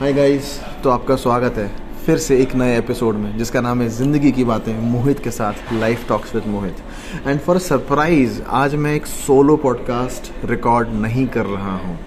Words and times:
Hi 0.00 0.12
guys 0.12 0.48
तो 0.84 0.90
आपका 0.90 1.14
स्वागत 1.16 1.58
है 1.58 1.68
फिर 2.06 2.18
से 2.18 2.36
एक 2.38 2.54
नए 2.54 2.76
एपिसोड 2.78 3.14
में, 3.14 3.36
जिसका 3.38 3.60
नाम 3.60 3.82
है 3.82 3.88
ज़िंदगी 3.88 4.32
की 4.32 4.44
बातें 4.44 4.72
मोहित 4.82 5.20
के 5.20 5.30
साथ 5.30 5.72
life 5.72 6.04
talks 6.08 6.34
with 6.34 6.46
Mohit. 6.46 6.82
And 7.26 7.40
for 7.40 7.58
surprise 7.58 8.40
आज 8.48 8.74
मैं 8.74 8.94
एक 8.94 9.06
सोलो 9.06 9.56
पॉडकास्ट 9.56 10.30
रिकॉर्ड 10.44 10.88
नहीं 10.94 11.26
कर 11.26 11.46
रहा 11.46 11.76
हूँ। 11.76 11.98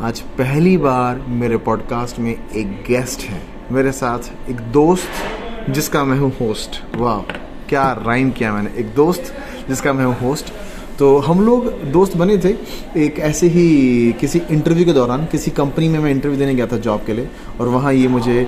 आज 0.00 0.20
पहली 0.38 0.76
बार 0.78 1.18
मेरे 1.34 1.56
पॉडकास्ट 1.66 2.18
में 2.18 2.32
एक 2.32 2.72
गेस्ट 2.86 3.20
है। 3.20 3.42
मेरे 3.72 3.92
साथ 3.92 4.50
एक 4.50 4.60
दोस्त, 4.72 5.70
जिसका 5.70 6.04
मैं 6.04 6.18
हूँ 6.18 6.32
होस्ट 6.40 6.82
वाह 6.96 7.20
क्या 7.68 7.90
राइम 8.06 8.30
किया 8.30 8.52
मैंने? 8.52 8.70
एक 8.76 8.94
दोस्त, 8.94 9.34
जिसका 9.68 9.92
मैं 9.92 10.04
हूँ 10.04 10.16
होस्ट 10.20 10.52
तो 10.98 11.16
हम 11.18 11.40
लोग 11.40 11.64
दोस्त 11.92 12.16
बने 12.16 12.36
थे, 12.38 12.54
एक 12.96 13.18
ऐसे 13.18 13.46
ही 13.48 14.12
किसी 14.20 14.40
इंटरव्यू 14.50 14.84
के 14.84 14.92
दौरान, 14.92 15.24
किसी 15.24 15.50
कंपनी 15.50 15.88
में 15.88 15.98
मैं 15.98 16.10
इंटरव्यू 16.10 16.38
देने 16.38 16.54
गया 16.54 16.66
था 16.66 16.76
जॉब 16.78 17.04
के 17.06 17.12
लिए, 17.12 17.28
और 17.60 17.68
वहाँ 17.68 17.92
ये 17.92 18.08
मुझे 18.08 18.42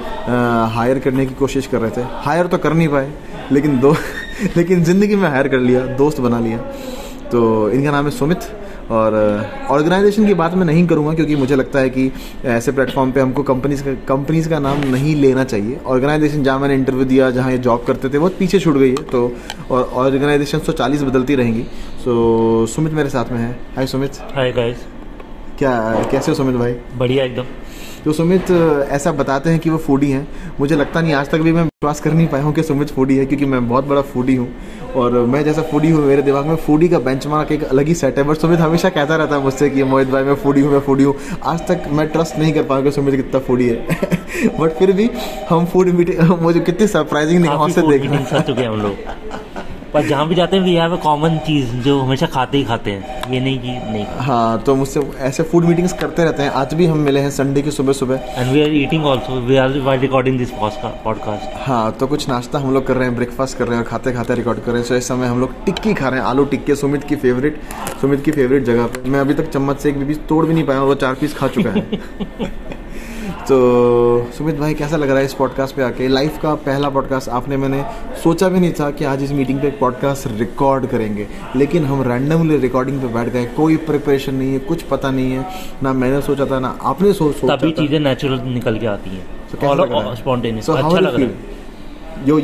हायर 0.74 0.98
करने 0.98 1.26
की 1.26 1.34
कोशिश 1.34 1.66
कर 1.66 1.80
रहे 1.80 1.90
थे। 1.90 2.02
हायर 2.24 2.46
तो 2.46 2.58
कर 2.58 2.72
नहीं 2.72 2.88
पाए, 2.88 3.10
लेकिन 3.52 3.78
दो, 3.80 3.92
लेकिन 4.56 4.84
ज़िंदगी 4.84 5.16
में 5.16 5.28
हायर 5.28 5.48
कर 5.48 5.60
लिया, 5.60 5.86
दोस्त 5.96 6.20
बना 6.20 6.40
लिया। 6.40 6.58
तो 7.32 7.70
इनका 7.70 7.90
नाम 7.90 8.04
है 8.04 8.10
सुमित 8.10 8.40
और 8.90 9.14
ऑर्गेनाइजेशन 9.70 10.26
की 10.26 10.34
बात 10.34 10.54
मैं 10.54 10.64
नहीं 10.66 10.86
करूँगा 10.86 11.14
क्योंकि 11.14 11.36
मुझे 11.36 11.56
लगता 11.56 11.78
है 11.78 11.90
कि 11.90 12.10
ऐसे 12.44 12.72
प्लेटफॉर्म 12.72 13.12
पे 13.12 13.20
हमको 13.20 13.42
कंपनीज़ 13.42 13.82
का 13.84 13.94
कंपनीज़ 14.08 14.48
का 14.48 14.58
नाम 14.58 14.80
नहीं 14.80 15.14
लेना 15.16 15.44
चाहिए। 15.44 15.80
ऑर्गेनाइजेशन 15.86 16.42
जहाँ 16.42 16.58
मैंने 16.58 16.74
इंटरव्यू 16.74 17.04
दिया 17.04 17.30
जहाँ 17.30 17.50
ये 17.52 17.58
जॉब 17.58 17.84
करते 17.86 18.08
थे 18.08 18.18
बहुत 18.18 18.36
पीछे 18.38 18.60
छूट 18.60 18.76
गई 18.76 18.90
है। 18.90 19.02
तो 19.04 19.32
और 19.70 19.90
ऑर्गेनाइजेशन 19.94 20.58
तो 20.58 20.72
चालीस 20.72 21.02
बदलती 21.02 21.34
रहेंगी। 21.34 21.62
सो 22.04 22.66
सुमित 22.66 22.92
मेरे 22.92 23.08
साथ 23.08 23.32
में 23.32 23.38
है। 23.38 23.50
हाय 23.76 23.86
सुमित। 23.86 24.18
हाय 24.34 24.52
गाइस 24.52 24.86
क्या 25.58 25.72
कैसे 26.10 26.30
हो 26.30 26.36
सुमित 26.36 26.56
भाई? 26.56 26.74
बढ़िया 26.96 27.24
एकदम। 27.24 27.44
तो 28.06 28.12
सुमित 28.12 28.50
ऐसा 28.90 29.10
बताते 29.12 29.50
हैं 29.50 29.58
कि 29.58 29.70
वो 29.70 29.76
फूडी 29.76 30.10
हैं। 30.10 30.26
मुझे 30.60 30.76
लगता 30.76 31.00
नहीं 31.00 31.12
आज 31.12 31.30
तक 31.30 31.38
भी 31.38 31.52
मैं 31.52 31.62
विश्वास 31.62 32.00
कर 32.00 32.12
नहीं 32.12 32.26
पाया 32.28 32.44
हूँ 32.44 32.52
कि 32.54 32.62
सुमित 32.62 32.90
फूडी 32.90 33.16
है 33.16 33.24
क्योंकि 33.26 33.46
मैं 33.46 33.68
बहुत 33.68 33.84
बड़ा 33.84 34.02
फूडी 34.02 34.34
हूँ। 34.36 34.48
और 34.96 35.12
मैं 35.26 35.42
जैसा 35.44 35.62
फूडी 35.62 35.90
हूँ 35.90 36.04
मेरे 36.04 36.22
दिमाग 36.22 36.46
में 36.46 36.54
फूडी 36.56 36.88
का 36.88 36.98
बेंचमार्क 36.98 37.50
एक 37.52 37.64
अलग 37.64 37.86
ही 37.86 37.94
सेट 37.94 38.18
है 38.18 38.24
बट 38.24 38.36
सुमित 38.36 38.60
हमेशा 38.60 38.88
कहता 38.88 39.16
रहता 39.16 39.36
है 39.36 39.42
मुझसे 39.42 39.70
कि 39.70 39.82
मोहित 39.84 40.10
भाई 40.10 40.24
मैं 40.24 40.34
फूडी 40.44 40.60
हूँ 40.60 40.72
मैं 40.72 40.80
फूडी 40.80 41.04
हूँ। 41.04 41.14
आज 41.44 41.66
तक 41.68 41.88
मैं 41.92 42.06
ट्रस्ट 42.08 42.38
नहीं 42.38 42.52
कर 42.52 42.62
पाया 42.62 42.82
कि 42.82 42.90
सुमित 42.92 43.14
कितना 43.14 43.40
फूडी 43.40 43.68
है। 43.68 44.56
बट 44.60 44.78
फिर 44.78 44.92
भी 44.92 45.10
हम 45.50 45.66
फ़ूड 45.66 45.88
मीटिंग 45.96 46.38
मुझे 46.42 46.60
कितनी 46.60 46.86
सरप्राइजिंग 46.86 47.40
निगाहों 47.40 47.68
से 47.68 47.82
देख 47.82 48.02
रहे 48.02 48.62
हैं 48.62 48.68
हम 48.68 48.80
लोग। 48.82 49.25
पर 49.92 50.06
जहाँ 50.06 50.26
भी 50.28 50.34
जाते 50.34 50.56
हैं 50.56 50.62
वी 50.64 50.74
हैव 50.74 50.92
अ 50.92 51.00
कॉमन 51.02 51.36
चीज़ 51.46 51.72
जो 51.84 51.98
हमेशा 52.00 52.26
खाते 52.26 52.58
ही 52.58 52.64
खाते 52.64 52.90
हैं। 52.90 53.32
ये 53.32 53.40
नहीं 53.40 53.58
कि 53.58 53.68
नहीं 53.68 54.04
हाँ 54.26 54.58
तो 54.62 54.74
मुझसे 54.74 55.00
ऐसे 55.26 55.42
फ़ूड 55.42 55.64
मीटिंग्स 55.64 55.92
करते 55.92 56.24
रहते 56.24 56.42
हैं। 56.42 56.50
आज 56.52 56.74
भी 56.74 56.86
हम 56.86 56.98
मिले 56.98 57.20
हैं 57.20 57.30
संडे 57.30 57.62
की 57.62 57.70
सुबह 57.70 57.92
सुबह 57.92 58.34
and 58.36 58.52
we 58.52 58.62
are 58.62 58.74
eating 58.74 59.06
also 59.06 59.40
we 59.46 59.56
are 59.56 59.78
while 59.80 60.00
recording 60.00 60.38
this 60.38 60.50
podcast 60.52 61.56
हाँ 61.68 61.92
तो 61.92 62.06
कुछ 62.06 62.28
नाश्ता 62.28 62.58
हम 62.58 62.74
लोग 62.74 62.86
कर 62.86 62.96
रहे 62.96 63.08
हैं 63.08 63.16
ब्रेकफास्ट 63.16 63.58
कर 63.58 63.66
रहे 63.66 63.76
हैं 63.76 63.84
और 63.84 63.90
खाते 63.90 64.12
खाते 64.12 64.34
रिकॉर्ड 64.34 64.60
कर 64.60 64.72
रहे 64.72 64.80
हैं। 64.80 64.88
सो 64.88 64.94
इस 64.94 65.08
समय 65.08 65.26
हम 65.26 65.40
लोग 65.40 65.64
टिक्की 65.64 65.94
खा 65.94 66.08
रहे 66.08 66.20
हैं। 66.20 66.26
आलू 66.26 66.44
टिक्के 66.44 66.74
सुमित 66.76 67.04
की 67.04 67.16
फेवरेट 67.16 67.60
सुमित 68.00 68.24
की 68.24 68.30
फेवरेट 68.30 68.64
जगह 68.64 68.86
पे। 68.86 69.08
मैं 69.10 69.20
अभी 69.20 69.34
तक 69.34 69.50
चम्मच 69.50 69.80
से 69.80 69.88
एक 69.88 70.04
भी 70.04 70.14
तोड़ 70.28 70.44
भी 70.46 70.54
नहीं 70.54 70.64
पाया 70.64 70.82
वो 70.82 70.94
चार 70.96 71.14
पीस 71.14 71.34
खा 71.34 71.48
चुका 71.48 71.70
है। 71.70 72.64
तो 73.48 73.56
सुमित 74.34 74.56
भाई 74.58 74.74
कैसा 74.74 74.96
लग 74.96 75.08
रहा 75.08 75.18
है 75.18 75.24
इस 75.24 75.34
पॉडकास्ट 75.34 75.74
पे 75.76 75.82
आके? 75.82 76.06
लाइफ 76.08 76.38
का 76.42 76.54
पहला 76.62 76.88
पॉडकास्ट 76.90 77.28
आपने 77.28 77.56
मैंने 77.56 77.82
सोचा 78.22 78.48
भी 78.48 78.60
नहीं 78.60 78.72
था 78.72 78.90
कि 78.90 79.04
आज 79.04 79.22
इस 79.22 79.32
मीटिंग 79.32 79.60
पे 79.60 79.68
एक 79.68 79.78
पॉडकास्ट 79.78 80.26
रिकॉर्ड 80.38 80.86
करेंगे। 80.86 81.26
लेकिन 81.56 81.84
हम 81.84 82.02
रैंडमली 82.02 82.56
रिकॉर्डिंग 82.56 83.00
पे 83.00 83.08
बैठ 83.14 83.28
गए। 83.28 83.44
कोई 83.56 83.76
प्रिपरेशन 83.86 84.34
नहीं 84.34 84.52
है 84.52 84.58
कुछ 84.58 84.82
पता 84.82 85.10
नहीं 85.10 85.32
है। 85.32 85.44
ना 85.82 85.92
मैंने 85.92 86.20
सोचा 86.22 86.46
था 86.46 86.58
ना 86.60 86.76
आपने 86.82 87.12
सो, 87.12 87.30
सोचा 87.32 87.56
तभी 87.56 87.70
चीज़ें 87.72 87.98
नेचुरल 88.00 88.40
निकल 88.48 88.78
के 88.78 88.86
आती 88.86 89.10
हैं। 89.10 90.14
स्पॉन्टेनियस 90.14 90.70
अच्छा 90.70 90.98
लग 90.98 91.16
रहा 91.16 91.26
है। 91.26 92.28
Yo 92.28 92.40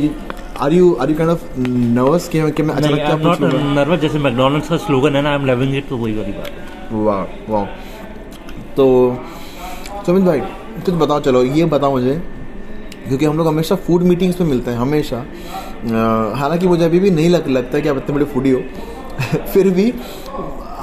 are 0.60 0.72
you 0.72 0.94
are 0.94 1.10
you 1.10 1.16
kind 1.16 1.32
of 1.32 1.44
nervous 1.58 2.28
कि 2.28 2.40
मैं 2.40 2.74
अचानक 2.74 2.96
क्या 2.96 3.16
नॉट 3.18 3.40
नर्वस 3.74 4.00
जैसे 4.00 4.18
मैकडॉनल्ड्स 4.20 4.68
का 4.68 4.76
स्लोगन 4.78 5.16
है 5.16 5.22
ना 5.22 5.30
आई 5.30 5.34
एम 5.34 5.46
लविंग 5.46 5.76
इट 5.76 5.88
तो 5.88 5.96
वही 5.96 6.16
वाली 6.16 6.32
बात 6.32 6.48
है। 6.48 7.04
वाह 7.04 7.52
वाह। 7.52 7.64
तो 8.76 8.86
सुमित 10.06 10.24
भाई 10.24 10.40
कुछ 10.76 10.94
बताओ 10.94 11.20
चलो 11.20 11.42
ये 11.44 11.64
बताओ 11.66 11.90
मुझे 11.90 12.20
क्योंकि 13.08 13.24
हम 13.24 13.36
लोग 13.38 13.46
हमेशा 13.46 13.76
फ़ूड 13.76 14.02
मीटिंग्स 14.02 14.40
में 14.40 14.48
मिलते 14.48 14.70
हैं 14.70 14.78
हमेशा। 14.78 15.24
हालाँकि 16.38 16.66
मुझे 16.66 16.84
अभी 16.84 17.00
भी 17.00 17.10
नहीं 17.10 17.28
लग, 17.30 17.48
लगता 17.48 17.76
है 17.76 17.82
कि 17.82 17.88
आप 17.88 17.96
इतने 17.96 18.14
बड़े 18.14 18.24
फूडी 18.24 18.50
हो। 18.50 18.60
फिर 19.52 19.68
भी 19.70 19.92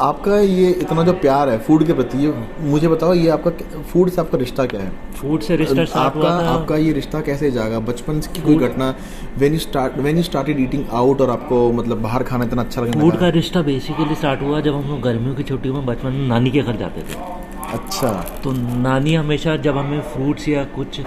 आपका 0.01 0.37
ये 0.39 0.69
इतना 0.71 1.03
जो 1.03 1.13
प्यार 1.13 1.49
है 1.49 1.57
फ़ूड 1.59 1.85
के 1.87 1.93
प्रति 1.93 2.17
ये 2.17 2.33
मुझे 2.69 2.87
बताओ 2.87 3.13
ये 3.13 3.29
आपका 3.29 3.51
फ़ूड 3.91 4.09
से 4.09 4.21
आपका 4.21 4.37
रिश्ता 4.37 4.65
क्या 4.65 4.81
है? 4.81 4.91
फ़ूड 5.15 5.41
से 5.41 5.55
रिश्ता 5.57 5.99
आपका 5.99 6.29
आपका 6.49 6.75
ये 6.77 6.91
रिश्ता 6.93 7.21
कैसे 7.21 7.51
जागा? 7.51 7.79
बचपन 7.89 8.19
की 8.35 8.41
कोई 8.41 8.55
घटना 8.67 8.93
when 9.37 9.53
you 9.53 9.59
start 9.59 9.97
when 9.97 10.17
you 10.17 10.23
started 10.23 10.59
eating 10.59 10.85
out 10.93 11.21
और 11.21 11.29
आपको 11.29 11.71
मतलब 11.73 12.01
बाहर 12.01 12.23
खाना 12.23 12.45
इतना 12.45 12.61
अच्छा 12.61 12.81
लगने 12.81 13.01
फ़ूड 13.01 13.17
का 13.19 13.29
रिश्ता 13.39 13.61
बेसिकली 13.61 14.15
स्टार्ट 14.15 14.41
हुआ 14.41 14.61
जब 14.61 14.75
हम 14.75 14.89
लोग 14.89 15.01
गर्मियों 15.01 15.35
की 15.35 15.43
छुट्टियों 15.43 15.75
में 15.75 15.85
बचपन 15.85 16.13
में 16.13 16.27
नानी 16.27 16.51
के 16.51 16.61
घर 16.61 16.75
जाते 16.75 17.01
थे। 17.01 17.47
अच्छा। 17.73 18.11
तो 18.43 18.51
नानी 18.81 19.13
हमेशा 19.15 19.55
जब 19.65 19.77
हमें 19.77 20.01
फ्रूट्स 20.13 20.47
या 20.47 20.63
कुछ 20.75 20.99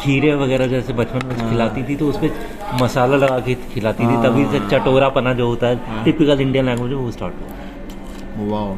खीरे 0.00 0.34
वगैरह 0.34 0.66
जैसे 0.66 0.92
बचपन 0.92 1.26
में 1.26 1.36
हाँ। 1.36 1.48
खिलाती 1.50 1.82
थी 1.88 1.96
तो 1.96 2.08
उस 2.08 2.16
पर 2.16 2.30
मसाला 2.82 3.16
लगा 3.16 3.38
के 3.40 3.54
खिलाती 3.74 4.06
थी 4.06 4.16
तभी 4.22 4.44
से 4.50 4.58
हाँ। 4.58 4.68
चटोरा 4.70 5.08
पना 5.16 5.32
जो 5.34 5.46
होता 5.48 5.66
है 5.66 6.04
टिपिकल 6.04 6.40
इंडियन 6.40 6.66
लैंग्वेज 6.66 6.92
वो 6.92 7.10
स्टार्ट 7.10 7.34
हुआ। 8.38 8.50
वाह 8.50 8.68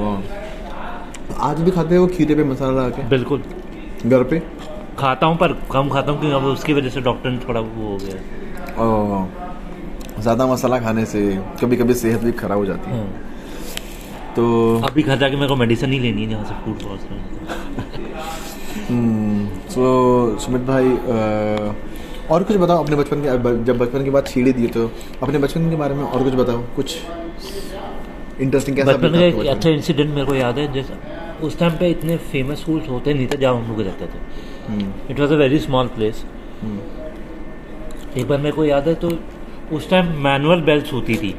वाह 0.00 1.46
आज 1.48 1.60
भी 1.60 1.70
खाते 1.70 1.96
हो 1.96 2.06
खीरे 2.08 2.34
पे 2.34 2.44
मसाला 2.44 2.72
लगा 2.72 2.88
के? 2.96 3.02
बिल्कुल। 3.08 3.42
घर 4.06 4.22
पे? 4.24 4.42
खाता 4.98 5.26
हूँ 5.26 5.36
पर 5.38 5.52
कम 5.72 5.88
खाता 5.88 6.12
हूँ 6.12 6.20
क्योंकि 6.20 6.36
अब 6.36 6.44
उसकी 6.52 6.72
वजह 6.72 6.88
से 6.90 7.00
डॉक्टर 7.00 7.30
ने 7.30 7.38
थोड़ा 7.48 7.60
वो 7.60 7.88
हो 7.88 7.96
गया 8.02 9.26
ज़्यादा 10.22 10.46
मसाला 10.46 10.78
खाने 10.80 11.04
से 11.06 11.20
कभी 11.60 11.76
कभी 11.76 11.94
सेहत 11.94 12.20
भी 12.20 12.32
खराब 12.38 12.58
हो 12.58 12.64
जाती 12.66 12.90
है। 12.90 12.96
हाँ। 12.98 13.27
तो 14.36 14.44
अभी 14.84 15.02
घर 15.02 15.16
जाके 15.18 15.36
मेरे 15.36 15.48
को 15.48 15.56
मेडिसिन 15.56 15.92
ही 15.92 15.98
लेनी 15.98 16.22
है 16.22 16.28
जहाँ 16.30 16.44
से 16.44 16.54
फ़ूड 16.64 16.76
पहुँच 16.82 17.00
सो 19.72 19.82
सुमित 20.40 20.62
भाई 20.62 20.88
और 22.30 22.42
कुछ 22.44 22.56
बताओ 22.56 22.84
अपने 22.84 22.96
बचपन 22.96 23.22
के 23.22 23.28
जब 23.64 23.78
बचपन 23.78 24.04
की 24.04 24.10
बात 24.10 24.28
छीड़ी 24.28 24.52
दी 24.52 24.66
तो 24.68 24.90
अपने 25.22 25.38
बचपन 25.38 25.70
के 25.70 25.76
बारे 25.76 25.94
में 25.94 26.04
और 26.04 26.22
कुछ 26.24 26.34
बताओ 26.34 26.62
कुछ 26.76 26.96
इंटरेस्टिंग 28.40 28.76
कैसा 28.76 28.92
बचपन 28.92 29.12
का 29.12 29.24
एक 29.24 29.46
अच्छा 29.46 29.70
इंसिडेंट 29.70 30.10
मेरे 30.10 30.26
को 30.26 30.34
याद 30.34 30.58
है 30.58 30.72
जैसे 30.72 30.94
उस 31.46 31.58
टाइम 31.58 31.72
पे 31.78 31.88
इतने 31.90 32.16
फ़ेमस 32.32 32.60
स्कूल्स 32.60 32.88
होते 32.88 33.14
नहीं 33.14 33.26
थे 33.26 33.36
जहाँ 33.36 33.54
हम 33.54 33.68
लोग 33.68 33.80
रहते 33.80 34.06
थे। 34.06 34.18
It 35.12 35.20
was 35.20 35.32
a 35.32 35.36
very 35.36 35.58
small 35.58 35.86
place 35.96 36.24
एक 38.16 38.28
बार 38.28 38.38
मेरे 38.38 38.56
को 38.56 38.64
याद 38.64 38.88
है 38.88 38.94
तो 39.04 39.10
उस 39.72 39.90
टाइम 39.90 40.06
मैनुअल 40.24 40.60
बेल्ट 40.62 40.92
होती 40.92 41.16
थी। 41.16 41.34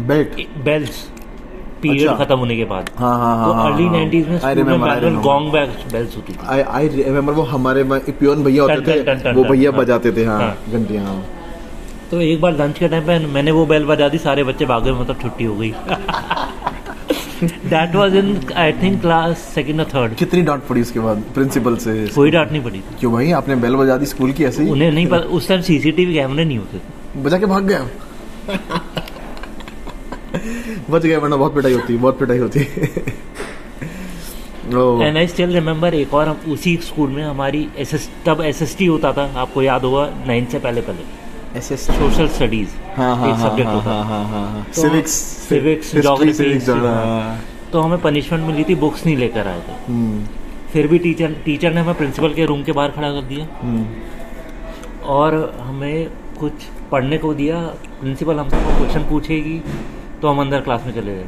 बेल्ट 0.00 0.40
बेल्ट 0.64 1.13
पीरियड 1.84 2.08
अच्छा। 2.08 2.24
खत्म 2.24 2.38
होने 2.38 2.56
के 2.56 2.64
बाद। 2.72 2.90
हाँ 2.98 3.14
हाँ 3.18 3.36
हाँ 3.38 3.70
अर्ली 3.70 3.86
हाँ, 3.86 3.94
90s 3.94 4.24
हाँ। 4.24 4.32
में 4.32 4.38
स्कूल 4.38 4.64
में 4.64 4.78
मैनुअल 4.78 5.68
बेल्स 5.92 6.16
होती 6.16 6.32
थी। 6.32 6.46
आई 6.56 6.60
आई 6.80 7.20
वो 7.20 7.42
हमारे 7.54 7.84
पियोन 8.10 8.44
भैया 8.44 8.62
होते 8.62 8.80
थे 9.04 9.32
वो 9.32 9.44
भैया 9.44 9.70
हाँ। 9.70 9.80
बजाते 9.80 10.12
थे 10.16 10.24
हाँ 10.24 10.56
घंटियाँ 10.72 11.22
तो 12.10 12.20
एक 12.20 12.40
बार 12.40 12.52
लंच 12.56 12.78
के 12.78 12.88
टाइम 12.88 13.06
पे 13.06 13.18
मैंने 13.26 13.50
वो 13.50 13.64
बेल 13.66 13.84
बजा 13.86 14.08
दी 14.08 14.18
सारे 14.24 14.42
बच्चे 14.44 14.64
भागे 14.66 14.92
मतलब 14.92 15.20
छुट्टी 15.22 15.44
हो 15.44 15.54
गई। 15.56 15.72
That 17.70 17.94
was 17.96 18.14
in 18.16 18.28
I 18.56 18.72
think 18.82 19.00
class 19.00 19.38
second 19.54 19.80
और 19.80 19.86
थर्ड 19.94 20.14
कितनी 20.16 20.42
डांट 20.42 20.62
पड़ी 20.68 20.80
उसके 20.80 21.00
बाद 21.00 21.22
प्रिंसिपल 21.34 21.76
से? 21.84 22.06
कोई 22.14 22.30
डांट 22.30 22.52
नहीं 22.52 22.62
पड़ी। 22.64 22.82
क्यों 23.00 23.12
भाई 23.12 23.30
आपने 23.40 23.56
बेल 23.64 23.76
बजा 23.76 23.96
दी 23.96 24.06
स्कूल 24.06 24.32
की 24.32 24.44
ऐसे 24.44 24.62
ही? 24.62 24.70
उन्हें 24.70 24.90
नहीं 24.90 25.06
पता 25.06 25.26
उस 25.38 25.48
टाइम 25.48 25.60
सीसीटीवी 25.70 26.14
कैमरे 26.14 26.44
नहीं 26.44 26.58
होते 26.58 27.22
बजा 27.24 27.38
के 27.38 27.46
भाग 27.46 27.66
गया? 27.68 27.80
बच 30.90 31.02
गए 31.02 31.16
वरना 31.16 31.36
बहुत 31.36 31.54
पिटाई 31.54 31.72
होती 31.72 31.96
बहुत 31.96 32.18
पिटाई 32.18 32.38
होती। 32.38 32.60
एंड 35.00 35.16
आई 35.16 35.26
स्टिल 35.26 35.52
रिमेम्बर 35.54 35.94
एक 35.94 36.14
और 36.14 36.28
हम 36.28 36.52
उसी 36.52 36.76
स्कूल 36.84 37.10
में 37.10 37.22
हमारी 37.24 37.66
एस 37.78 37.94
एस 37.94 38.08
तब 38.26 38.40
एस 38.42 38.62
एस 38.62 38.76
टी 38.78 38.86
होता 38.86 39.12
था 39.12 39.24
आपको 39.36 39.62
याद 39.62 39.84
होगा 39.84 40.04
नाइन्थ 40.26 40.50
से 40.50 40.58
पहले 40.58 40.80
पहले। 40.80 41.58
एस 41.58 41.70
एस 41.72 41.80
सोशल 41.88 42.28
स्टडीज़ 42.28 42.68
एक 42.68 43.36
सब्जेक्ट 43.40 43.70
होता 43.70 44.64
सिविक्स 44.72 45.14
सिविक्स 45.48 45.94
जोग्राफी 46.66 47.70
तो 47.72 47.80
हमें 47.80 48.00
पनिशमेंट 48.00 48.44
मिली 48.46 48.64
थी 48.64 48.74
बुक्स 48.76 49.04
नहीं 49.06 49.16
लेकर 49.16 49.46
आए 49.46 49.60
थे। 49.60 49.72
हम्म। 49.86 50.24
फिर 50.72 50.86
भी 50.88 50.98
टीचर 50.98 51.32
टीचर 51.44 51.72
ने 51.74 51.80
हमें 51.80 51.94
प्रिंसिपल 51.94 52.34
के 52.34 52.44
रूम 52.46 52.62
के 52.62 52.72
बाहर 52.72 52.90
खड़ा 52.90 53.10
कर 53.10 53.22
दिया। 53.22 53.46
हम्म। 53.60 53.84
और 55.14 55.34
हमें 55.60 56.08
कुछ 56.40 56.52
पढ़ने 56.92 57.18
को 57.18 57.34
दिया 57.34 57.60
प्रिंसिपल 58.00 58.38
हमसे 58.38 58.56
क्वेश्चन 58.56 59.02
पूछेगी। 59.10 59.60
तो 60.24 60.28
हम 60.28 60.40
अंदर 60.40 60.60
क्लास 60.60 60.84
में 60.86 60.92
चले 60.94 61.14
गए। 61.14 61.24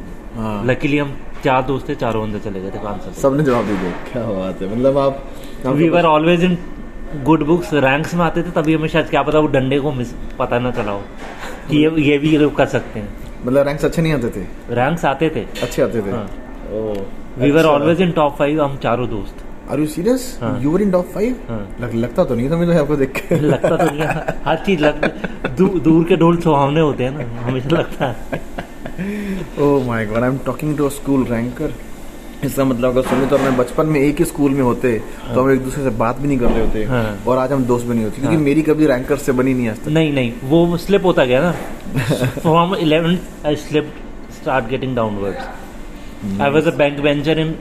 लकीली 0.67 0.97
हाँ। 0.97 1.05
हम 1.05 1.13
चार 1.43 1.61
दोस्त 1.63 1.89
थे 1.89 1.95
चारों 1.95 2.21
अंदर 2.23 2.39
चले 2.41 2.61
गए 2.61 2.69
थे 2.71 2.79
आंसर 2.87 3.11
सबने 3.13 3.43
जवाब 3.43 3.65
दे 3.65 3.75
दिया। 3.77 3.91
क्या 4.07 4.23
बात 4.27 4.61
है 4.61 4.69
मतलब 4.71 4.97
आप 4.97 5.75
we 5.75 5.89
were 5.89 6.05
always 6.05 6.43
in 6.43 6.57
good 7.23 7.43
books 7.45 7.73
ranks 7.75 8.13
में 8.15 8.23
आते 8.25 8.43
थे 8.43 8.51
तभी 8.51 8.73
हमें 8.73 8.87
शायद 8.87 9.09
क्या 9.09 9.21
पता 9.23 9.39
वो 9.39 9.47
डंडे 9.47 9.79
को 9.79 9.91
मिस 9.91 10.13
पता 10.39 10.59
ना 10.59 10.71
चला 10.71 10.91
हो 10.91 11.01
कि 11.69 11.77
ये 11.77 11.91
ये 12.01 12.17
भी 12.17 12.37
लोग 12.37 12.55
कर 12.55 12.65
सकते 12.67 12.99
हैं। 12.99 13.09
मतलब 13.45 13.67
रैंक्स 13.67 13.85
अच्छे 13.85 14.01
नहीं 14.01 14.13
आते 14.13 14.29
थे? 14.29 14.45
रैंक्स 14.75 15.05
आते 15.05 15.29
थे। 15.35 15.45
अच्छे 15.61 15.81
आते 15.81 16.01
थे? 16.01 16.11
We 17.41 17.51
were 17.51 17.65
always 17.67 18.01
in 18.01 18.11
top 18.11 18.35
five 18.37 18.63
हम 18.63 18.77
चारों 18.83 19.09
दोस्त। 19.09 19.45
आर 19.71 19.79
यू 19.79 19.85
सीरियस 19.87 20.37
हाँ। 20.41 20.59
You 20.63 20.71
were 20.71 20.81
in 20.81 20.91
top 20.91 21.07
five 21.13 21.39
हाँ। 21.49 21.59
लग, 21.81 21.93
लगता 21.95 22.23
तो 22.25 22.35
नहीं 22.35 22.49
था 22.49 22.57
मुझे 22.57 22.77
आपको 22.79 22.95
देख 22.95 23.11
के। 23.17 23.39
लगता 23.39 23.75
तो 23.75 23.85
नहीं 23.85 23.99
है। 23.99 24.35
हर 24.45 24.63
चीज़ 24.65 24.79
लग 24.81 25.05
दू, 25.57 25.67
दूर 25.79 26.03
के 26.09 26.15
ढोल 26.17 26.37
सुहावने 26.41 26.81
होते 26.81 27.03
हैं 27.03 27.11
ना 27.17 27.41
हमेशा 27.41 27.69
लगता 27.69 28.05
है। 28.05 28.41
ओह 29.63 29.85
my 29.87 30.05
God 30.05 30.23
I 30.23 30.29
am 30.29 30.37
talking 30.45 30.77
to 30.77 30.85
a 30.85 30.89
school 30.99 31.25
ranker 31.31 31.73
इसका 32.45 32.65
मतलब 32.65 32.89
अगर 32.91 33.01
सुमित 33.09 33.33
और 33.33 33.39
मैं 33.41 33.55
बचपन 33.57 33.85
में 33.87 33.99
एक 33.99 34.19
ही 34.19 34.25
स्कूल 34.25 34.51
में 34.51 34.61
होते 34.61 34.97
तो 35.33 35.41
हम 35.41 35.51
एक 35.51 35.63
दूसरे 35.63 35.83
से 35.83 35.89
बात 35.99 36.19
भी 36.21 36.27
नहीं 36.27 36.37
कर 36.39 36.49
रहे 36.49 36.65
होते 36.65 36.83
हाँ। 36.85 37.17
और 37.27 37.37
आज 37.37 37.51
हम 37.51 37.63
दोस्त 37.65 37.85
भी 37.85 37.93
नहीं 37.93 38.03
होते 38.05 38.17
क्योंकि 38.17 38.35
हाँ। 38.35 38.43
मेरी 38.43 38.61
कभी 38.61 38.87
रैंकर 38.87 39.17
से 39.17 39.31
बनी 39.31 39.53
नहीं 39.53 39.69
आज 39.69 39.79
तक। 39.79 39.87
नहीं 39.87 40.13
नहीं 40.13 40.31
वो 40.43 40.77
स्लिप 40.77 41.05
होता 41.05 41.25
गया 41.25 41.41
ना। 41.41 41.51
From 42.41 42.75
11 42.75 43.17
I 43.45 43.55
slip 43.67 43.93
start 44.39 44.67
getting 44.69 44.95
downwards 44.95 46.41
I 46.41 46.49
was 46.51 46.67
a 46.67 46.75
back 46.77 46.99
bencher 46.99 47.39
in 47.39 47.55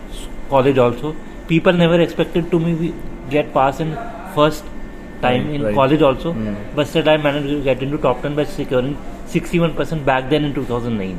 college 0.51 0.79
also 0.79 1.15
people 1.49 1.77
never 1.77 2.01
expected 2.01 2.51
to 2.51 2.59
me 2.59 2.73
get 3.31 3.53
pass 3.55 3.81
in 3.81 3.95
first 4.37 4.75
time 5.21 5.47
in 5.51 5.63
right. 5.63 5.75
college 5.75 6.03
also. 6.03 6.33
Hmm. 6.33 6.55
but 6.75 6.89
still 6.89 7.09
I 7.09 7.17
managed 7.17 7.49
to 7.49 7.63
get 7.63 7.83
into 7.83 7.99
top 7.99 8.23
10 8.23 8.35
by 8.35 8.45
securing 8.45 8.97
61% 9.29 10.05
back 10.05 10.29
then 10.33 10.45
in 10.49 10.55
2009 10.55 11.15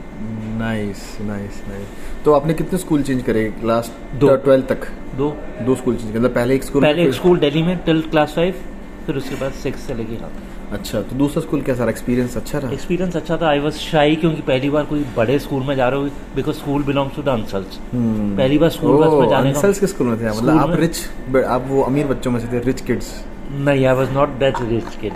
nice 0.59 1.01
nice 1.21 1.61
nice 1.67 2.23
तो 2.25 2.33
आपने 2.33 2.53
कितने 2.53 2.77
school 2.79 3.03
change 3.03 3.21
करे 3.23 3.43
class 3.59 3.91
दो। 4.15 4.35
Twelfth 4.35 4.65
तक? 4.67 4.87
दो। 5.17 5.29
दो 5.65 5.75
school 5.75 5.95
change 5.95 6.11
करे। 6.13 6.27
पहले 6.27 6.55
एक 6.55 6.63
स्कूल 6.63 6.81
पहले 6.81 7.03
एक 7.03 7.13
स्कूल 7.13 7.39
दिल्ली 7.39 7.61
में 7.63 7.77
टिल 7.85 8.01
क्लास 8.09 8.33
फाइव 8.35 8.61
फिर 9.05 9.17
उसके 9.17 9.35
बाद 9.41 9.51
सिक्स 9.63 9.81
से 9.87 9.93
लेके 9.93 10.13
यहाँ 10.13 10.31
अच्छा 10.73 11.01
तो 11.01 11.15
दूसरा 11.15 11.41
स्कूल 11.41 11.61
कैसा 11.61 11.83
रहा 11.83 11.89
एक्सपीरियंस 11.89 12.35
अच्छा 12.37 12.59
रहा? 12.59 12.71
एक्सपीरियंस 12.73 13.15
अच्छा 13.15 13.37
था। 13.41 13.47
आई 13.49 13.59
वॉज़ 13.59 13.75
शाई 13.79 14.15
क्योंकि 14.15 14.41
पहली 14.47 14.69
बार 14.69 14.83
कोई 14.85 15.03
बड़े 15.17 15.37
स्कूल 15.39 15.63
में 15.63 15.75
जा 15.75 15.87
रहे 15.89 15.99
हो 15.99 16.09
because 16.35 16.55
school 16.55 16.83
belongs 16.83 17.15
to 17.15 17.21
the 17.23 17.29
Ansals 17.29 17.79
पहली 17.93 18.57
बार 18.57 18.69
स्कूल 18.69 18.97
बस 19.03 19.13
में 19.13 19.29
जाने 19.29 19.49
अंसल्स 19.49 19.79
के 19.79 19.87
स्कूल 19.87 20.07
में 20.07 20.19
थे? 20.19 20.29
मतलब 20.29 20.57
आप 20.59 20.75
रिच 20.79 21.45
आप 21.47 21.65
वो 21.67 21.81
अमीर 21.83 22.07
बच्चों 22.07 22.31
में 22.31 22.39
से 22.39 22.47
थे 22.53 22.59
रिच 22.65 22.81
किड्स 22.81 23.13
नहीं 23.51 23.85
I 23.85 23.93
was 23.95 24.11
not 24.11 24.29
that 24.39 24.61
rich 24.69 24.95
kid 25.01 25.13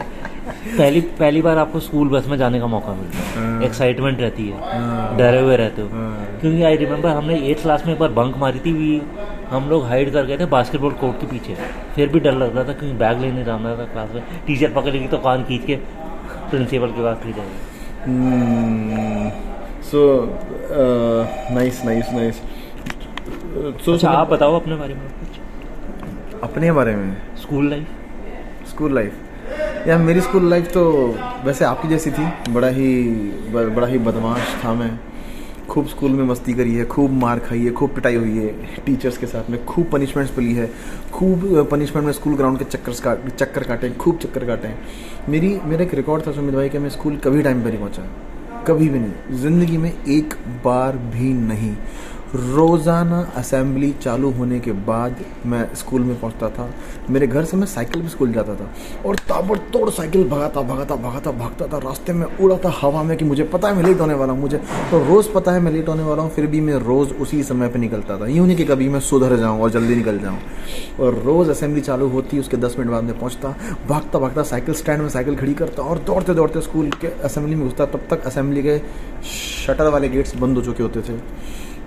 पहली 0.78 1.02
पहली 1.20 1.42
बार 1.42 1.58
आपको 1.58 1.80
स्कूल 1.80 2.08
बस 2.10 2.28
में 2.28 2.38
जाने 2.38 2.60
का 2.60 2.68
मौका 2.68 2.94
मिलता 2.94 3.40
हाँ। 3.40 3.60
है 3.60 3.66
एक्साइटमेंट 3.66 4.20
रहती 4.20 4.48
है। 4.50 4.60
हाँ। 4.80 5.18
डरे 5.18 5.40
हुए 5.42 5.56
रहते 5.58 5.82
हो। 5.82 5.88
हाँ। 5.92 6.28
क्योंकि 6.42 6.64
आई 6.64 6.76
रिमेम्बर 6.78 7.10
हमने 7.10 7.36
एट 7.50 7.62
क्लास 7.62 7.84
में 7.86 7.94
एक 7.94 8.00
बार 8.00 8.10
बंक 8.20 8.38
मारी 8.38 8.60
थी 8.66 8.72
वी 8.74 9.02
हम 9.52 9.70
लोग 9.70 9.84
हाइड 9.86 10.12
कर 10.14 10.26
गए 10.26 10.38
थे 10.38 10.46
बास्केटबॉल 10.48 10.92
कोर्ट 11.00 11.20
के 11.22 11.28
पीछे। 11.28 11.56
फिर 11.96 12.10
भी 12.10 12.20
डर 12.20 12.34
लग 12.34 12.56
रहा 12.56 12.64
था 12.64 12.74
क्योंकि 12.74 12.98
बैग 12.98 13.20
लेने 13.22 13.44
जाना 13.44 13.76
था 13.78 13.86
क्लास 13.86 14.10
में। 14.16 14.24
टीचर 14.48 14.74
पकड़ेगी 14.74 15.08
तो 15.08 15.18
कान 15.20 15.44
खींच 15.44 15.66
के 15.66 15.76
प्रिंसिपल 16.52 16.92
के 16.92 17.04
पास 17.04 17.26
ले 17.26 17.34
जाएगी। 17.34 17.56
So 19.84 20.00
nice 21.56 21.84
nice 21.86 22.12
nice 22.14 22.42
so 23.86 23.94
अच्छा 23.94 24.10
आप 24.10 24.30
बताओ 24.30 24.60
अपने 24.60 24.76
बारे 24.76 24.94
में 24.94 25.04
कुछ। 25.10 26.42
अपने 26.44 26.72
बारे 26.72 26.96
में? 26.96 27.16
स्कूल 27.42 27.70
लाइफ 27.70 28.68
स्कूल 28.70 28.96
लाइफ 28.96 29.88
यार 29.88 29.98
मेरी 30.00 30.22
स्कूल 30.22 30.50
लाइफ 30.50 30.72
तो 30.74 30.84
वैसे 31.46 31.66
आपकी 31.66 31.88
जैसी 31.88 32.12
थी। 32.12 32.26
बड़ा 32.50 32.68
ही 32.70 32.90
बड़ा 33.54 33.88
ही 33.88 33.98
बदमाश 34.00 34.56
था 34.64 34.74
मैं। 34.74 34.92
खूब 35.72 35.86
स्कूल 35.88 36.12
में 36.12 36.24
मस्ती 36.26 36.54
करी 36.54 36.74
है, 36.76 36.86
खूब 36.86 37.12
मार 37.14 37.40
खाई 37.40 37.60
है, 37.60 37.72
खूब 37.72 37.90
पिटाई 37.96 38.16
हुई 38.16 38.38
है 38.38 38.48
टीचर्स 38.86 39.18
के 39.18 39.28
साथ 39.28 39.50
में, 39.50 39.64
खूब 39.66 39.90
पनिशमेंट्स 39.92 40.38
मिली 40.38 40.54
है, 40.54 40.70
खूब 41.14 41.68
पनिशमेंट 41.72 42.06
में 42.06 42.12
स्कूल 42.14 42.36
ग्राउंड 42.36 42.60
के 42.60 42.66
चक्कर 42.66 42.94
का 43.04 43.16
चक्कर 43.30 43.64
काटे 43.64 43.88
हैं, 43.88 43.98
खूब 43.98 44.18
चक्कर 44.18 44.46
काटे 44.46 44.68
हैं। 44.68 45.30
मेरी, 45.30 45.58
मेरा 45.66 45.84
एक 45.84 45.94
रिकॉर्ड 45.94 46.28
था 46.28 46.32
सुमित 46.32 46.56
भाई 46.56 46.70
कि, 46.70 46.80
मैं 46.80 46.90
स्कूल 46.90 47.18
कभी 47.18 47.44
टाइम 47.44 47.64
पर 47.64 47.70
नहीं 47.70 47.80
पहुँचा, 47.80 48.08
कभी 48.68 48.90
भी 48.90 49.00
नहीं, 49.00 49.40
ज़िंदगी 49.42 49.78
में 49.78 49.92
एक 49.92 50.34
बार 50.66 50.98
भी 51.14 51.34
नहीं। 51.34 51.76
रोज़ाना 52.34 53.20
असेंबली 53.38 53.92
चालू 53.94 54.30
होने 54.32 54.60
के 54.60 54.72
बाद 54.84 55.16
मैं 55.46 55.64
स्कूल 55.76 56.02
में 56.02 56.20
पहुँचता 56.20 56.50
था। 56.50 56.70
मेरे 57.10 57.28
घर 57.28 57.46
से 57.46 57.58
मैं 57.58 57.66
साइकिल 57.68 58.02
पे 58.02 58.10
स्कूल 58.10 58.32
जाता 58.34 58.56
था 58.56 58.70
और 59.06 59.16
ताबड़तोड़ 59.30 59.90
साइकिल 59.90 60.28
भगाता 60.30 60.62
भगाता 60.62 60.96
भगाता, 60.98 61.32
भागता 61.32 61.68
था। 61.68 61.78
रास्ते 61.80 62.14
में 62.14 62.26
उड़ा 62.38 62.58
था 62.58 62.74
हवा 62.76 63.04
में 63.04 63.16
कि 63.18 63.26
मुझे 63.26 63.44
पता 63.46 63.68
है 63.68 63.76
मैं 63.76 63.84
लेट 63.84 64.00
होने 64.02 64.14
वाला 64.14 64.34
हूँ, 64.34 64.42
मुझे 64.42 64.58
तो 64.92 65.04
रोज़ 65.06 65.32
पता 65.34 65.52
है 65.52 65.60
मैं 65.60 65.72
लेट 65.72 65.90
होने 65.90 66.04
वाला 66.04 66.24
हूँ, 66.24 66.32
फिर 66.32 66.48
भी 66.48 66.62
मैं 66.62 66.76
रोज़ 66.82 67.14
उसी 67.16 67.42
समय 67.44 67.68
पर 67.68 67.80
निकलता 67.80 68.18
था। 68.20 68.28
यूँ 68.28 68.46
नहीं 68.48 68.58
कि 68.58 68.66
कभी 68.66 68.90
मैं 68.90 69.00
सुधर 69.02 69.36
जाऊँ 69.38 69.62
और 69.62 69.70
जल्दी 69.72 69.96
निकल 69.96 70.20
जाऊँ। 70.20 70.40
और 71.00 71.22
रोज़ 71.26 71.52
असेंबली 71.52 71.82
चालू 71.82 72.08
होती, 72.10 72.40
उसके 72.40 72.58
दस 72.58 72.76
मिनट 72.80 72.92
बाद 72.92 73.04
में 73.04 73.18
पहुँचता, 73.20 73.56
भागता 73.90 74.20
भागता, 74.20 74.44
साइकिल 74.46 74.76
स्टैंड 74.76 75.02
में 75.02 75.10
साइकिल 75.10 75.36
खड़ी 75.36 75.54
करता 75.54 75.84
और 75.84 76.00
दौड़ते 76.08 76.34
दौड़ते 76.34 76.62
स्कूल 76.62 76.90
के 77.02 77.08
असेंबली 77.24 77.56
में 77.56 77.68
घुसता। 77.68 77.86
तब 77.88 78.08
तक 78.10 78.26
असेंबली 78.28 78.64
के 78.64 78.78
शटर 79.28 79.88
वाले 79.88 80.10
गेट्स 80.10 80.36
बंद 80.36 80.58
हो 80.58 80.64
चुके 80.64 80.84
होते 80.84 81.02
थे। 81.02 81.20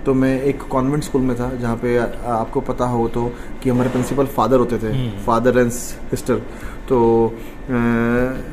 तो 0.05 0.13
मैं 0.13 0.41
एक 0.43 0.61
कॉन्वेंट 0.71 1.03
स्कूल 1.03 1.21
में 1.21 1.35
था 1.39 1.49
जहाँ 1.55 1.75
पे 1.77 1.97
आपको 1.97 2.61
पता 2.61 2.85
हो 2.85 3.07
तो 3.07 3.25
कि 3.63 3.69
हमारे 3.69 3.89
प्रिंसिपल 3.89 4.25
फादर 4.35 4.59
होते 4.59 4.77
थे 4.77 5.09
फादर 5.25 5.57
एंड 5.59 5.71
सिस्टर 5.71 6.41
तो 6.89 6.97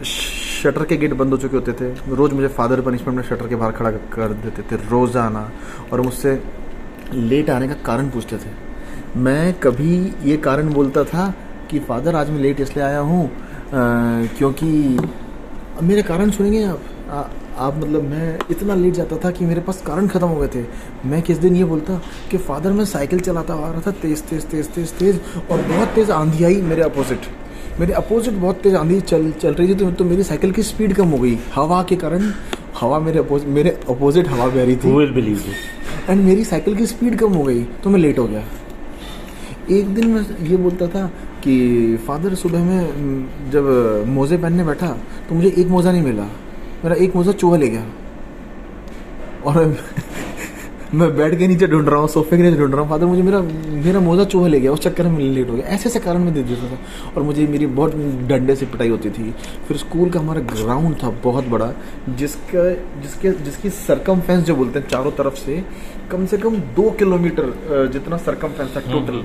शटर 0.04 0.84
के 0.84 0.96
गेट 0.96 1.12
बंद 1.14 1.32
हो 1.32 1.36
चुके 1.38 1.56
होते 1.56 1.72
थे। 1.72 2.14
रोज़ 2.14 2.34
मुझे 2.34 2.48
फादर 2.50 2.80
पनिशमेंट 2.80 3.16
में 3.16 3.22
शटर 3.24 3.48
के 3.48 3.56
बाहर 3.56 3.72
खड़ा 3.72 3.90
कर 3.90 4.32
देते 4.34 4.62
थे 4.62 4.76
रोज़ाना। 4.90 5.50
और 5.92 6.00
मुझसे 6.00 6.42
लेट 7.14 7.50
आने 7.50 7.68
का 7.68 7.74
कारण 7.86 8.08
पूछते 8.10 8.36
थे। 8.36 8.50
मैं 9.20 9.52
कभी 9.60 9.96
ये 10.24 10.36
कारण 10.38 10.72
बोलता 10.72 11.04
था 11.04 11.28
कि 11.70 11.78
फादर 11.80 12.16
आज 12.16 12.30
मैं 12.30 12.38
लेट 12.40 12.60
इसलिए 12.60 12.84
आया 12.84 13.00
हूँ 13.00 13.30
क्योंकि 14.38 14.98
मेरे 15.82 16.02
कारण 16.02 16.30
सुनेंगे 16.30 16.64
आप? 16.64 17.30
आप 17.58 17.76
मतलब 17.76 18.02
मैं 18.02 18.38
इतना 18.50 18.74
लेट 18.74 18.94
जाता 18.94 19.16
था 19.24 19.30
कि 19.30 19.44
मेरे 19.44 19.60
पास 19.60 19.82
कारण 19.86 20.06
खत्म 20.08 20.26
हो 20.26 20.36
गए 20.36 20.48
थे। 20.48 20.64
मैं 21.08 21.20
किस 21.22 21.38
दिन 21.38 21.56
ये 21.56 21.64
बोलता 21.64 22.00
कि 22.30 22.38
फादर 22.38 22.72
मैं 22.72 22.84
साइकिल 22.84 23.20
चलाता 23.20 23.54
आ 23.54 23.70
रहा 23.70 23.80
था 23.86 23.90
तेज़ 24.02 24.22
तेज़ 24.22 24.46
तेज़ 24.46 24.68
तेज़ 24.68 24.92
तेज़ 24.98 25.18
और 25.50 25.62
बहुत 25.62 25.88
तेज़ 25.88 26.12
आंधी 26.12 26.44
आई 26.44 26.60
मेरे 26.62 26.82
अपोजिट 26.82 27.26
मेरे 27.80 27.92
अपोजिट 27.94 28.34
बहुत 28.34 28.60
तेज़ 28.62 28.76
आंधी 28.76 29.00
चल 29.02 29.30
चल 29.32 29.54
रही 29.54 29.68
थी 29.68 29.74
तो, 29.74 29.90
तो 29.90 30.04
मेरी 30.04 30.22
साइकिल 30.22 30.52
की 30.52 30.62
स्पीड 30.62 30.94
कम 30.94 31.08
हो 31.08 31.18
गई। 31.18 31.38
हवा 31.54 31.82
के 31.82 31.96
कारण 31.96 32.32
हवा 32.80 32.98
मेरे 33.00 33.18
अपोजिट 33.18 33.48
मेरे 33.48 33.70
अपोजिट 33.90 34.28
हवा 34.28 34.46
बह 34.46 34.64
रही 34.64 34.76
थी। 34.76 35.12
बिलीव 35.14 35.42
एंड 36.10 36.24
मेरी 36.24 36.44
साइकिल 36.44 36.76
की 36.76 36.86
स्पीड 36.86 37.18
कम 37.18 37.32
हो 37.32 37.42
गई 37.42 37.62
तो 37.84 37.90
मैं 37.90 38.00
लेट 38.00 38.18
हो 38.18 38.26
गया। 38.26 38.44
एक 39.70 39.94
दिन 39.94 40.08
मैं 40.10 40.24
ये 40.46 40.56
बोलता 40.56 40.86
था 40.88 41.06
कि 41.42 41.96
फादर 42.06 42.34
सुबह 42.34 42.64
में 42.64 43.50
जब 43.50 43.64
मोज़े 44.08 44.36
पहनने 44.36 44.64
बैठा 44.64 44.88
तो 45.28 45.34
मुझे 45.34 45.48
एक 45.48 45.66
मोज़ा 45.66 45.92
नहीं 45.92 46.02
मिला। 46.02 46.26
मेरा 46.84 46.96
एक 46.96 47.16
मोज़ा 47.16 47.32
चूहा 47.32 47.56
ले 47.56 47.68
गया। 47.68 47.86
और 49.46 49.76
मैं- 50.94 51.10
बेड 51.10 51.38
के 51.38 51.46
नीचे 51.48 51.66
ढूंढ 51.66 51.88
रहा 51.88 52.00
हूँ 52.00 52.08
सोफे 52.08 52.36
के 52.36 52.42
नीचे 52.42 52.58
ढूंढ 52.58 52.72
रहा 52.72 52.80
हूँ। 52.80 52.90
फादर 52.90 53.06
मुझे 53.06 53.22
मेरा 53.22 53.40
मेरा 53.84 54.00
मोज़ा 54.00 54.24
चूहा 54.24 54.48
ले 54.48 54.60
गया 54.60 54.72
उस 54.72 54.80
चक्कर 54.80 55.06
में 55.06 55.18
लेट 55.18 55.50
हो 55.50 55.54
गया। 55.54 55.66
ऐसे 55.66 55.88
ऐसे 55.88 56.00
कारण 56.00 56.18
मैं 56.18 56.34
दे 56.34 56.42
देता 56.42 56.70
था। 56.70 56.78
और 57.16 57.22
मुझे 57.22 57.46
मेरी 57.46 57.66
बहुत 57.66 57.94
डंडे 58.28 58.56
से 58.56 58.66
पिटाई 58.66 58.88
होती 58.88 59.10
थी। 59.10 59.34
फिर 59.68 59.76
स्कूल 59.76 60.10
का 60.10 60.20
हमारा 60.20 60.40
ग्राउंड 60.40 60.96
था 61.02 61.10
बहुत 61.10 61.44
बड़ा 61.44 61.72
जिसका 62.08 62.68
जिसके 63.00 63.30
जिसकी 63.44 63.70
सरकम 63.70 64.20
फेंस 64.20 64.44
जो 64.44 64.56
बोलते 64.56 64.78
हैं 64.78 64.88
चारों 64.88 65.10
तरफ़ 65.10 65.34
से 65.34 65.64
कम 66.10 66.26
से 66.26 66.38
कम 66.38 66.56
दो 66.56 66.90
किलोमीटर 66.90 67.88
जितना 67.92 68.16
सरकम 68.16 68.48
फेंस 68.48 68.76
था 68.76 68.80
टोटल 68.80 69.24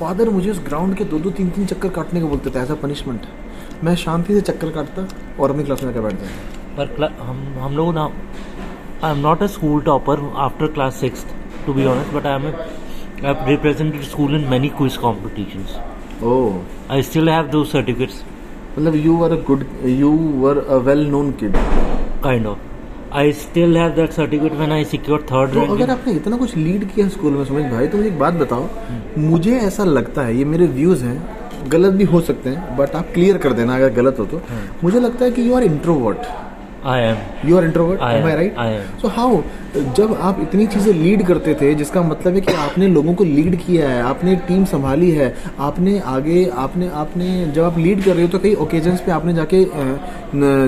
फादर 0.00 0.30
मुझे 0.30 0.50
उस 0.50 0.60
ग्राउंड 0.60 0.96
के 0.96 1.04
दो 1.04 1.18
दो 1.18 1.30
तीन 1.30 1.50
तीन 1.50 1.66
चक्कर 1.66 1.88
काटने 1.88 2.20
को 2.20 2.28
बोलते 2.28 2.50
थे 2.50 2.58
एज 2.58 2.70
अ 2.70 2.74
पनिशमेंट 2.74 3.26
मैं 3.84 3.94
शांति 3.96 4.34
से 4.34 4.40
चक्कर 4.40 4.70
काटता 4.70 5.08
और 5.40 5.50
अपनी 5.50 5.64
क्लास 5.64 5.82
में 5.82 5.90
आकर 5.90 6.00
बैठ 6.00 6.12
जाता 6.12 6.61
पर 6.78 7.12
हम 7.20 7.40
हम 7.58 7.76
लोग 7.76 7.94
ना 7.94 8.08
I 9.04 9.12
am 9.12 9.18
not 9.18 9.42
a 9.42 9.46
school 9.46 9.80
topper 9.82 10.20
after 10.36 10.66
class 10.66 10.94
six 10.94 11.24
to 11.66 11.72
be 11.74 11.84
honest 11.84 12.12
but 12.14 12.26
I 12.26 12.34
am 12.34 12.46
I 12.46 12.52
have 13.24 13.46
represented 13.48 14.02
school 14.02 14.34
in 14.36 14.48
many 14.48 14.68
quiz 14.68 14.96
competitions 14.96 15.76
oh 16.22 16.92
I 16.92 17.02
still 17.02 17.28
have 17.28 17.46
दो 17.46 17.64
सर्टिफिकेट्स 17.64 18.22
मतलब 18.78 18.96
you 18.96 19.16
were 19.16 19.32
a 19.32 19.42
good 19.46 19.64
you 19.84 20.10
were 20.40 20.58
a 20.58 20.76
well 20.76 21.06
known 21.06 21.30
kid 21.32 21.56
kind 22.24 22.46
of 22.46 22.58
I 23.12 23.32
still 23.32 23.76
have 23.76 23.90
that 23.90 24.10
certificate 24.10 24.52
when 24.52 24.72
I 24.72 24.84
secure 24.84 25.26
third 25.32 25.52
तो 25.52 25.60
अगर 25.74 25.90
आपने 25.90 26.12
इतना 26.12 26.36
कुछ 26.36 26.56
lead 26.56 26.84
किया 26.92 27.08
school 27.08 27.32
में 27.32 27.44
समझ 27.44 27.62
भाई 27.64 27.86
तो 27.86 27.96
मुझे 27.98 28.08
एक 28.08 28.18
बात 28.18 28.34
बताओ। 28.34 28.68
मुझे 29.18 29.56
ऐसा 29.58 29.84
लगता 29.84 30.22
है 30.22 30.36
ये 30.36 30.44
मेरे 30.44 30.66
व्यूज़ 30.66 31.04
हैं 31.04 31.68
गलत 31.68 31.92
भी 31.92 32.04
हो 32.04 32.20
सकते 32.20 32.50
हैं 32.50 32.76
बट 32.76 32.94
आप 32.94 33.08
क्लियर 33.14 33.36
कर 33.38 33.52
देना 33.52 33.74
अगर 33.76 33.92
गलत 33.92 34.16
हो 34.18 34.24
तो। 34.24 34.40
मुझे 34.84 35.00
लगता 35.00 35.24
है 35.24 35.30
कि 35.30 35.48
you 35.48 35.54
are 35.54 35.62
introvert 35.62 36.18
I 36.86 37.00
am 37.00 37.48
you 37.48 37.56
are 37.56 37.64
introvert 37.64 38.00
am 38.00 38.26
I 38.26 38.34
right. 38.34 38.56
So 39.00 39.08
how 39.08 39.40
जब 39.96 40.16
आप 40.20 40.40
इतनी 40.40 40.66
चीज़ें 40.66 40.92
लीड 40.92 41.22
करते 41.26 41.54
थे 41.54 41.74
जिसका 41.74 42.02
मतलब 42.02 42.34
है 42.34 42.40
कि 42.40 42.52
आपने 42.52 42.86
लोगों 42.88 43.14
को 43.14 43.24
लीड 43.24 43.56
किया 43.56 43.88
है 43.88 44.02
आपने 44.02 44.34
टीम 44.36 44.64
संभाली 44.64 45.10
है 45.10 45.34
आपने 45.58 45.98
आगे 46.06 46.44
आपने 46.54 46.88
आपने 46.94 47.46
जब 47.46 47.62
आप 47.62 47.78
लीड 47.78 48.04
कर 48.04 48.12
रहे 48.12 48.22
हो 48.22 48.28
तो 48.28 48.38
कई 48.38 48.54
ओकेजन्स 48.54 49.00
पे 49.00 49.12
आपने 49.12 49.34
जाके 49.34 49.64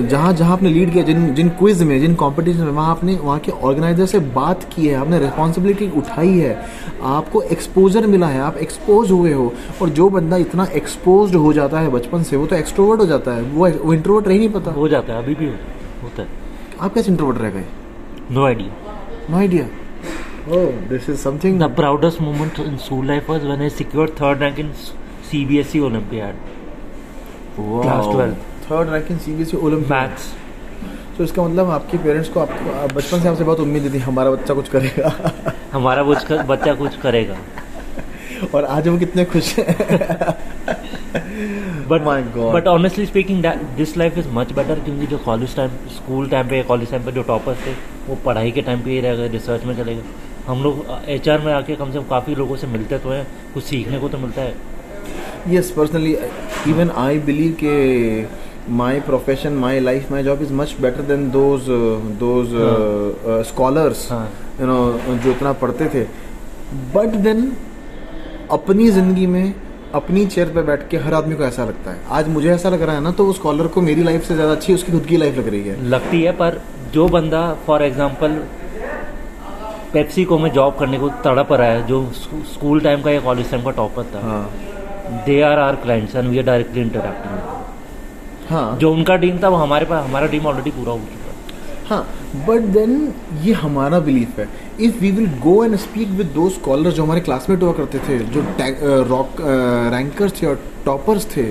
जहाँ 0.07 0.33
जहाँ 0.33 0.53
आपने 0.53 0.69
लीड 0.69 0.93
किया 0.93 1.03
जिन 1.03 1.33
जिन 1.35 1.49
क्विज 1.49 1.83
में 1.83 1.99
जिन 1.99 2.15
कॉम्पिटिशन 2.15 2.63
में 2.63 2.71
वहाँ 2.71 2.89
आपने 2.91 3.15
वहाँ 3.15 3.39
के 3.39 3.51
ऑर्गेनाइजर 3.51 4.05
से 4.05 4.19
बात 4.19 4.63
की 4.75 4.87
है 4.87 4.95
आपने 4.95 5.19
रिस्पॉन्सिबिलिटी 5.19 5.89
उठाई 5.97 6.37
है 6.37 6.57
आपको 7.03 7.41
एक्सपोजर 7.41 8.07
मिला 8.07 8.27
है 8.27 8.41
आप 8.41 8.57
एक्सपोज 8.57 9.11
हुए 9.11 9.33
हो 9.33 9.51
और 9.81 9.89
जो 9.89 10.09
बंदा 10.09 10.37
इतना 10.37 10.67
एक्सपोज 10.75 11.35
हो 11.35 11.53
जाता 11.53 11.79
है 11.79 11.91
बचपन 11.91 12.23
से 12.23 12.37
वो 12.37 12.45
तो 12.45 12.55
एक्सट्रोवर्ट 12.55 13.01
हो 13.01 13.05
जाता 13.05 13.31
है 13.31 13.41
वो 13.41 13.69
वो 13.69 13.93
इंट्रोवर्ट 13.93 14.27
रह 14.27 14.37
नहीं 14.37 14.49
पता। 14.49 14.71
हो 14.71 14.87
जाता 14.87 15.13
है 15.13 15.23
अभी 15.23 15.35
भी 15.35 15.51
होता 16.05 16.23
है 16.23 16.43
आप 16.81 16.93
कैसे 16.93 17.11
इंट्रोवर्ट 17.11 17.41
रह 17.41 17.49
गए 17.49 17.65
no 18.31 18.45
idea 18.45 18.95
no 19.29 19.37
idea 19.37 19.67
Oh, 20.47 20.71
this 20.89 21.05
is 21.09 21.19
something. 21.19 21.57
The 21.57 21.67
proudest 21.67 22.19
moment 22.21 22.59
in 22.59 22.77
school 22.77 23.03
life 23.03 23.27
was 23.27 23.43
when 23.43 23.61
I 23.61 23.69
secured 23.69 24.11
third 24.15 24.41
rank 24.41 24.59
in 24.59 24.67
CBSE 25.29 25.79
Olympiad, 25.81 26.35
wow. 27.57 27.81
class 27.81 28.09
12. 28.09 28.35
Third 28.67 28.89
rank 28.89 29.09
in 29.11 29.17
CBSE 29.17 29.57
maths. 29.89 30.27
तो 31.17 31.23
इसका 31.23 31.43
मतलब 31.43 31.69
आपके 31.69 31.97
parents 31.97 32.29
को 32.29 32.39
आपको 32.39 32.71
आप 32.73 32.93
बचपन 32.93 33.21
से 33.21 33.27
आपसे 33.27 33.43
बहुत 33.43 33.59
उम्मीद 33.59 33.93
थी 33.93 33.99
हमारा 34.05 34.31
बच्चा 34.31 34.53
कुछ 34.53 34.69
करेगा 34.69 35.11
हमारा 35.73 36.03
कुछ 36.03 36.31
बच्चा 36.47 36.73
कुछ 36.73 36.97
करेगा 37.01 37.37
और 38.53 38.65
आज 38.65 38.87
वो 38.87 38.97
कितने 38.99 39.25
खुश 39.25 39.53
हैं 39.59 39.67
but 41.87 42.01
My 42.01 42.19
God. 42.35 42.53
But 42.53 42.67
honestly 42.67 43.05
speaking 43.05 43.45
this 43.77 43.95
life 43.97 44.17
is 44.17 44.27
much 44.33 44.51
better 44.53 44.79
क्योंकि 44.85 45.07
जो 45.07 45.17
कॉलेज 45.25 45.55
टाइम 45.55 45.71
स्कूल 45.95 46.29
टाइम 46.29 46.47
पे 46.49 46.61
कॉलेज 46.69 46.91
टाइम 46.91 47.03
पे 47.05 47.11
जो 47.11 47.23
टॉपर्स 47.23 47.65
थे 47.65 47.73
वो 48.07 48.17
पढ़ाई 48.25 48.51
के 48.51 48.61
टाइम 48.61 48.81
पे 48.81 48.91
ही 48.91 48.99
रह 49.01 49.15
गए 49.15 49.27
रिसर्च 49.33 49.65
में 49.65 49.75
चले 49.77 49.95
गए। 49.95 50.03
हम 50.47 50.63
लोग 50.63 50.85
HR 51.11 51.39
में 51.45 51.51
आके 51.53 51.75
कम 51.75 51.91
से 51.91 51.99
कम 51.99 52.05
काफ़ी 52.09 52.35
लोगों 52.35 52.55
से 52.55 52.67
मिलते 52.67 52.97
तो 52.99 53.09
हैं 53.09 53.25
कुछ 53.53 53.63
सीखने 53.63 53.99
को 53.99 54.09
तो 54.09 54.17
मिलता 54.17 54.41
है। 54.41 54.53
Yes 55.53 55.69
personally 55.77 56.17
even 56.67 56.91
I 57.05 57.19
believe 57.29 57.55
के 57.63 57.75
my 58.77 58.93
profession 59.07 59.57
my 59.63 59.73
life 59.87 60.05
my 60.11 60.21
job 60.27 60.39
is 60.43 60.51
much 60.59 60.71
better 60.83 61.03
than 61.09 61.25
those 61.33 61.67
uh, 61.73 61.97
those 62.21 62.53
uh, 62.61 62.69
uh, 63.31 63.41
scholars 63.49 63.99
हाँ। 64.11 64.27
you 64.59 64.69
know 64.69 64.79
जो 65.23 65.31
इतना 65.31 65.51
पढ़ते 65.61 65.89
थे। 65.95 66.03
बट 66.95 67.15
देन 67.25 67.51
अपनी 68.51 68.89
ज़िंदगी 68.91 69.27
में 69.27 69.53
अपनी 69.95 70.25
चेयर 70.25 70.49
पे 70.53 70.61
बैठ 70.63 70.87
के 70.89 70.97
हर 70.97 71.13
आदमी 71.13 71.35
को 71.35 71.43
ऐसा 71.43 71.65
लगता 71.65 71.91
है। 71.91 71.99
आज 72.11 72.27
मुझे 72.29 72.49
ऐसा 72.51 72.69
लग 72.69 72.81
रहा 72.81 72.95
है 72.95 73.01
ना 73.01 73.11
तो 73.11 73.25
उस 73.27 73.37
कॉलर 73.39 73.67
को 73.67 73.81
मेरी 73.81 74.03
लाइफ 74.03 74.23
से 74.23 74.35
ज़्यादा 74.35 74.51
अच्छी 74.51 74.73
उसकी 74.73 74.91
खुद 74.91 75.05
की 75.05 75.17
लाइफ 75.17 75.37
लग 75.37 75.47
रही 75.47 75.61
है। 75.63 75.83
लगती 75.85 76.21
है 76.21 76.31
पर 76.33 76.59
जो 76.93 77.07
बंदा 77.09 77.41
फॉर 77.67 77.83
एग्ज़ाम्पल 77.83 78.37
पेप्सी 79.93 80.23
को 80.25 80.37
में 80.39 80.49
जॉब 80.51 80.75
करने 80.79 80.97
को 80.99 81.09
तड़प 81.25 81.51
रहा 81.53 81.67
है 81.67 81.85
जो 81.87 82.03
स्कूल 82.53 82.79
टाइम 82.81 83.01
का 83.01 83.11
या 83.11 83.19
कॉलेज 83.21 83.51
टाइम 83.51 83.63
का 83.63 83.71
टॉपर 83.73 84.03
था 84.15 84.21
हाँ। 84.21 85.23
They 85.25 85.41
are 85.43 85.59
are 85.59 85.75
clients 85.83 86.15
and 86.15 86.29
we 86.29 86.37
are 86.37 86.45
directly 86.45 86.81
interacting 86.81 88.49
हाँ। 88.49 88.77
जो 88.79 88.91
उनका 88.93 89.15
टीम 89.17 89.37
था 89.43 89.49
वो 89.49 89.57
हमारे 89.57 89.85
पास 89.85 90.03
हमारा 90.05 90.27
टीम 90.27 90.45
ऑलरेडी 90.47 90.71
पूरा 90.71 90.91
हो 90.91 90.99
चुका 90.99 91.24
है। 91.89 91.99
बट 92.47 92.61
देन 92.73 93.13
ये 93.43 93.53
हमारा 93.55 93.99
बिलीफ 94.01 94.39
है। 94.39 94.47
If 94.79 94.99
we 94.99 95.11
will 95.11 95.27
go 95.41 95.63
and 95.65 95.75
speak 95.77 96.09
with 96.11 96.27
दो 96.35 96.49
स्कॉलर 96.51 96.91
जो 96.91 97.03
हमारे 97.03 97.21
क्लासमेट 97.21 97.63
हुआ 97.63 97.73
करते 97.73 97.99
थे 97.99 98.19
जो 98.27 98.45
रॉक 99.09 99.41
रैंकर्स 99.93 100.41
थे 100.41 100.47
और 100.47 100.59
टॉपर्स 100.85 101.25
थे 101.35 101.45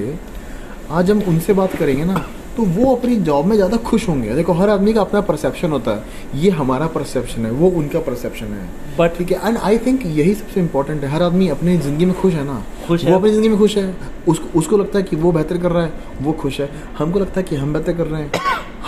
आज 0.92 1.10
हम 1.10 1.22
उनसे 1.28 1.52
बात 1.54 1.76
करेंगे 1.76 2.04
ना 2.04 2.24
तो 2.56 2.62
वो 2.64 2.94
अपनी 2.94 3.16
जॉब 3.18 3.46
में 3.46 3.54
ज़्यादा 3.56 3.76
खुश 3.86 4.08
होंगे। 4.08 4.34
देखो 4.34 4.52
हर 4.52 4.70
आदमी 4.70 4.92
का 4.92 5.00
अपना 5.00 5.20
परसेप्शन 5.20 5.70
होता 5.70 5.90
है। 5.90 6.40
ये 6.40 6.50
हमारा 6.50 6.86
परसेप्शन 6.86 7.46
है 7.46 7.50
वो 7.52 7.68
उनका 7.78 8.00
परसेप्शन 8.00 8.46
है। 8.46 8.68
बट 8.98 9.16
ठीक 9.18 9.32
है 9.32 9.48
एंड 9.48 9.56
आई 9.58 9.78
थिंक 9.78 10.04
यही 10.06 10.34
सबसे 10.34 10.60
इम्पोर्टेंट 10.60 11.04
है। 11.04 11.10
हर 11.10 11.22
आदमी 11.22 11.48
अपनी 11.48 11.76
ज़िंदगी 11.78 12.04
में 12.04 12.14
खुश 12.20 12.34
है 12.34 12.44
ना। 12.44 12.62
खुश 12.86 13.04
वो 13.04 13.10
है। 13.10 13.16
अपनी 13.16 13.30
ज़िंदगी 13.30 13.48
में 13.48 13.58
खुश 13.58 13.76
है। 13.76 13.94
उसको 14.28 14.58
उसको 14.58 14.76
लगता 14.76 14.98
है 14.98 15.04
कि 15.04 15.16
वो 15.16 15.32
बेहतर 15.32 15.58
कर 15.58 15.72
रहा 15.72 15.84
है 15.84 15.92
वो 16.20 16.32
खुश 16.34 16.60
है। 16.60 16.68
हमको 16.98 17.18
लगता 17.18 17.40
है 17.40 17.46
कि 17.46 17.56
हम 17.56 17.72
बेहतर 17.72 17.92
कर 17.92 18.06
रहे 18.06 18.22
हैं। 18.22 18.30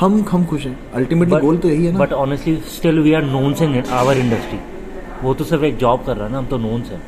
हम 0.00 0.24
हम 0.30 0.44
खुश 0.46 0.64
हैं। 0.66 0.78
अल्टीमेटली 0.94 1.36
गोल 1.40 1.58
तो 1.58 1.68
यही 1.68 1.84
है 1.86 1.92
ना। 1.92 1.98
But 1.98 2.12
honestly 2.14 2.56
still 2.70 2.98
we 3.00 3.12
are 3.14 3.22
knowns 3.24 3.62
in 3.62 3.82
our 3.92 4.18
industry 4.18 4.58
वो 5.22 5.34
तो 5.34 5.44
सिर्फ़ 5.44 5.64
एक 5.64 5.76
जॉब 5.76 6.04
कर 6.06 6.16
रहा 6.16 6.26
है 6.26 6.32
ना 6.32 6.38
हम 6.38 6.46
तो 6.46 6.58
नोन्स 6.58 6.90
हैं। 6.90 7.00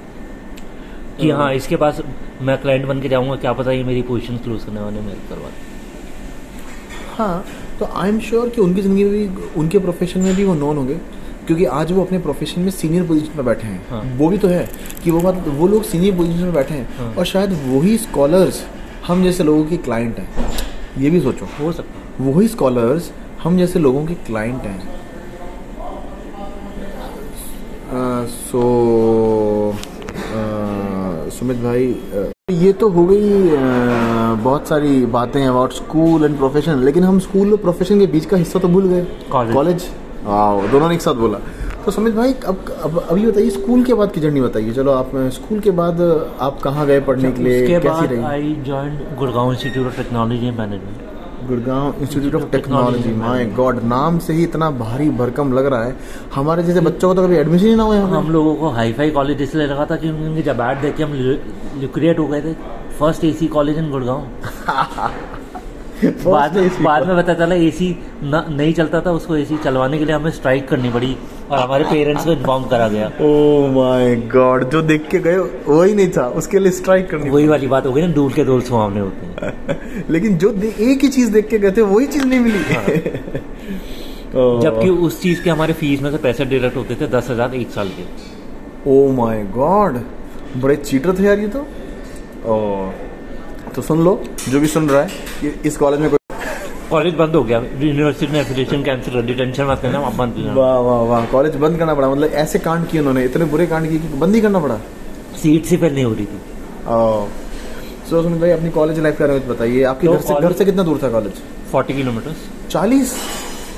कि 1.18 1.30
हाँ 1.30 1.52
इसके 1.54 1.76
पास 1.76 2.00
मैं 2.42 2.56
क्लाइंट 2.62 2.86
बन 2.86 3.00
के 3.00 3.08
जाऊँगा 3.08 3.36
क्या 3.36 3.52
पता 3.52 3.72
ये 3.72 3.84
मेरी 3.84 4.02
पोजिशन 4.04 4.36
क्लोज 4.38 4.64
करने 4.64 4.80
वाले 4.80 5.00
मेरे 5.00 5.18
करवा 5.28 5.50
हाँ 7.16 7.44
तो 7.78 7.84
आई 7.94 8.08
एम 8.08 8.18
श्योर 8.20 8.48
कि 8.48 8.60
उनकी 8.60 8.82
ज़िंदगी 8.82 9.04
में 9.04 9.12
भी 9.12 9.50
उनके 9.60 9.78
प्रोफेशन 9.78 10.20
में 10.20 10.34
भी 10.36 10.44
वो 10.44 10.54
नॉन 10.54 10.76
होंगे। 10.76 10.94
क्योंकि 11.46 11.64
आज 11.74 11.92
वो 11.92 12.04
अपने 12.04 12.18
प्रोफेशन 12.18 12.60
में 12.60 12.70
सीनियर 12.70 13.06
पोजीशन 13.06 13.36
पर 13.36 13.42
बैठे 13.42 13.66
हैं। 13.66 13.86
हाँ। 13.90 14.02
वो 14.16 14.28
भी 14.28 14.38
तो 14.38 14.48
है 14.48 14.68
कि 15.04 15.10
वो 15.10 15.20
बात 15.20 15.44
वो 15.48 15.66
लोग 15.68 15.82
सीनियर 15.84 16.16
पोजीशन 16.16 16.42
में 16.42 16.52
बैठे 16.54 16.74
हैं। 16.74 16.88
हाँ। 16.98 17.14
और 17.14 17.24
शायद 17.26 17.52
वही 17.66 17.96
स्कॉलर्स 17.98 18.62
हम 19.06 19.22
जैसे 19.24 19.44
लोगों 19.44 19.64
के 19.64 19.76
क्लाइंट 19.78 20.18
हैं। 20.18 20.28
ये 20.98 21.10
भी 21.10 21.20
सोचो। 21.20 21.48
हो 21.60 21.72
सकता 21.72 22.00
है। 22.00 22.07
वही 22.20 22.48
स्कॉलर्स 22.48 23.10
हम 23.42 23.56
जैसे 23.58 23.78
लोगों 23.78 24.04
के 24.06 24.14
क्लाइंट 24.26 24.62
हैं। 24.62 24.96
सो 28.28 28.62
सुमित 31.38 31.56
भाई 31.56 31.92
अ, 31.92 32.30
ये 32.52 32.72
तो 32.72 32.88
हो 32.88 33.04
गई 33.06 33.48
अ, 33.48 33.60
बहुत 34.44 34.68
सारी 34.68 35.04
बातें 35.06 35.46
अबाउट 35.46 35.72
स्कूल 35.72 36.24
एंड 36.24 36.36
प्रोफेशन 36.38 36.82
लेकिन 36.84 37.04
हम 37.04 37.18
स्कूल 37.18 37.52
और 37.52 37.58
प्रोफेशन 37.58 38.00
के 38.00 38.06
बीच 38.06 38.24
का 38.26 38.36
हिस्सा 38.36 38.58
तो 38.58 38.68
भूल 38.68 38.88
गए। 38.88 39.06
कॉलेज 39.32 39.86
दोनों 40.72 40.88
ने 40.88 40.94
एक 40.94 41.02
साथ 41.02 41.14
बोला। 41.14 41.38
तो 41.84 41.90
सुमित 41.90 42.14
भाई 42.14 42.32
अब 42.48 42.64
अब 42.82 42.98
अभी 43.00 43.26
बताइए 43.26 43.50
स्कूल 43.50 43.84
के 43.84 43.94
बाद 43.94 44.12
की 44.12 44.20
जर्नी 44.20 44.40
बताइए। 44.40 44.72
चलो 44.74 44.92
आप 44.92 45.10
स्कूल 45.34 45.60
के 45.60 45.70
बाद 45.80 46.00
आप 46.40 46.60
कहाँ 46.62 46.86
गए 46.86 47.00
पढ़ने 47.00 47.30
के 47.32 47.42
लिए? 47.42 47.62
उसके 47.62 47.74
कैसी 47.74 47.88
बाद 47.88 48.12
रही? 48.12 48.22
I 48.24 48.54
join 48.66 48.98
Gurgaon 49.18 49.52
institute 49.52 49.86
of 49.86 49.96
technology 49.96 50.46
and 50.46 50.58
management 50.58 51.17
Gurgaon 51.48 51.94
institute 52.00 52.34
of 52.34 52.50
technology 52.52 53.12
my 53.14 53.44
God 53.56 53.82
नाम 53.84 54.18
से 54.18 54.32
ही 54.32 54.42
इतना 54.42 54.70
भारी 54.80 55.08
भरकम 55.20 55.52
लग 55.52 55.66
रहा 55.66 55.84
है। 55.84 55.96
हमारे 56.34 56.62
जैसे 56.62 56.80
बच्चों 56.80 57.08
को 57.08 57.14
तो 57.14 57.22
कभी 57.22 57.36
एडमिशन 57.36 57.66
ही 57.66 57.74
ना 57.74 57.82
हुआ 57.82 57.96
हम 58.16 58.30
लोगों 58.30 58.54
को 58.54 58.68
हाई 58.70 58.92
फाई 58.92 59.10
कॉलेज 59.10 59.42
इसलिए 59.42 59.66
लगा 59.66 59.86
था 59.90 59.96
क्योंकि 59.96 60.26
उनकी 60.26 60.42
जब 60.42 60.60
ऐड 60.60 60.80
देख 60.80 60.96
के 60.96 61.02
हम 61.02 61.12
लिक्रिएट 61.80 62.18
हो 62.18 62.26
गए 62.26 62.40
थे। 62.42 62.52
First 62.98 63.24
AC 63.24 63.46
college 63.48 63.78
in 63.78 63.90
Gurgaon. 63.90 64.22
बाद 66.24 66.56
में 66.56 66.82
बाद 66.82 67.06
में 67.06 67.16
पता 67.16 67.34
चला 67.34 67.54
एसी 67.54 67.96
नहीं 68.22 68.72
चलता 68.74 69.00
था 69.00 69.10
उसको 69.12 69.36
एसी 69.36 69.56
चलवाने 69.64 69.98
के 69.98 70.04
लिए 70.04 70.14
हमें 70.14 70.30
स्ट्राइक 70.30 70.68
करनी 70.68 70.90
पड़ी 70.90 71.16
और 71.50 71.58
हमारे 71.58 71.84
पेरेंट्स 71.84 72.24
को 72.24 72.32
इन्फॉर्म 72.32 72.64
करा 72.64 72.88
गया। 72.88 73.10
ओ 73.20 73.66
माय 73.72 74.16
गॉड 74.34 74.68
जो 74.70 74.82
देख 74.82 75.08
के 75.10 75.18
गए 75.18 75.36
वही 75.68 75.94
नहीं 75.94 76.08
था 76.16 76.26
उसके 76.40 76.58
लिए 76.58 76.72
स्ट्राइक 76.72 77.10
करनी 77.10 77.30
वही 77.30 77.48
वाली 77.48 77.66
बात 77.66 77.86
हो 77.86 77.92
गई 77.92 78.02
ना 78.02 78.08
दूर 78.12 78.32
के 78.32 78.44
दूर 78.44 78.60
सुहावने 78.62 79.00
होते 79.00 79.26
हैं। 79.26 80.04
लेकिन 80.10 80.38
जो 80.38 80.52
एक 80.62 81.02
ही 81.02 81.08
चीज़ 81.08 81.32
देख 81.32 81.48
के 81.48 81.58
गए 81.58 81.70
थे 81.70 81.82
वही 81.82 82.06
चीज़ 82.06 82.26
नहीं 82.26 82.40
मिली। 82.40 82.58
जबकि 84.62 84.88
उस 84.88 85.22
चीज़ 85.22 85.42
के 85.42 85.50
हमारे 85.50 85.72
फ़ीस 85.72 86.02
में 86.02 86.10
से 86.10 86.18
पैसे 86.18 86.44
डिडक्ट 86.44 86.76
होते 86.76 86.94
थे 86.94 87.06
दस 87.08 87.30
हज़ार 87.30 87.54
एक 87.54 87.70
साल 87.70 87.88
के। 87.88 88.02
ओ 88.86 89.12
माय 89.12 89.42
गॉड 89.54 89.98
बड़े 90.56 90.76
चीटर 90.76 91.18
थे 91.18 91.24
यार 91.24 91.38
ये 91.38 91.48
तो। 91.48 91.66
ओ 92.46 92.90
तो 93.78 93.82
सुन 93.82 94.00
लो 94.04 94.12
जो 94.48 94.60
भी 94.60 94.66
सुन 94.68 94.88
रहा 94.88 95.00
है 95.02 95.50
इस 95.66 95.76
कॉलेज 95.76 96.00
में 96.00 96.10
कॉलेज 96.90 97.14
बंद 97.14 97.34
हो 97.36 97.42
गया। 97.44 97.58
यूनिवर्सिटी 97.58 98.32
ने 98.32 98.40
एफिलिएशन 98.40 98.82
कैंसिल 98.84 99.14
कर 99.14 99.22
दी। 99.22 99.34
टेंशन 99.34 99.64
मत 99.64 99.84
लेना 99.84 99.98
आप 100.06 100.14
बंद 100.14 100.38
वाह 100.56 100.78
वाह 100.86 101.02
वाह 101.08 101.26
कॉलेज 101.32 101.56
बंद 101.56 101.78
करना 101.78 101.94
पड़ा। 101.94 102.08
मतलब 102.08 102.32
ऐसे 102.42 102.58
कांड 102.58 102.86
किए 102.88 103.00
उन्होंने 103.00 103.24
इतने 103.24 103.44
बुरे 103.52 103.66
कांड 103.66 103.88
किए 103.88 103.98
कि 103.98 104.08
बंद 104.18 104.34
ही 104.34 104.40
करना 104.40 104.58
पड़ा। 104.58 104.78
सीट 105.42 105.66
से 105.66 105.76
फिर 105.76 105.92
नहीं 105.92 106.04
हो 106.04 106.12
रही 106.12 106.24
थी। 106.24 106.38
सो 108.10 108.22
सुमित 108.22 108.40
भाई 108.40 108.50
अपनी 108.50 108.70
कॉलेज 108.78 108.98
लाइफ 108.98 109.18
के 109.18 109.24
बारे 109.24 109.38
में 109.38 109.48
बताइए। 109.48 109.82
आपके 109.90 110.06
तो 110.06 110.12
घर 110.12 110.20
से 110.22 110.40
घर 110.40 110.52
से 110.52 110.64
कितना 110.64 110.82
दूर 110.82 110.98
था 111.02 111.10
कॉलेज 111.10 111.42
फोर्टी 111.72 111.94
किलोमीटर्स 111.94 112.48
चालीस 112.70 113.14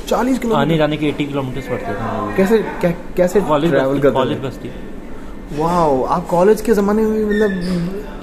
चालीस 0.08 0.36
आने 0.36 0.38
किलोमीटर 0.38 0.76
जाने 0.78 0.96
के 0.96 1.08
एटी 1.08 1.26
किलोमीटर्स 1.26 1.66
पड़ते 1.68 1.92
थे। 1.92 2.36
कैसे 2.36 2.62
कै, 2.82 2.94
कैसे 3.16 3.40
ट्रैवल 3.40 3.98
करते 3.98 4.14
कॉलेज 4.14 4.38
बस 4.46 4.58
थी। 4.64 4.70
वाह 5.58 5.76
आप 6.16 6.26
कॉलेज 6.30 6.60
के 6.60 6.72
ज़माने 6.74 7.02
में 7.02 7.24
मतलब 7.26 8.18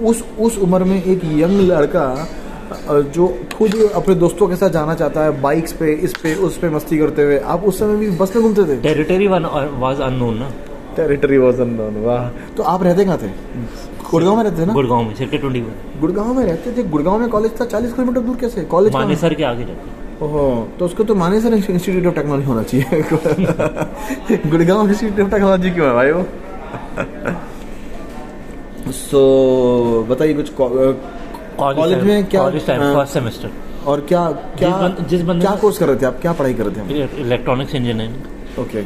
उस 0.00 0.24
उस 0.38 0.58
उम्र 0.58 0.84
में 0.84 1.02
एक 1.04 1.24
यंग 1.24 1.60
लड़का 1.60 2.28
जो 2.90 3.26
खुद 3.58 3.74
अपने 3.94 4.14
दोस्तों 4.14 4.48
के 4.48 4.56
साथ 4.56 4.70
जाना 4.70 4.94
चाहता 4.94 5.24
है 5.24 5.40
बाइक्स 5.42 5.72
पे 5.72 5.92
इस 5.92 6.12
पे 6.12 6.34
उस 6.34 6.58
पे 6.58 6.68
मस्ती 6.68 6.98
करते 6.98 7.22
हुए 7.22 7.38
आप 7.38 7.64
उस 7.64 7.78
समय 7.78 7.96
भी 7.96 8.10
बस 8.10 8.36
में 8.36 8.44
घूमते 8.44 8.64
थे? 8.64 8.80
टेरिटरी 8.80 9.26
वन 9.26 9.44
वाज 9.78 10.00
अननोन 10.00 10.38
ना। 10.38 10.50
टेरिटरी 10.96 11.38
वॉज़ 11.38 11.60
अननोन 11.62 11.96
वाह। 12.04 12.28
तो 12.28 12.62
आप 12.62 12.82
रहते 12.82 13.04
कहाँ 13.04 13.18
थे? 13.18 13.28
गुड़गांव 14.10 14.36
में 14.36 14.44
रहते 14.44 14.62
थे 14.62 14.66
ना? 14.66 14.72
गुड़गांव 14.72 15.02
में 15.02 15.14
सिर्फ़ 15.14 15.36
ट्वेंटी 15.36 15.60
वन 15.60 16.00
गुड़गांव 16.00 16.34
में 16.34 16.44
रहते 16.44 16.72
थे? 16.72 16.82
गुड़गांव 16.82 17.18
में 17.18 17.28
कॉलेज 17.28 17.60
था 17.60 17.64
चालीस 17.64 17.92
किलोमीटर 17.92 18.20
दूर 18.20 18.36
कैसे? 18.36 18.60
कॉलेज 18.60 18.94
मानेसर 18.94 19.34
के 19.34 19.44
आगे 19.44 19.64
रहते। 19.64 20.24
ओहो 20.24 20.68
तो 20.78 20.84
उसको 20.84 21.04
तो 21.04 21.14
मानेसर 21.14 21.54
इंस्टीट्यूट 21.54 22.06
ऑफ़ 22.06 22.14
टेक्नोलॉजी 22.14 22.46
होना 22.46 22.62
चाहिए। 22.62 23.02
गुड़गांव 24.50 24.88
इंस्टीट्यूट 24.88 25.20
ऑफ़ 25.20 25.30
टेक्नोलॉजी 25.30 25.70
क्यों 25.70 25.86
है 25.86 25.94
भाई 25.94 26.10
वो? 26.10 26.26
सो 28.92 30.06
बताइए 30.10 30.34
कुछ 30.34 30.50
कॉलेज 30.60 32.02
में 32.04 32.24
क्या 32.24 32.42
फ़र्स्ट 32.50 33.12
सेमेस्टर 33.14 33.50
और 33.86 34.00
क्या 34.00 34.30
क्या 34.58 34.68
जिस 34.68 34.78
बंद- 34.80 35.08
जिस 35.08 35.22
बंदे 35.22 35.46
क्या 35.46 35.54
कोर्स 35.56 35.78
कर 35.78 35.86
रहे 35.86 35.96
थे 35.96 36.06
आप? 36.06 36.18
क्या 36.20 36.32
पढ़ाई 36.32 36.54
कर 36.54 36.66
रहे 36.66 37.04
थे? 37.06 37.20
इलेक्ट्रॉनिक्स 37.20 37.74
इंजीनियरिंग 37.74 38.58
ओके 38.60 38.82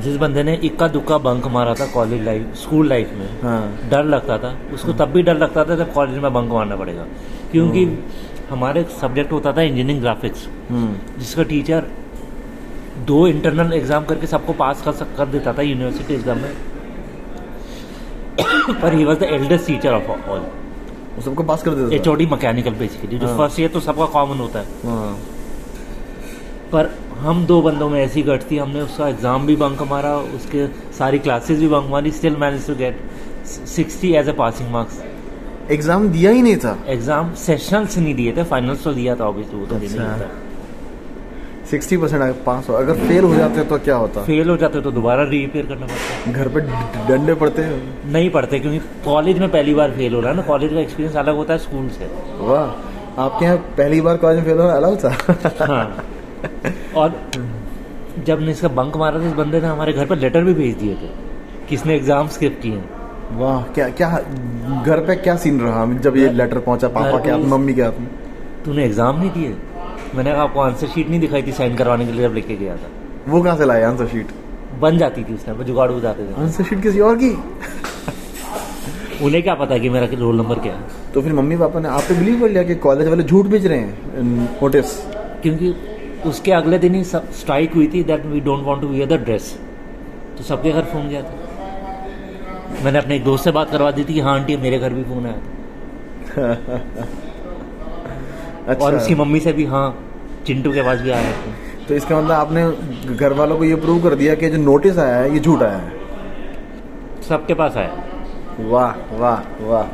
जिस 0.00 0.16
बंदे 0.16 0.42
ने 0.42 0.54
इक्का 0.64 0.88
दुक्का 0.88 1.18
बंक 1.18 1.46
मारा 1.52 1.74
था 1.74 1.86
कॉलेज 1.86 2.22
लाइफ 2.24 2.54
स्कूल 2.56 2.88
लाइफ 2.88 3.10
में 3.14 3.28
हाँ। 3.42 3.88
डर 3.90 4.04
लगता 4.04 4.38
था। 4.38 4.54
उसको 4.74 4.92
तब 4.92 5.08
भी 5.12 5.22
डर 5.22 5.38
लगता 5.38 5.64
था 5.64 5.74
जब 5.76 5.92
कॉलेज 5.92 6.18
में 6.18 6.32
बंक 6.32 6.52
मारना 6.52 6.76
पड़ेगा। 6.76 7.06
क्योंकि 7.52 7.84
हमारे 8.50 8.84
सब्जेक्ट 9.00 9.32
होता 9.32 9.52
था 9.52 9.62
इंजीनियरिंग 9.62 10.00
ग्राफिक्स 10.00 10.46
जिसका 11.18 11.42
टीचर 11.42 11.84
दो 13.06 13.26
इंटरनल 13.26 13.72
एग्ज़ाम 13.72 14.04
करके 14.04 14.26
सबको 14.26 14.52
पास 14.52 14.82
कर 14.82 14.92
कर 15.18 15.26
देता 15.26 15.52
था 15.52 15.62
यूनिवर्सिटी 15.62 16.14
एग्ज़ाम 16.14 16.38
में। 16.38 16.50
पर 18.40 18.94
he 18.94 19.04
was 19.04 19.18
the 19.18 19.22
eldest 19.32 19.66
teacher 19.66 19.92
of 19.92 20.10
all 20.30 20.40
वो 21.16 21.22
सबको 21.22 21.42
पास 21.44 21.62
कर 21.62 21.74
देते 21.74 21.96
H 21.96 22.08
O 22.08 22.14
D 22.14 22.26
mechanical 22.26 22.74
basically 22.76 23.18
जो 23.18 23.26
हाँ। 23.26 23.36
फ़र्स्ट 23.38 23.60
ईयर 23.60 23.70
तो 23.70 23.80
सबका 23.80 24.06
कॉमन 24.12 24.38
होता 24.38 24.58
है। 24.58 24.66
हाँ। 24.84 25.16
पर 26.72 26.90
हम 27.18 27.44
दो 27.46 27.60
बंदों 27.62 27.88
में 27.90 28.00
ऐसी 28.00 28.22
गट 28.22 28.50
थी 28.50 28.58
हमने 28.58 28.80
उसका 28.82 29.08
एग्ज़ाम 29.08 29.46
भी 29.46 29.56
बंक 29.56 29.82
मारा 29.90 30.16
उसके 30.36 30.66
सारी 30.98 31.18
क्लासेस 31.18 31.58
भी 31.58 31.68
बंक 31.68 31.90
मारी 31.90 32.10
still 32.12 32.36
manage 32.36 32.66
to 32.66 32.74
get 32.76 33.00
sixty 33.46 34.12
as 34.14 34.28
a 34.28 34.32
passing 34.38 34.70
marks 34.72 35.02
exam 35.70 36.08
दिया 36.12 36.30
ही 36.30 36.42
नहीं 36.42 36.56
था। 36.56 36.76
एग्ज़ाम 36.88 37.32
सेशनल्स 37.38 37.98
नहीं 37.98 38.14
दिए 38.14 38.32
थे 38.36 38.44
फाइनल्स 38.44 38.84
तो 38.84 38.92
दिया 38.94 39.14
था 39.16 39.24
ऑब्वियसली 39.24 39.58
वो 39.58 39.66
तो 39.66 39.74
देना 39.76 39.92
ही 39.92 40.08
अच्छा। 40.10 40.24
था। 40.24 40.41
सिक्सटी 41.72 41.96
परसेंट 41.96 42.44
पास 42.44 42.68
हो। 42.68 42.74
अगर 42.74 42.94
फेल 42.98 43.24
हो 43.24 43.34
जाते 43.34 43.64
तो 43.64 43.78
क्या 43.80 43.96
होता? 43.96 44.22
फेल 44.24 44.50
हो 44.50 44.56
जाते 44.56 44.80
तो 44.80 44.90
दोबारा 44.92 45.22
रीअपेयर 45.26 45.66
करना 45.66 45.86
पड़ता। 45.86 46.32
घर 46.32 46.48
पे 46.48 46.60
डंडे 47.08 47.34
पड़ते 47.34 47.62
हैं। 47.62 48.12
नहीं 48.12 48.30
पढ़ते 48.30 48.58
क्योंकि 48.58 48.78
कॉलेज 49.04 49.38
में 49.38 49.48
पहली 49.50 49.74
बार 49.74 49.90
फेल 49.92 50.14
हो 50.14 50.20
रहा 50.20 50.30
है 50.30 50.36
ना। 50.36 50.42
कॉलेज 50.44 50.72
का 50.72 50.80
एक्सपीरियंस 50.80 51.16
अलग 51.16 51.36
होता 51.36 51.52
है 51.52 51.58
स्कूल 51.60 51.88
से। 51.90 52.10
वाह 52.42 53.22
आपके 53.22 53.44
यहाँ 53.44 53.56
पहली 53.78 54.00
बार 54.00 54.16
कॉलेज 54.16 54.38
में 54.38 54.44
फेल 54.46 54.58
होना 54.58 54.72
अलाउ 54.74 54.96
था। 54.96 55.10
हाँ। 55.62 56.04
और 56.96 57.20
जब 58.26 58.40
ने 58.40 58.50
इसका 58.50 58.68
बंक 58.70 58.96
मारा 58.96 59.20
था 59.20 59.26
इस 59.26 59.32
बंदे 59.34 59.60
ने 59.60 59.66
हमारे 59.66 59.92
घर 59.92 60.06
पर 60.06 60.16
लेटर 60.18 60.44
भी 60.44 60.54
भेज 60.54 60.74
दिए 60.76 60.94
थे 60.94 61.08
किसने 61.68 61.94
एग्ज़ाम 61.96 62.28
स्किप 62.30 62.58
किए 62.62 62.72
हैं। 62.72 63.38
वाह 63.38 63.62
क्या 63.74 63.88
क्या 63.90 64.08
घर 64.84 65.00
पे 65.06 65.14
क्या 65.16 65.36
सीन 65.36 65.60
रहा? 65.60 65.84
जब 65.98 66.16
ये 66.16 66.32
लेटर 66.32 66.58
पहुँचा 66.60 66.88
पापा 66.90 67.18
के 67.18 67.30
हाथ 67.30 67.44
मम्मी 67.50 67.74
के 67.74 67.82
हाथ 67.82 68.00
में? 68.00 68.08
तूने 68.64 68.84
एग्ज़ाम 68.84 69.18
नहीं 69.18 69.30
दिए? 69.30 69.54
मैंने 70.14 70.32
कहा 70.32 70.42
आपको 70.42 70.60
आंसर 70.60 70.86
शीट 70.86 71.08
नहीं 71.08 71.20
दिखाई 71.20 71.42
थी 71.42 71.52
साइन 71.52 71.76
करवाने 71.76 72.06
के 72.06 72.12
लिए 72.12 72.28
जब 72.28 72.34
लेके 72.34 72.56
गया 72.56 72.76
था। 72.76 72.88
वो 73.28 73.42
कहाँ 73.42 73.56
से 73.56 73.64
लाए 73.64 73.82
आंसर 73.82 74.06
शीट 74.06 74.26
बन 74.80 74.98
जाती 74.98 75.24
थी 75.24 75.34
उस 75.34 75.44
टाइम 75.46 75.58
पे 75.58 75.64
जुगाड़ 75.64 75.90
जाते 75.92 76.24
थे। 76.24 76.40
आंसर 76.42 76.64
शीट 76.64 76.82
किसी 76.82 77.00
और 77.00 77.16
की? 77.16 77.30
उन्हें 79.24 79.42
क्या 79.42 79.54
पता 79.54 79.78
कि 79.78 79.88
मेरा 79.88 80.06
रोल 80.12 80.36
नंबर 80.36 80.58
क्या 80.58 80.74
है? 80.74 80.80
तो 81.14 81.22
फिर 81.22 81.32
मम्मी 81.32 81.56
पापा 81.56 81.80
ने 81.80 81.88
आप 81.88 82.02
पे 82.08 82.14
बिलीव 82.14 82.40
कर 82.40 82.48
लिया 82.48 82.62
कि 82.62 82.74
कॉलेज 82.84 83.08
वाले 83.08 83.22
झूठ 83.22 83.46
भेज 83.46 83.66
रहे 83.66 83.78
हैं 83.78 84.22
नोटिस 84.22 84.96
क्योंकि 85.42 85.74
उसके 86.26 86.52
अगले 86.52 86.78
दिन 86.78 86.94
ही 86.94 87.04
स्ट्राइक 87.04 87.74
हुई 87.74 87.86
थी 87.94 88.02
that 88.04 88.26
we 88.26 88.40
don't 88.40 88.64
want 88.64 88.80
to 88.80 88.88
wear 88.88 89.08
the 89.08 89.20
dress 89.24 89.58
तो 90.38 90.44
सबके 90.44 90.70
घर 90.72 90.82
फ़ोन 90.82 91.08
गया 91.08 91.22
था। 91.22 91.34
मैंने 92.84 92.98
अपने 92.98 93.16
एक 93.16 93.24
दोस्त 93.24 93.44
से 93.44 93.50
बात 93.50 93.70
करवा 93.70 93.90
दी 93.90 94.04
थी 94.04 94.14
कि 94.14 94.20
हाँ 94.20 94.34
आंटी 94.34 94.56
मेरे 94.56 94.78
घर 94.78 94.92
भी 94.92 95.02
फ़ोन 95.04 95.26
आया 95.26 95.36
था। 96.28 97.08
अच्छा। 98.68 98.84
और 98.86 98.96
उसकी 98.96 99.14
मम्मी 99.14 99.40
से 99.40 99.52
भी 99.52 99.64
हाँ 99.66 99.86
चिंटू 100.46 100.72
के 100.72 100.82
पास 100.82 101.00
भी 101.00 101.10
आया 101.10 101.32
था। 101.32 101.52
तो 101.88 101.94
इसका 101.94 102.20
मतलब 102.20 102.32
आपने 102.32 103.16
घर 103.16 103.32
वालों 103.32 103.56
को 103.58 103.64
ये 103.64 103.74
प्रूव 103.78 104.02
कर 104.02 104.14
दिया 104.14 104.34
कि 104.34 104.50
जो 104.50 104.58
नोटिस 104.58 104.98
आया 104.98 105.16
है 105.16 105.32
ये 105.34 105.40
झूठ 105.40 105.62
आया 105.62 105.76
है? 105.76 105.92
सबके 107.28 107.54
पास 107.54 107.76
आया। 107.76 108.04
वाह 108.60 109.18
वाह 109.18 109.40
वाह 109.62 109.86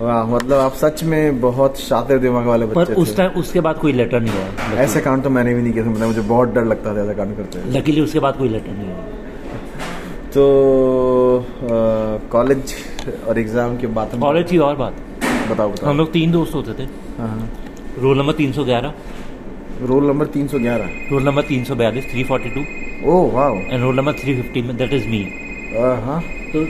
वाह। 0.00 0.24
मतलब 0.26 0.58
आप 0.58 0.74
सच 0.74 1.02
में 1.04 1.40
बहुत 1.40 1.78
शातिर 1.80 2.18
दिमाग 2.18 2.46
वाले 2.46 2.66
बच्चे 2.66 2.84
पर 2.84 3.00
उस 3.00 3.16
टाइम 3.16 3.30
उसके 3.40 3.60
बाद 3.60 3.78
कोई 3.78 3.92
लेटर 3.92 4.20
नहीं 4.20 4.38
आया। 4.38 4.82
ऐसे 4.82 5.00
कांड 5.00 5.22
तो 5.24 5.30
मैंने 5.30 5.54
भी 5.54 5.62
नहीं 5.62 5.72
किया 5.72 5.84
मतलब 5.84 6.06
मुझे 6.06 6.20
बहुत 6.22 6.54
डर 6.54 6.64
लगता 6.64 6.94
था 6.96 7.02
ऐसा 7.02 7.12
कांड 7.14 7.36
करते 7.36 7.58
हुए। 7.58 7.72
लकीली 7.72 8.00
उसके 8.00 8.20
बाद 8.20 8.36
कोई 8.36 8.48
लेटर 8.48 8.72
नहीं 8.72 8.88
आया। 8.88 9.20
तो 10.34 10.42
कॉलेज 12.32 12.74
और 13.28 13.38
एग्ज़ाम 13.38 13.76
के 13.76 13.86
बाद 13.88 14.18
कॉलेज 14.20 14.50
की 14.50 14.58
और 14.58 14.76
बात। 14.76 14.94
बताओ 15.50 15.70
बताओ। 15.70 15.90
हम 15.90 15.98
लोग 15.98 16.12
तीन 16.12 16.32
दोस्त 16.32 16.54
होते 16.54 16.72
थे। 16.72 16.88
हाँ 17.18 17.28
हाँ। 17.28 17.48
रोल 18.00 18.18
नंबर 18.18 18.32
तीन 18.32 18.52
सौ 18.52 18.64
ग्यारह 18.64 18.92
रोल 19.88 20.06
नंबर 20.08 20.26
तीन 20.34 20.46
सौ 20.48 20.58
ग्यारह 20.58 20.90
रोल 21.10 21.22
नंबर 21.22 21.42
तीन 21.42 21.64
सौ 21.64 21.74
बयालीस 21.74 22.10
थ्री 22.10 22.24
फोर्टी 22.24 22.50
टू 22.50 22.60
ओ 23.10 23.14
वाह 23.30 23.58
and 23.72 23.82
roll 23.82 23.96
number 23.96 24.12
three 24.20 24.34
fifty 24.36 24.62
में 24.62 24.76
दैट 24.76 24.92
इज़ 24.92 25.08
मी 25.08 25.22
हाँ 26.06 26.20
तो 26.52 26.64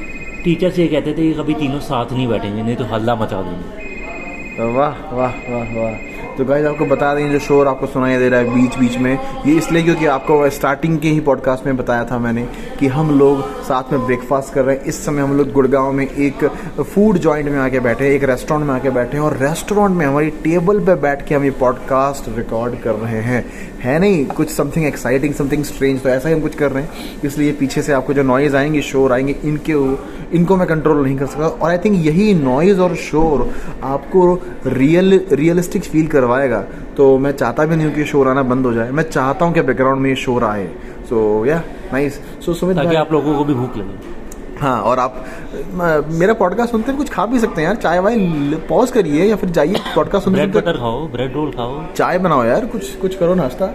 टीचर्स 0.45 0.79
ये 0.79 0.87
कहते 0.89 1.13
थे 1.13 1.29
कि 1.29 1.33
कभी 1.41 1.55
तीनों 1.55 1.81
साथ 1.89 2.13
नहीं 2.13 2.27
बैठेंगे 2.29 2.63
नहीं 2.63 2.77
तो 2.77 2.85
हल्ला 2.93 3.15
मचा 3.17 3.43
देंगे। 3.43 4.65
वाह 4.77 4.95
वाह 5.17 5.35
वाह 5.51 5.75
वाह। 5.77 5.95
तो 6.39 6.45
गाइज़ 6.45 6.67
आपको 6.67 6.85
बता 6.85 7.15
दें, 7.15 7.33
जो 7.33 7.39
शोर 7.39 7.69
आपको 7.69 7.87
सुनाई 7.87 8.17
दे 8.19 8.29
रहा 8.29 8.41
है 8.41 8.55
बीच 8.55 8.79
बीच 8.79 8.97
में, 8.99 9.19
ये 9.47 9.55
इसलिए 9.55 9.83
क्योंकि 9.83 10.07
आपको 10.07 10.51
स्टार्टिंग 10.51 10.99
के 10.99 11.09
ही 11.09 11.21
पॉडकास्ट 11.21 11.67
में 11.67 11.77
बताया 11.77 12.05
था 12.05 12.19
मैंने 12.19 12.47
कि 12.79 12.87
हम 12.87 13.19
लोग 13.19 13.43
साथ 13.63 13.93
में 13.93 14.07
ब्रेकफास्ट 14.07 14.55
कर 14.55 14.65
रहे 14.65 14.77
हैं। 14.77 14.85
इस 14.85 15.05
समय 15.05 15.23
हम 15.23 15.37
लोग 15.37 15.53
गुड़गांव 15.53 15.93
में 15.93 16.07
एक 16.07 16.45
फ़ूड 16.81 17.19
जॉइंट 17.19 17.49
में 17.49 17.59
आके 17.59 17.81
बैठे 17.81 18.05
हैं, 18.05 18.13
एक 18.13 18.25
रेस्टोरेंट 18.25 18.67
में 18.67 18.75
आके 18.75 18.91
बैठे 18.91 19.17
हैं 19.17 19.25
और 19.25 19.37
रेस्टोरेंट 19.37 19.97
में 19.97 20.07
हमारी 20.07 20.31
टेबल 20.45 20.81
पर 20.81 20.97
बैठ 20.97 21.27
के 21.27 21.35
हम 21.35 21.45
ये 21.45 21.51
पॉडकास्ट 21.51 22.39
रिकॉर्ड 22.39 22.79
कर 22.81 22.95
रहे 22.95 23.21
हैं। 23.21 23.45
है 23.83 23.99
नहीं 23.99 24.25
कुछ 24.27 24.51
समथिंग 24.51 24.85
एक्साइटिंग 24.87 25.35
समथिंग 25.35 25.65
स्ट्रेंज 25.65 26.03
तो 26.03 26.09
ऐसा 26.09 26.29
ही 26.29 26.35
हम 26.35 26.41
कुछ 26.41 26.55
कर 26.55 26.71
रहे 26.73 26.83
हैं। 26.83 27.21
इसलिए 27.25 27.53
पीछे 27.53 27.83
से 27.83 27.93
आपको 27.93 28.15
जो 28.15 28.23
नॉइज़ 28.23 28.57
आएँगे 28.57 28.83
शोर 28.83 29.13
आएँगे 29.13 29.35
इनके 29.45 29.73
इनको 30.37 30.57
मैं 30.57 30.67
कंट्रोल 30.69 31.03
नहीं 31.03 31.17
कर 31.17 31.27
सकता। 31.27 31.47
और 31.47 31.71
आई 31.71 31.79
थिंक 31.79 32.07
यही 32.07 32.33
नॉइज़ 32.35 32.81
और 32.81 32.95
शोर 32.97 33.49
आपको 33.85 34.35
रियल 34.67 35.21
रियलिस्टिक 35.33 35.83
फील 35.85 36.07
करवाएगा। 36.07 36.61
तो 36.97 37.17
मैं 37.19 37.33
चाहता 37.33 37.65
भी 37.65 37.77
नहीं 37.77 37.87
हूँ 37.87 37.95
कि 37.95 38.05
शोर 38.05 38.29
आना 38.29 38.43
बंद 38.45 38.67
हो 38.67 38.73
जाए। 38.73 38.91
मैं 38.91 39.03
चाहता 39.03 39.45
हूँ 39.45 39.55
कि 39.55 39.63
बैकग्राउंड 39.63 40.01
में 40.01 40.09
ये 40.11 40.17
शोर 40.17 40.45
आए। 40.45 40.67
सो 41.09 41.45
या 41.47 41.63
नाइस 41.93 42.21
सो 42.47 42.55
सुमित 42.55 42.77
ताकि 42.77 42.97
आप 42.97 43.13
लोगों 43.13 43.37
को 43.39 43.45
भी 43.45 43.55
भूख 43.55 43.77
लगे। 43.77 44.21
हाँ 44.63 44.81
और 44.83 44.99
आप 44.99 45.25
मेरा 46.11 46.35
पॉडकास्ट 46.35 46.71
सुनते 46.71 46.91
हैं 46.91 46.97
कुछ 46.99 47.09
खा 47.11 47.25
भी 47.27 47.39
सकते 47.41 47.61
हैं 47.61 47.69
यार। 47.69 47.77
चाय 47.77 47.99
वाय 47.99 48.17
पॉज 48.69 48.91
करिए 48.91 49.25
या 49.25 49.37
फिर 49.37 49.51
जाइए 49.51 49.81
पॉडकास्ट 49.95 50.25
सुनते 50.25 50.41
ब्रेड 50.41 50.55
बटर 50.55 50.77
खाओ 50.79 51.07
ब्रेड 51.09 51.33
रोल 51.35 51.51
खाओ। 51.53 51.83
चाय 51.95 52.19
बनाओ 52.19 52.45
यार 52.45 52.67
कुछ 52.67 52.95
कुछ 52.97 53.17
करो 53.17 53.35
नाश्ता। 53.35 53.67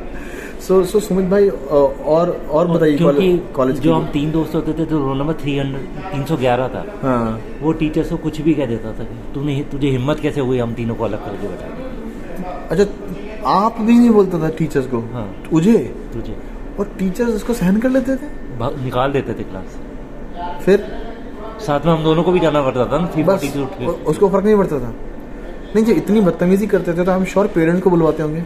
सो 0.68 0.84
सो 0.86 1.00
सुमित 1.00 1.26
भाई 1.30 1.50
और 1.50 2.30
और 2.52 2.68
बताइए 2.68 3.38
कॉलेज 3.56 3.80
जो 3.80 3.94
हम 3.94 4.06
तीन 4.14 4.32
दोस्त 4.32 4.56
होते 4.56 4.74
थे 4.74 4.86
तो 4.86 4.98
रोल 4.98 5.18
नंबर 5.18 5.34
थ्री 5.42 5.58
हंड्रेड 5.58 6.12
तीन 6.12 6.24
सौ 6.26 6.38
ग्यारह 6.38 6.68
था। 6.68 6.86
हाँ। 7.02 7.42
वो 7.62 7.72
टीचर्स 7.74 8.10
को 8.10 8.18
कुछ 8.18 8.42
भी 8.42 8.54
कह 8.54 8.66
देता 8.66 8.92
था 8.94 9.08
तूने 9.34 9.60
तुझे 9.72 9.90
हिम्मत 9.90 10.20
कैसे 10.20 10.42
हुई 10.42 10.60
हम 10.60 10.74
तीनों 10.74 10.96
को 10.96 11.04
अलग 11.04 11.26
करके 11.26 11.48
बैठा 11.48 12.66
अच्छा 12.72 12.86
आप 13.50 13.82
भी 13.82 13.94
नहीं 13.94 14.10
बोलता 14.10 14.40
था 14.40 14.50
टीचर्स 14.58 14.88
को? 14.88 15.00
हाँ। 15.14 15.28
तुझे? 15.52 15.78
तुझे। 16.14 16.38
और 16.80 16.96
टीचर्स 17.00 17.36
उसको 17.36 17.54
सहन 17.54 17.78
कर 17.80 17.90
लेते 17.90 18.16
थे? 18.16 18.36
निकाल 18.84 19.12
देते 19.12 19.34
थे 19.34 19.44
क्लास 19.44 19.66
से। 19.66 19.87
फिर? 20.66 20.86
साथ 21.68 21.86
में 21.86 21.94
हम 21.94 22.04
दोनों 22.04 22.24
को 22.24 22.32
भी 22.32 22.40
जाना 22.40 22.62
पड़ता 22.62 22.86
था 22.86 22.98
ना 23.00 23.24
बस 23.24 23.44
उठ 23.58 23.78
के। 23.80 23.86
उसको 23.86 24.30
फ़र्क 24.30 24.46
नहीं 24.46 24.56
पड़ता 24.58 24.80
था। 24.80 24.94
नहीं 25.76 25.84
जब 25.86 25.98
इतनी 25.98 26.22
बदतमीजी 26.22 26.68
करते 26.68 26.94
थे 26.94 27.04
तो 27.06 27.12
हम 27.12 27.24
श्योर 27.26 27.48
पेरेंट 27.48 27.84
को 27.84 27.90
बुलवाते 27.90 28.24
होंगे। 28.24 28.44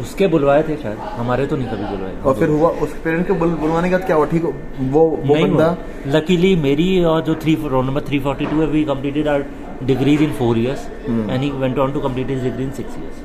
उसके 0.00 0.26
बुलवाए 0.26 0.62
थे 0.62 0.76
शायद 0.76 0.98
हमारे 0.98 1.46
तो 1.46 1.56
नहीं 1.56 1.68
कभी 1.68 1.84
बुलवाए। 1.84 2.14
और 2.20 2.34
फिर 2.34 2.48
हुआ 2.48 2.68
उस 2.68 2.96
पेरेंट 3.04 3.26
को 3.28 3.34
बुल- 3.34 3.58
बुलवाने 3.58 3.88
के 3.90 3.96
बाद 3.96 4.06
क्या 4.06 4.16
हुआ? 4.16 4.26
ठीक 4.26 4.44
वो 4.44 4.52
वो 4.90 5.34
बंदा 5.34 5.76
लकीली 6.06 6.54
मेरी 6.56 7.04
और 7.04 7.20
जो 7.22 7.34
three 7.34 7.54
roll 7.64 7.84
number 7.86 8.00
three 8.00 8.18
forty 8.18 8.46
two 8.46 8.60
है 8.60 8.66
we 8.66 8.84
completed 8.84 9.28
our 9.28 9.44
degrees 9.82 10.22
in 10.22 10.32
four 10.32 10.58
years 10.58 10.88
and 11.08 11.40
he 11.42 11.50
went 11.50 11.78
on 11.78 11.92
to 11.92 12.00
complete 12.00 12.30
his 12.30 12.42
degree 12.42 12.64
in 12.64 12.70
six 12.70 12.98
years 12.98 13.22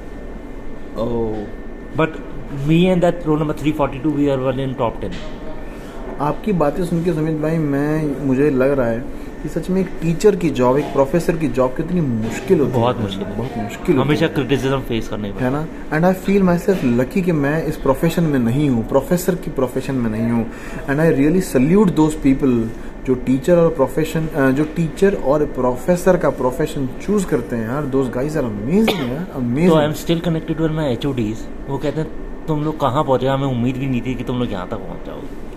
but 1.98 2.10
me 2.67 2.84
and 2.86 3.02
that 3.02 3.28
roll 3.28 3.39
number 3.39 3.54
three 3.54 3.72
forty 3.72 4.00
two 4.00 4.10
we 4.10 4.30
are 4.30 4.38
one 4.38 4.60
in 4.60 4.74
top 4.74 5.02
ten 5.02 5.12
आपकी 6.21 6.53
बातें 6.53 6.84
सुन 6.86 7.03
के 7.03 7.13
सुमित 7.13 7.36
भाई 7.41 7.58
मैं 7.58 8.25
मुझे 8.27 8.49
लग 8.51 8.71
रहा 8.71 8.88
है 8.88 8.99
कि 9.43 9.49
सच 9.49 9.69
में 9.69 9.79
एक 9.82 9.89
टीचर 10.01 10.36
की 10.36 10.49
जॉब 10.49 10.77
एक 10.77 10.86
प्रोफेसर 10.93 11.38
की 11.38 11.47
जॉब 11.49 11.75
कितनी 11.75 12.01
मुश्किल 12.01 12.60
होती 12.60 12.71
बहुत 12.71 12.97
है। 12.97 13.03
मुश्किल 13.03 13.25
बहुत 13.27 13.58
मुश्किल 13.58 13.99
हमेशा 13.99 14.27
क्रिटिसिज्म 14.27 14.79
फेस 14.89 15.08
करना 15.10 15.27
ही 15.27 15.51
ना? 15.51 15.65
And 15.93 16.05
I 16.05 16.13
feel 16.25 16.43
myself 16.58 16.84
lucky 16.99 17.21
कि 17.21 17.32
मैं 17.32 17.63
इस 17.65 17.77
प्रोफेशन 17.77 18.23
में 18.23 18.38
नहीं 18.39 18.69
हूँ 18.69 18.88
प्रोफेसर 18.88 19.36
की 19.36 19.51
प्रोफेशन 19.51 19.95
में 19.95 20.10
नहीं 20.10 20.29
हूँ। 20.32 20.45
And 20.89 20.99
I 20.99 21.13
really 21.13 21.41
salute 21.43 21.95
those 21.95 22.15
people 22.23 22.62
जो 23.05 23.15
टीचर 23.25 23.58
और 23.58 23.69
प्रोफेशन 23.75 24.27
जो 24.58 24.63
टीचर 24.75 25.15
और 25.25 25.45
प्रोफेसर 25.55 26.17
का 26.17 26.29
प्रोफेशन 26.38 26.89
चूज़ 27.01 27.27
करते 27.27 27.55
हैं। 27.55 27.67
यार 27.67 27.86
दोज 27.95 28.10
गाइस 28.15 28.38
आर 28.38 28.43
अमेजिंग 28.45 29.10
यार 29.10 29.67
तो 29.67 29.75
I 29.75 29.86
am 29.86 29.93
still 30.01 30.19
connected 30.21 30.62
with 30.62 30.71
my 30.71 30.93
H 30.93 31.05
वो 31.05 31.77
कहते 31.77 32.01
हैं 32.01 32.08
तुम 32.47 32.63
लोग 32.63 32.79
कहाँ 32.79 33.03
पहुँचे 33.03 33.27
हमें 33.27 33.47
उम्मीद 33.47 33.77
भी 33.77 33.88
नहीं 33.88 34.01
थी 34.01 34.15
कि 34.15 34.23
तुम 34.23 34.39
लोग 34.39 34.51
यहाँ 34.51 34.67
तक 34.67 34.77
पहुँच 34.77 35.05
जाओगे। 35.05 35.47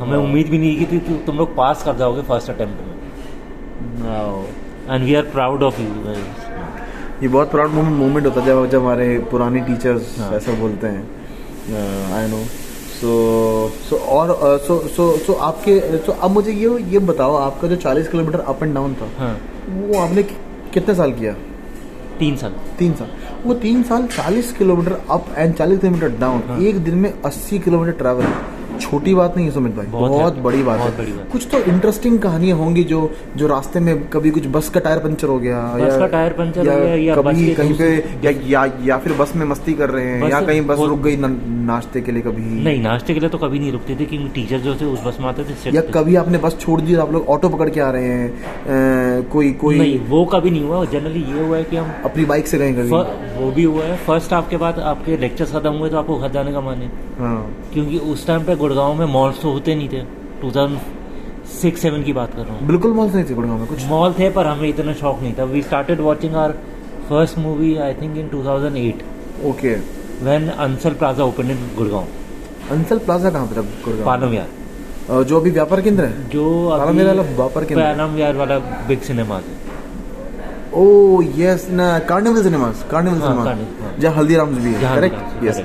हमें 0.00 0.16
उम्मीद 0.18 0.48
भी 0.48 0.58
नहीं 0.58 0.78
की 0.78 0.86
थी 0.86 0.98
तुम 1.26 1.36
लोग 1.38 1.54
पास 1.56 1.82
कर 1.82 1.96
जाओगे 1.96 2.22
फ़र्स्ट 2.22 2.50
अटेम्प्ट 2.50 2.86
में। 2.86 2.92
And 4.90 5.04
we 5.04 5.14
are 5.14 5.22
proud 5.22 5.62
of 5.62 5.80
you 5.80 5.88
ये 7.22 7.28
बहुत 7.28 7.50
प्राउड 7.50 7.70
मोमेंट 7.70 8.26
होता 8.26 8.40
है 8.40 8.46
जब 8.46 8.70
जब 8.70 8.80
हमारे 8.82 9.18
पुराने 9.30 9.60
टीचर्स 9.60 10.18
हाँ। 10.20 10.30
ऐसा 10.32 10.52
बोलते 10.52 10.86
हैं। 10.86 12.12
आई 12.14 12.28
नो 12.30 12.38
सो 12.94 13.12
सो 13.88 13.96
और 13.96 14.58
सो 14.66 14.78
सो 14.88 15.16
सो 15.16 15.32
आपके 15.32 15.98
तो 15.98 16.12
अब 16.12 16.30
मुझे 16.30 16.52
ये 16.52 16.78
ये 16.92 16.98
बताओ 16.98 17.34
आपका 17.34 17.68
जो 17.68 17.76
40 17.76 18.08
किलोमीटर 18.08 18.40
अप 18.40 18.62
एंड 18.62 18.74
डाउन 18.74 18.94
था 18.94 19.08
हाँ। 19.18 19.36
वो 19.68 19.98
आपने 20.00 20.22
कितने 20.22 20.94
साल 20.94 21.12
किया? 21.12 21.32
तीन 22.18 22.36
साल। 22.36 22.52
तीन 22.78 22.94
साल। 22.94 23.08
वो 23.44 23.54
तीन 23.54 23.82
साल 23.82 24.06
40 24.08 24.52
kilometre 24.52 24.92
up 25.10 25.26
and 25.36 25.54
40 25.54 25.78
kilometre 25.80 26.08
down 26.18 26.42
हाँ। 26.48 26.58
एक 26.60 26.78
दिन 26.84 26.94
में 26.94 27.12
80 27.22 27.58
किलोमीटर 27.58 27.92
ट्रैवल 27.92 28.24
छोटी 28.80 29.14
बात 29.14 29.36
नहीं 29.36 29.46
है 29.46 29.52
सुमित 29.52 29.74
भाई 29.76 29.86
बहुत 29.86 30.10
बहुत, 30.10 30.38
बड़ी 30.38 30.62
बात 30.62 30.78
बहुत 30.78 30.92
है। 30.92 30.98
बड़ी 30.98 31.12
बात। 31.12 31.28
कुछ 31.32 31.46
तो 31.52 31.58
इंटरेस्टिंग 31.64 32.18
कहानियाँ 32.18 32.56
होंगी 32.58 32.84
जो 32.84 33.00
जो 33.36 33.46
रास्ते 33.46 33.80
में 33.80 34.08
कभी 34.10 34.30
कुछ 34.30 34.46
बस 34.52 34.68
का 34.68 34.80
टायर 34.80 34.98
पंचर 34.98 35.28
हो 35.28 35.38
गया 35.38 35.62
बस 35.74 35.80
या, 35.82 35.98
का 35.98 36.06
टायर 36.06 36.32
पंचर 36.32 36.68
हो 36.68 36.76
गया 36.76 36.94
या 36.96 37.14
कभी 37.16 37.46
के 37.46 37.54
कहीं 37.54 37.74
पे 37.74 37.88
या, 38.24 38.32
या 38.46 38.64
या 38.84 38.98
फिर 38.98 39.12
बस 39.12 39.32
में 39.36 39.46
मस्ती 39.46 39.74
कर 39.74 39.90
रहे 39.90 40.06
हैं 40.06 40.30
या 40.30 40.40
कहीं 40.42 40.60
बस 40.66 40.78
रुक 40.80 41.00
गई 41.00 41.16
नाश्ते 41.16 42.00
के 42.00 42.12
लिए 42.12 42.22
कभी। 42.22 42.42
नहीं 42.64 42.82
नाश्ते 42.82 43.14
के 43.14 43.20
लिए 43.20 43.28
तो 43.28 43.38
कभी 43.38 43.58
नहीं 43.58 43.72
रुकते 43.72 43.96
थे 43.96 44.04
क्योंकि 44.04 44.28
टीचर 44.34 44.58
जो 44.60 44.74
थे 44.74 44.84
उस 44.84 45.04
बस 45.06 45.16
में 45.20 45.28
आते 45.28 45.44
थे 45.44 45.76
या 45.76 45.82
कभी 45.94 46.16
आपने 46.16 46.38
बस 46.38 46.58
छोड़ 46.60 46.80
दी 46.80 46.94
आप 47.04 47.12
लोग 47.12 47.28
ऑटो 47.28 47.48
पकड़ 47.48 47.68
के 47.70 47.80
आ 47.80 47.90
रहे 47.90 48.08
हैं 48.08 49.22
कोई 49.30 49.52
कोई 49.60 49.78
नहीं 49.78 49.98
वो 50.08 50.24
कभी 50.34 50.50
नहीं 50.50 50.62
हुआ। 50.62 50.84
जनरली 50.86 51.22
ये 51.24 51.40
हुआ 51.40 51.56
है 51.56 51.64
कि 51.64 51.76
हम 51.76 51.92
अपनी 52.04 52.24
बाइक 52.24 52.46
से 52.46 52.58
गए 52.58 52.72
कभी। 52.72 52.90
वो 53.36 53.50
भी 53.52 53.62
हुआ 53.64 53.84
है। 53.84 53.96
फ़र्स्ट 54.06 54.32
हाफ़ 54.32 54.48
के 54.50 54.56
बाद 54.56 54.78
आपके 54.90 55.16
लेक्चर्स 55.16 55.52
खत्म 55.52 55.72
हुए 55.74 55.90
तो 55.90 55.96
आपको 55.98 56.18
घर 56.18 56.30
जाने 56.32 56.52
का 56.52 56.60
मन 56.60 56.82
है। 56.82 56.90
हाँ। 57.18 57.40
क्योंकि 57.72 57.98
उस 58.12 58.26
टाइम 58.26 58.44
पे 58.44 58.54
गुड़गांव 58.64 58.94
में 58.94 59.06
मॉल्स 59.12 59.40
तो 59.42 59.52
होते 59.52 59.74
नहीं 59.74 59.88
थे। 59.88 60.02
2006 60.42 61.76
सेवन 61.78 62.02
की 62.02 62.12
बात 62.12 62.34
कर 62.34 62.42
रहा 62.42 62.54
हूँ। 62.54 62.66
बिल्कुल 62.66 62.92
मौत 62.92 63.14
नहीं 63.14 63.24
थी 63.24 63.34
गुड़गांव 63.34 63.58
में 63.58 63.66
कुछ। 63.68 63.84
मॉल 63.88 64.12
थे 64.18 64.30
पर 64.32 64.46
हमें 64.46 64.68
इतना 64.68 64.92
शौक 65.00 65.20
नहीं 65.22 65.34
था। 65.38 65.44
We 65.46 65.62
started 65.62 66.00
watching 66.00 66.34
our 66.36 66.52
first 67.08 67.38
movie 67.38 67.76
I 67.86 67.94
think 67.94 68.16
in 68.18 68.28
2008 68.30 69.02
okay 69.46 69.74
when 70.22 70.48
Ansal 70.48 70.94
Plaza 70.94 71.24
open 71.24 71.50
in 71.50 71.58
Gurgaon. 71.76 72.06
Ansal 72.72 72.98
Plaza 72.98 73.30
कहाँ 73.30 73.46
पे 73.46 73.54
था 73.56 73.62
गुड़गांव? 73.84 74.04
पालम 74.06 74.34
यार 74.34 75.22
जो 75.24 75.40
अभी 75.40 75.50
व्यापार 75.50 75.80
केंद्र 75.80 76.04
है? 76.04 76.28
जो 76.30 76.44
पालम 76.70 76.98
वाला 77.06 77.22
व्यापार 77.22 77.64
केंद्र। 77.64 77.82
पालम 77.82 78.18
यार 78.18 78.36
वाला 78.36 78.58
बिग 78.88 79.00
सिनेमा 79.02 79.36
है। 79.36 79.62
ओ 80.74 80.84
यस 81.36 81.66
ना 81.70 81.98
कार्निवल 82.08 82.42
सिनेमास 82.42 82.84
कार्निवल 82.90 83.20
सिनेमा। 83.20 83.42
जहाँ 83.98 84.14
हल्दीराम्स 84.14 84.58
भी 84.58 84.72
है 84.74 84.94
करेक्ट 84.94 85.44
यस 85.44 85.58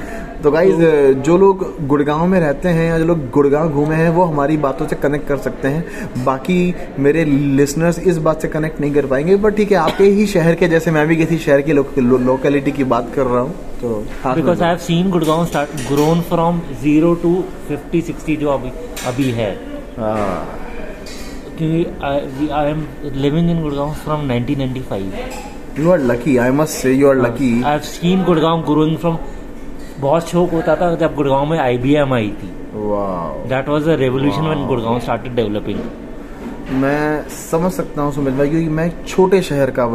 तो 0.44 0.52
गाइज़ 0.52 0.82
जो 1.22 1.38
लोग 1.38 1.64
गुड़गांव 1.88 2.26
में 2.28 2.40
रहते 2.40 2.70
हैं 2.70 2.88
या 2.90 2.98
जो 3.00 3.06
लोग 3.06 3.30
गुड़गांव 3.32 3.70
घूमे 3.70 3.96
हैं 3.96 4.10
वो 4.10 4.24
हमारी 4.26 4.58
बातों 4.58 4.88
से 4.88 4.96
कनेक्ट 4.96 5.28
कर 5.28 5.38
सकते 5.38 5.68
हैं। 5.68 6.24
बाकी 6.26 6.76
मेरे 7.00 7.24
लिसनर्स 7.26 8.00
इस 8.00 8.18
बात 8.28 8.42
से 8.42 8.48
कनेक्ट 8.48 8.80
नहीं 8.82 8.94
कर 8.94 9.06
पाएँगे 9.06 9.36
बट 9.46 9.56
ठीक 9.56 9.72
है 9.72 9.78
आपके 9.78 10.04
ही 10.04 10.26
शहर 10.34 10.56
के 10.56 10.68
जैसे 10.68 10.92
मैं 10.92 11.08
भी 11.08 11.16
किसी 11.16 11.38
शहर 11.38 11.62
की 11.62 11.74
लोकेलिटी 11.74 12.72
की 12.72 12.84
बात 12.94 13.12
कर 13.16 13.26
रहा 13.26 13.42
हूँ 13.42 13.54
तो 13.82 13.90
because 14.26 14.64
I 14.64 14.70
have 14.70 14.78
seen 14.86 15.10
Gurgaon 15.12 15.46
start 15.46 15.70
grown 15.92 16.22
from 16.30 16.62
zero 16.82 17.14
to 17.24 17.34
fifty 17.68 18.02
sixty 18.02 18.36
जो 18.36 18.50
अभी 18.50 18.72
अभी 19.08 19.30
है। 19.32 19.52
हाँ, 19.98 20.46
क्योंकि 21.58 22.50
I 22.54 22.72
am 22.72 22.86
living 23.16 23.50
in 23.52 23.62
Gurgaon 23.64 23.94
from 24.04 24.32
1995 24.32 25.48
you 25.80 25.92
are 25.94 26.00
lucky 26.12 26.32
i 26.46 26.48
must 26.60 26.80
say 26.84 26.94
you 27.02 27.10
are 27.10 27.20
lucky 27.26 27.52
I 27.66 27.72
have 27.72 27.80
seen 27.90 28.24
Gurgaon 28.24 28.64
growing 28.72 28.98
from 28.98 29.18
बहुत 30.00 30.30
शौक 30.30 30.52
होता 30.52 30.76
था 30.76 30.94
जब 30.96 31.16
गुड़गांव 31.16 31.46
में 31.46 31.58
आईबीएम 31.60 32.14
आई 32.14 32.28
थी। 32.42 32.48
That 33.50 33.70
was 33.70 33.88
a 33.90 33.96
revolution 33.96 34.42
when 34.42 34.66
Gurgaon 34.68 35.00
started 35.00 35.36
developing 35.36 35.80
मैं 36.82 37.28
समझ 37.30 37.72
सकता 37.72 38.02
हूँ 38.02 38.12
सुमित 38.14 38.34
भाई 38.34 38.50
क्योंकि 38.50 38.70
मैं 38.70 38.92
छोटे 39.08 39.42
शहर 39.42 39.72
का 39.80 39.88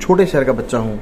छोटे 0.00 0.26
शहर 0.26 0.44
का 0.44 0.52
बच्चा 0.52 0.78
हूँ 0.78 0.98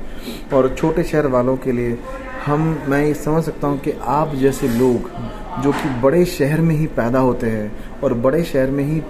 और 0.55 0.75
छोटे 0.79 1.03
शहर 1.03 1.27
वालों 1.27 1.57
के 1.57 1.73
लिए 1.73 1.99
हम 2.47 2.69
मैं 2.89 3.05
ये 3.07 3.15
समझ 3.15 3.43
सकता 3.45 3.69
हूँ 3.69 3.79
कि 3.79 3.93
आप 4.19 4.35
जैसे 4.35 4.69
लोग 4.69 5.11
जो 5.63 5.73
कि 5.73 5.89
बड़े 6.01 6.25
शहर 6.25 6.61
में 6.61 6.75
ही 6.75 6.87
पैदा 6.97 7.19
होते 7.19 7.51
हैं 7.51 7.71
और 8.05 8.15
बड़े 8.27 8.43
शहर 8.45 8.71
में 8.71 8.85
ही 8.85 9.01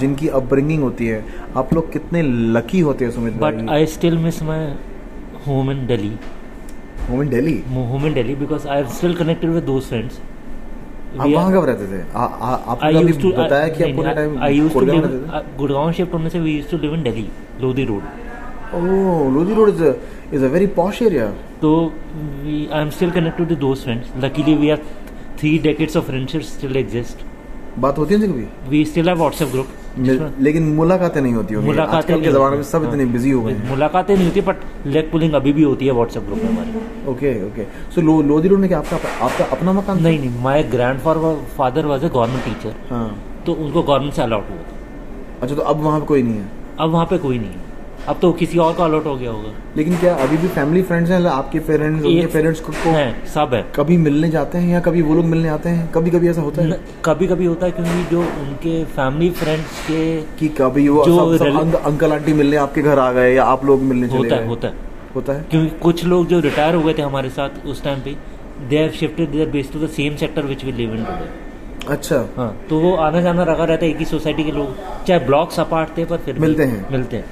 जिनकी 0.00 0.28
अपब्रिंगिंग 0.40 0.82
होती 0.82 1.06
है 1.06 1.24
आप 1.56 1.74
लोग 1.74 1.92
कितने 1.92 2.22
लकी 2.56 2.80
होते 2.80 3.04
हैं 3.04 3.12
Sumit 3.12 3.34
but 3.38 3.68
I 3.70 3.86
still 3.96 4.18
miss 4.18 4.42
my 4.42 4.72
home 5.46 5.70
in 5.70 5.86
Delhi 5.86 6.16
home 7.10 7.22
in 7.22 7.28
Delhi 7.28 7.56
home 7.72 8.06
in 8.06 8.14
Delhi 8.14 8.34
because 8.36 8.68
I 8.68 8.80
am 8.80 8.86
still 8.98 9.14
connected 9.14 9.50
with 9.50 9.64
those 9.64 9.82
friends 9.82 10.20
आप 11.20 11.26
वहाँ 11.28 11.52
कब 11.52 11.64
रहते 11.64 11.86
थे? 11.86 12.00
आ, 12.14 12.24
आ, 12.24 12.54
आपने 12.72 12.98
अभी 12.98 13.32
बताया 13.32 13.68
कि 13.68 13.84
आप 13.84 13.96
पूरे 13.96 14.14
time 14.14 14.36
I 14.44 14.50
used 14.52 14.68
to 14.68 14.74
Gurgaon 14.74 15.04
रहते 15.04 15.18
थे? 15.18 15.56
गुड़गांव 15.58 15.92
शिफ्ट 15.98 16.14
होने 16.14 16.30
से 16.30 16.40
we 16.40 16.52
used 16.52 16.70
to 16.70 16.78
live 16.78 16.94
in 16.94 17.02
Delhi 17.02 17.28
Lodhi 17.60 17.84
road 17.84 18.02
oh 18.74 19.30
Lodhi 19.34 19.54
road 19.54 19.68
is 19.68 19.82
is 20.34 20.44
a 20.44 20.48
very 20.48 20.66
posh 20.78 21.02
area 21.02 21.26
तो 21.62 21.74
we 22.44 22.66
I 22.72 22.80
am 22.82 22.90
still 22.90 23.10
connected 23.10 23.48
to 23.48 23.56
those 23.56 23.84
friends 23.84 24.24
luckily 24.24 24.54
we 24.56 24.70
are 24.70 24.82
three 25.40 25.56
decades 25.68 25.96
of 25.96 26.04
friendship 26.06 26.42
still 26.50 26.76
exist 26.76 27.24
बात 27.78 27.98
होती 27.98 28.14
है 28.14 28.28
कभी? 28.28 28.46
We 28.68 28.84
still 28.84 29.08
have 29.08 29.18
WhatsApp 29.18 29.48
group 29.52 29.68
लेकिन 29.98 30.62
मुलाकातें 30.74 31.20
नहीं 31.20 31.34
होती 31.34 31.54
होती 31.54 31.66
मुलाकातें 31.66 32.22
के 32.22 32.30
जमाने 32.32 32.56
में 32.56 32.62
सब 32.62 32.70
सब 32.78 32.88
इतने 32.88 33.04
हाँ। 33.04 33.12
बिज़ी 33.12 33.30
हो। 33.30 33.42
गए 33.42 33.54
मुलाकातें 33.68 34.14
नहीं 34.14 34.26
होती 34.26 34.40
बट 34.40 34.56
लेग 34.86 35.10
पुलिंग 35.10 35.34
अभी 35.34 35.52
भी 35.52 35.62
होती 35.62 35.86
है 35.86 35.92
व्हाट्सएप 35.92 36.22
ग्रुप 36.22 36.38
में 36.38 36.48
हमारे। 36.50 37.10
Okay 37.10 37.32
okay. 37.46 37.64
सो 37.94 38.00
लो 38.00 38.20
लोधी 38.22 38.48
रोड 38.48 38.58
में 38.58 38.68
क्या 38.68 38.78
आपका 38.78 38.96
आपका 39.24 39.44
अपना 39.56 39.72
मकान 39.72 40.02
नहीं 40.02 40.18
नहीं 40.18 40.42
my 40.42 40.62
grandfather 41.56 41.86
was 41.86 42.04
a 42.04 42.08
government 42.08 42.44
teacher 42.44 42.74
हाँ। 42.90 43.08
तो 43.46 43.52
उनको 43.52 43.82
गवर्नमेंट 43.82 44.14
से 44.14 44.22
अलाउट 44.22 44.50
हुआ 44.50 44.58
अच्छा 45.42 45.54
तो 45.54 45.62
अब 45.62 45.80
वहाँ 45.82 46.00
पे 46.00 46.06
कोई 46.06 46.22
नहीं 46.22 46.34
है? 46.34 46.48
अब 46.80 46.90
वहाँ 46.90 47.06
पे 47.06 47.18
कोई 47.18 47.38
नहीं 47.38 47.50
है। 47.50 47.72
अब 48.08 48.18
तो 48.22 48.30
किसी 48.32 48.58
और 48.58 48.72
का 48.74 48.84
अलॉट 48.84 49.06
हो 49.06 49.14
गया 49.16 49.30
होगा। 49.30 49.50
लेकिन 49.76 49.96
क्या 49.96 50.14
अभी 50.14 50.36
भी 50.36 50.48
फैमिली 50.48 50.82
फ्रेंड्स 50.82 51.10
हैं 51.10 51.20
आपके 51.26 51.58
पेरेंट्स 51.58 52.04
उनके 52.04 52.26
पेरेंट्स 52.26 52.60
को, 52.60 52.72
को 52.72 52.90
है 52.90 53.26
सब 53.26 53.54
है। 53.54 53.64
कभी 53.76 53.96
मिलने 53.96 54.28
जाते 54.30 54.58
हैं 54.58 54.68
या 54.68 54.80
कभी 54.80 55.02
वो 55.02 55.14
लोग 55.14 55.24
मिलने 55.24 55.48
आते 55.48 55.68
हैं? 55.68 55.90
कभी 55.92 56.10
कभी 56.10 56.28
ऐसा 56.28 56.42
होता 56.42 56.62
है? 56.62 56.80
कभी 57.04 57.26
कभी 57.26 57.44
होता 57.44 57.66
है 57.66 57.72
क्योंकि 57.72 58.04
जो 58.10 58.20
उनके 58.20 58.84
फैमिली 58.84 59.30
फ्रेंड्स 59.30 59.80
के 59.86 60.20
कि 60.38 60.48
कभी 60.48 60.88
वो 60.88 61.04
जो 61.04 61.36
सब, 61.38 61.44
सब 61.44 61.60
अंक, 61.60 61.74
अंकल 61.74 62.12
आंटी 62.12 62.32
मिलने 62.32 62.56
आपके 62.56 62.82
घर 62.82 62.98
आ 62.98 63.10
गए 63.12 63.34
या 63.34 63.44
आप 63.44 63.64
लोग 63.64 63.82
मिलने 63.82 64.08
चले 64.08 64.16
होता 64.18 64.36
है 64.36 64.46
होता 64.48 64.68
है। 64.68 64.74
होता 65.14 65.32
है? 65.32 65.44
क्योंकि 65.50 65.78
कुछ 65.78 66.04
लोग 66.04 66.26
जो 66.26 66.40
रिटायर 66.40 66.74
हो 66.74 66.82
गए 66.82 66.94
थे 66.94 67.02
हमारे 67.02 67.28
साथ 67.30 67.66
उस 67.66 67.82
टाइम 67.84 68.00
पे 68.00 68.16
they 68.68 68.78
have 68.78 68.90
shifted 68.90 69.30
their 69.30 69.48
base 69.48 69.72
to 69.72 69.78
the 69.78 69.88
same 69.90 70.16
sector 70.16 70.42
which 70.42 70.64
we 70.64 70.72
live 70.72 70.94
in 70.94 71.04
today 71.04 71.92
अच्छा। 71.94 72.16
हाँ 72.36 72.54
तो 72.68 72.78
वो 72.80 72.94
आना 72.96 73.20
जाना 73.20 73.42
रखा 73.42 73.64
रहता 73.64 73.84
है 73.84 73.90
एक 73.90 73.98
ही 73.98 74.04
सोसाइटी 74.04 74.44
के 74.44 74.52
लोग 74.52 75.04
चाहे 75.06 75.18
ब्लॉक्स 75.26 75.60
अपार्ट 75.60 75.96
थे 75.98 76.04
पर 76.04 76.16
फिर 76.16 76.38
मिलते 76.38 76.64
हैं। 76.64 76.86
मिलते 76.92 77.16
हैं। 77.16 77.24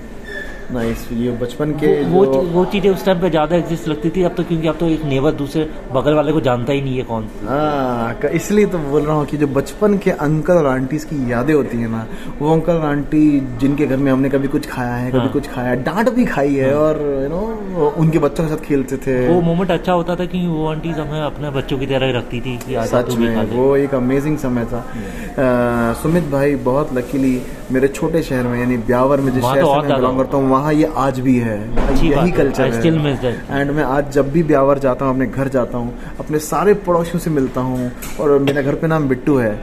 नाइस 0.73 1.07
ये 1.13 1.31
बचपन 1.41 1.71
के 1.81 1.89
वो 2.03 2.19
वो, 2.19 2.25
जो 2.33 2.41
वो 2.53 2.65
चीज़ें 2.73 2.89
उस 2.91 3.05
टाइम 3.05 3.21
पे 3.21 3.31
ज़्यादा 3.31 3.57
एग्जिस्ट 3.57 3.89
लगती 3.89 4.11
थी 4.11 4.23
अब 4.23 4.35
तो 4.37 4.45
क्योंकि 4.45 4.69
अब 4.69 4.77
तो 4.81 4.89
एक 4.89 5.37
दूसरे 5.37 5.69
बगल 5.95 6.15
वाले 6.15 6.33
को 6.33 6.41
जानता 6.41 6.73
ही 6.73 6.81
नहीं 6.81 6.97
है 6.97 7.03
कौन। 7.05 7.29
हाँ 7.49 8.29
इसलिए 8.35 8.67
तो 8.67 8.79
बोल 8.79 9.03
रहा 9.03 9.17
हूँ 9.17 9.27
कि 9.27 9.37
जो 9.37 9.47
बचपन 9.57 9.97
के 10.05 10.11
अंकल 10.27 10.55
और 10.55 10.67
आंटीज 10.67 11.05
की 11.05 11.31
यादें 11.33 11.55
होती 11.55 11.79
है 11.79 11.91
ना 11.91 12.07
वो 12.41 12.53
अंकल 12.53 12.73
और 12.73 12.85
आंटी 12.87 13.23
जिनके 13.61 13.87
घर 13.87 13.97
में 13.97 14.11
हमने 14.13 14.31
कभी 14.31 14.49
कुछ 14.49 14.67
खाया 14.71 14.95
है 14.95 15.11
कभी 15.11 15.19
हाँ। 15.19 15.29
कुछ 15.33 15.49
खाया 15.49 15.69
है 15.69 15.83
डांट 15.85 16.11
भी 16.15 16.25
खाई 16.27 16.55
है 16.55 16.75
और 16.77 17.01
यू 17.23 17.29
नो 17.29 17.89
उनके 18.03 18.19
बच्चों 18.19 18.45
के 18.45 18.51
साथ 18.51 18.65
खेलते 18.65 18.97
थे। 19.07 19.17
वो 19.29 19.41
मोमेंट 19.43 19.71
अच्छा 19.71 19.93
होता 19.93 20.17
था 20.17 20.25
कि 20.27 20.47
वो 20.47 20.67
आंटीज 20.69 20.99
हमें 20.99 21.21
अपने 21.21 21.51
बच्चों 21.51 21.79
की 21.79 21.87
तरह 21.87 22.17
रखती 22.19 22.41
थी 22.41 22.57
कि 22.67 22.87
सच 22.89 23.07
तू 23.07 23.15
खा 23.15 23.21
में 23.21 23.57
वो 23.57 23.77
एक 23.77 23.95
अमेजिंग 23.95 24.39
समय 24.39 24.65
था। 24.73 24.79
अ, 24.79 25.95
सुमित 26.03 26.25
भाई 26.33 26.55
बहुत 26.69 26.95
लकीली 26.95 27.41
मेरे 27.73 27.89
छोटे 27.89 28.23
शहर 28.23 28.47
में 28.47 28.59
यानी 28.59 28.77
ब्यावर 28.87 29.21
में 29.21 29.33
जिस 29.33 29.43
शहर 29.45 29.61
तो 29.61 29.73
से 29.75 29.89
मैं 29.89 29.97
बिलोंग 29.97 30.19
करता 30.19 30.37
हूँ 30.37 30.49
वहाँ 30.63 30.73
ये 30.75 30.89
आज 30.97 31.19
भी 31.21 31.37
है 31.39 31.57
यही 32.01 32.31
कल्चर 32.33 32.73
है। 32.73 33.61
एंड 33.61 33.71
मैं 33.71 33.85
आज 33.85 34.11
जब 34.13 34.31
भी 34.33 34.43
ब्यावर 34.51 34.79
जाता 34.79 35.05
हूँ 35.05 35.15
अपने 35.15 35.27
घर 35.29 35.49
जाता 35.49 35.79
हूँ 35.79 36.17
अपने 36.21 36.39
सारे 36.41 36.75
पड़ोसियों 36.87 37.19
से 37.21 37.31
मिलता 37.31 37.61
हूँ 37.61 37.91
और 38.21 38.39
मेरा 38.39 38.63
घर 38.63 38.75
पे 38.75 38.87
नाम 38.87 39.09
बिट्टू 39.09 39.37
है 39.37 39.55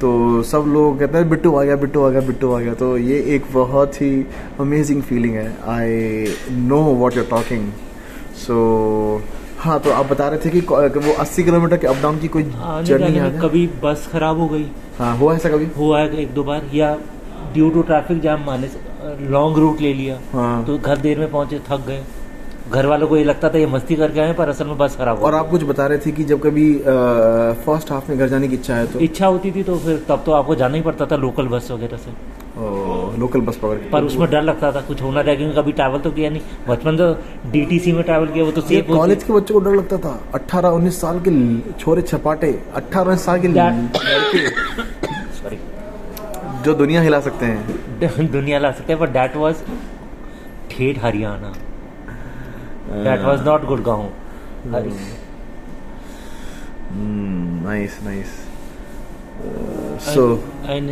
तो 0.00 0.10
सब 0.44 0.64
लोग 0.68 0.98
कहते 1.00 1.18
हैं 1.18 1.28
बिट्टू 1.30 1.54
आ 1.54 1.62
गया 1.62 1.76
बिट्टू 1.76 2.02
आ 2.04 2.08
गया 2.10 2.20
बिट्टू 2.28 2.52
आ 2.52 2.58
गया। 2.60 2.74
तो 2.74 2.96
ये 2.98 3.20
एक 3.34 3.44
बहुत 3.52 4.00
ही 4.02 4.10
अमेजिंग 4.60 5.02
फीलिंग 5.02 5.34
है। 5.34 5.46
I 5.68 6.34
know 6.66 6.80
what 7.02 7.16
you're 7.16 7.26
talking 7.30 7.70
so 8.38 8.56
हाँ 9.60 9.78
तो 9.80 9.92
आप 9.92 10.10
बता 10.10 10.28
रहे 10.28 10.38
थे 10.44 10.50
कि 10.50 10.60
वो 10.98 11.14
80 11.20 11.44
किलोमीटर 11.44 11.76
के 11.76 11.86
अप 11.86 12.02
डाउन 12.02 12.18
की 12.18 12.28
कोई 12.28 12.42
जर्नी 12.42 13.12
में 13.12 13.20
है? 13.20 13.38
कभी 13.40 13.66
बस 13.84 14.08
खराब 14.12 14.38
हो 14.40 14.48
गई। 14.48 14.66
हाँ 14.98 15.16
हुआ 15.18 15.34
ऐसा 15.36 15.48
कभी? 15.48 15.66
हुआ 15.78 16.00
है 16.00 16.22
एक 16.22 16.34
दो 16.34 16.44
बार 16.44 16.70
या 16.74 16.94
ड्यू 17.54 17.70
टू 17.70 17.82
ट्रैफ़िक 17.82 18.20
जाम 18.20 18.44
माने 18.46 18.68
से। 18.68 18.86
लॉन्ग 19.20 19.58
रूट 19.58 19.80
ले 19.80 19.92
लिया। 19.94 20.18
हाँ। 20.32 20.64
तो 20.64 20.78
घर 20.78 20.96
देर 20.98 21.18
में 21.18 21.30
पहुँचे 21.30 21.58
थक 21.70 21.86
गए। 21.86 22.02
घर 22.70 22.86
वालों 22.86 23.06
को 23.08 23.16
ये 23.16 23.24
लगता 23.24 23.48
था 23.48 23.58
ये 23.58 23.66
मस्ती 23.66 23.96
करके 23.96 24.20
आए 24.20 24.32
पर 24.34 24.48
असल 24.48 24.66
में 24.66 24.76
बस 24.78 24.96
खराब 24.96 25.22
और 25.24 25.34
आप 25.34 25.48
कुछ 25.50 25.62
बता 25.64 25.86
रहे 25.86 25.98
थे 25.98 26.10
कि 26.12 26.24
जब 26.24 26.40
कभी 26.40 26.72
फ़र्स्ट 27.64 27.92
हाफ़ 27.92 28.10
में 28.10 28.18
घर 28.18 28.28
जाने 28.28 28.48
की 28.48 28.54
इच्छा 28.54 28.74
है 28.74 28.86
तो? 28.86 28.98
इच्छा 28.98 29.26
होती 29.26 29.50
थी 29.52 29.62
तो 29.62 29.76
फिर 29.78 30.04
तब 30.08 30.22
तो 30.26 30.32
आपको 30.32 30.54
जाना 30.54 30.76
ही 30.76 30.82
पड़ता 30.82 31.06
था 31.06 31.16
लोकल 31.16 31.46
बस 31.48 31.70
वगैरह 31.70 31.96
से। 31.96 32.10
लोकल 33.20 33.40
बस 33.40 33.56
पकड़ 33.56 33.76
पर 33.90 34.04
उसमें 34.04 34.28
डर 34.30 34.42
लगता 34.42 34.70
था 34.72 34.80
कुछ 34.80 35.02
होना 35.02 35.20
रहेगा 35.20 35.38
क्योंकि 35.38 35.60
कभी 35.60 35.72
ट्रैवल 35.72 35.98
तो 35.98 36.10
किया 36.10 36.30
नहीं। 36.30 36.42
बचपन 36.68 36.96
तो 36.96 37.12
डीटीसी 37.50 37.92
में 37.92 38.02
ट्रैवल 38.04 38.26
किया 38.26 38.44
वो 38.44 38.50
तो 38.52 38.60
सेफ़ 38.60 38.92
कॉलेज 38.92 39.24
के 39.24 39.32
बच्चों 39.32 39.54
को 39.54 39.60
डर 39.60 39.76
लगता 39.76 39.96
था। 39.98 40.18
18 40.34 40.68
19 40.70 41.00
साल 41.00 41.20
के 41.28 41.32
छोरे 41.72 42.02
छपाटे 42.02 42.58
अट्ठारह 42.74 43.16
साल 43.18 43.40
के 43.40 43.48
लड़के। 43.48 44.97
जो 46.68 46.74
दुनिया 46.74 47.00
हिला 47.02 47.20
सकते 47.20 47.46
हैं। 47.46 48.30
दुनिया 48.32 48.58
ला 48.58 48.70
सकते 48.72 48.92
हैं 48.92 49.00
पर 49.00 49.10
दैट 49.10 49.36
वाज 49.36 49.62
ठेठ 50.70 51.04
Haryana. 51.04 51.52
That 53.04 53.20
was 53.24 53.46
not 53.46 53.64
Gurgaon 53.66 54.08
nice 57.64 57.98
nice 58.04 58.36
so 60.04 60.22
and 60.66 60.90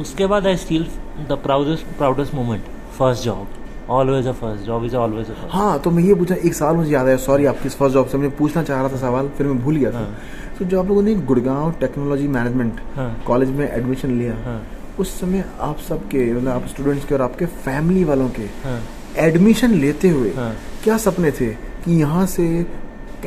उसके 0.00 0.26
बाद 0.26 0.46
I 0.46 0.56
still 0.56 0.86
the 1.28 1.38
proudest 1.42 1.96
proudest 1.98 2.34
moment 2.34 2.64
first 2.98 3.24
job 3.24 3.90
always 3.90 4.26
a 4.26 4.32
first 4.40 4.64
job 4.66 4.84
is 4.84 4.96
always 4.96 5.30
a 5.30 5.34
हाँ 5.50 5.78
तो 5.80 5.90
मैं 5.90 6.02
ये 6.02 6.14
पूछा 6.14 6.34
एक 6.34 6.54
सवाल 6.54 6.76
मुझे 6.76 6.92
याद 6.92 7.08
है 7.08 7.16
सॉरी 7.26 7.46
आपकी 7.46 7.68
फ़र्स्ट 7.68 7.94
जॉब 7.94 8.06
से 8.08 8.18
मैं 8.18 8.30
पूछना 8.36 8.62
चाह 8.62 8.80
रहा 8.80 8.92
था 8.92 8.96
सवाल 9.00 9.28
फिर 9.38 9.46
मैं 9.46 9.58
भूल 9.64 9.76
गया 9.76 9.90
था। 9.90 9.98
हाँ। 9.98 10.14
तो 10.58 10.64
जो 10.64 10.80
आप 10.80 10.86
लोगों 10.88 11.02
ने 11.02 11.14
गुड़गांव 11.30 11.72
टेक्नोलॉजी 11.80 12.28
मैनेजमेंट 12.36 12.80
हाँ। 12.96 13.10
कॉलेज 13.26 13.50
में 13.58 13.68
एडमिशन 13.68 14.18
लिया 14.18 14.34
हाँ। 14.44 14.60
उस 14.98 15.20
समय 15.20 15.44
आप 15.60 15.78
सबके 15.78 16.32
मतलब 16.32 16.48
आप 16.48 16.66
स्टूडेंट्स 16.66 17.04
के 17.06 17.14
और 17.14 17.22
आपके 17.22 17.46
फैमिली 17.46 18.04
वालों 18.04 18.28
के 18.28 18.42
हाँ। 18.64 18.80
एडमिशन 19.18 19.74
लेते 19.74 20.08
हुए 20.08 20.30
हाँ। 20.36 20.52
क्या 20.84 20.96
सपने 20.98 21.30
थे 21.30 21.46
कि 21.84 21.98
यहाँ 22.00 22.26
से 22.26 22.44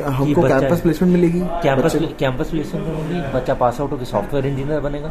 हमको 0.00 0.42
कैंपस 0.42 0.80
प्लेसमेंट 0.80 1.12
मिलेगी? 1.12 1.40
कैंपस 1.40 1.94
कैंपस 2.18 2.50
प्लेसमेंट 2.50 2.86
में 2.86 2.94
होगी 2.94 3.20
बच्चा 3.34 3.54
पास 3.54 3.80
आउट 3.80 3.92
होकर 3.92 4.04
सॉफ्टवेयर 4.04 4.46
इंजीनियर 4.46 4.80
बनेगा। 4.80 5.08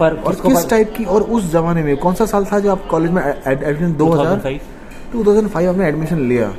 पर 0.00 0.16
और 0.16 0.34
किस 0.34 0.68
टाइप 0.70 0.92
की 0.96 1.04
और 1.04 1.22
उस 1.22 1.50
जमाने 1.52 1.82
में 1.82 1.96
कौन 1.96 2.14
सा 2.14 2.26
साल 2.26 2.44
था 2.44 2.58
जब 2.60 2.70
आप 2.70 2.86
कॉलेज 2.90 3.10
में 3.10 3.22
एडमिशन 3.22 3.94
2000 3.94 4.42
2005 4.42 5.14
2005 5.14 5.66
आपने 5.66 5.88
एडमिशन 5.88 6.28
लिया। 6.28 6.52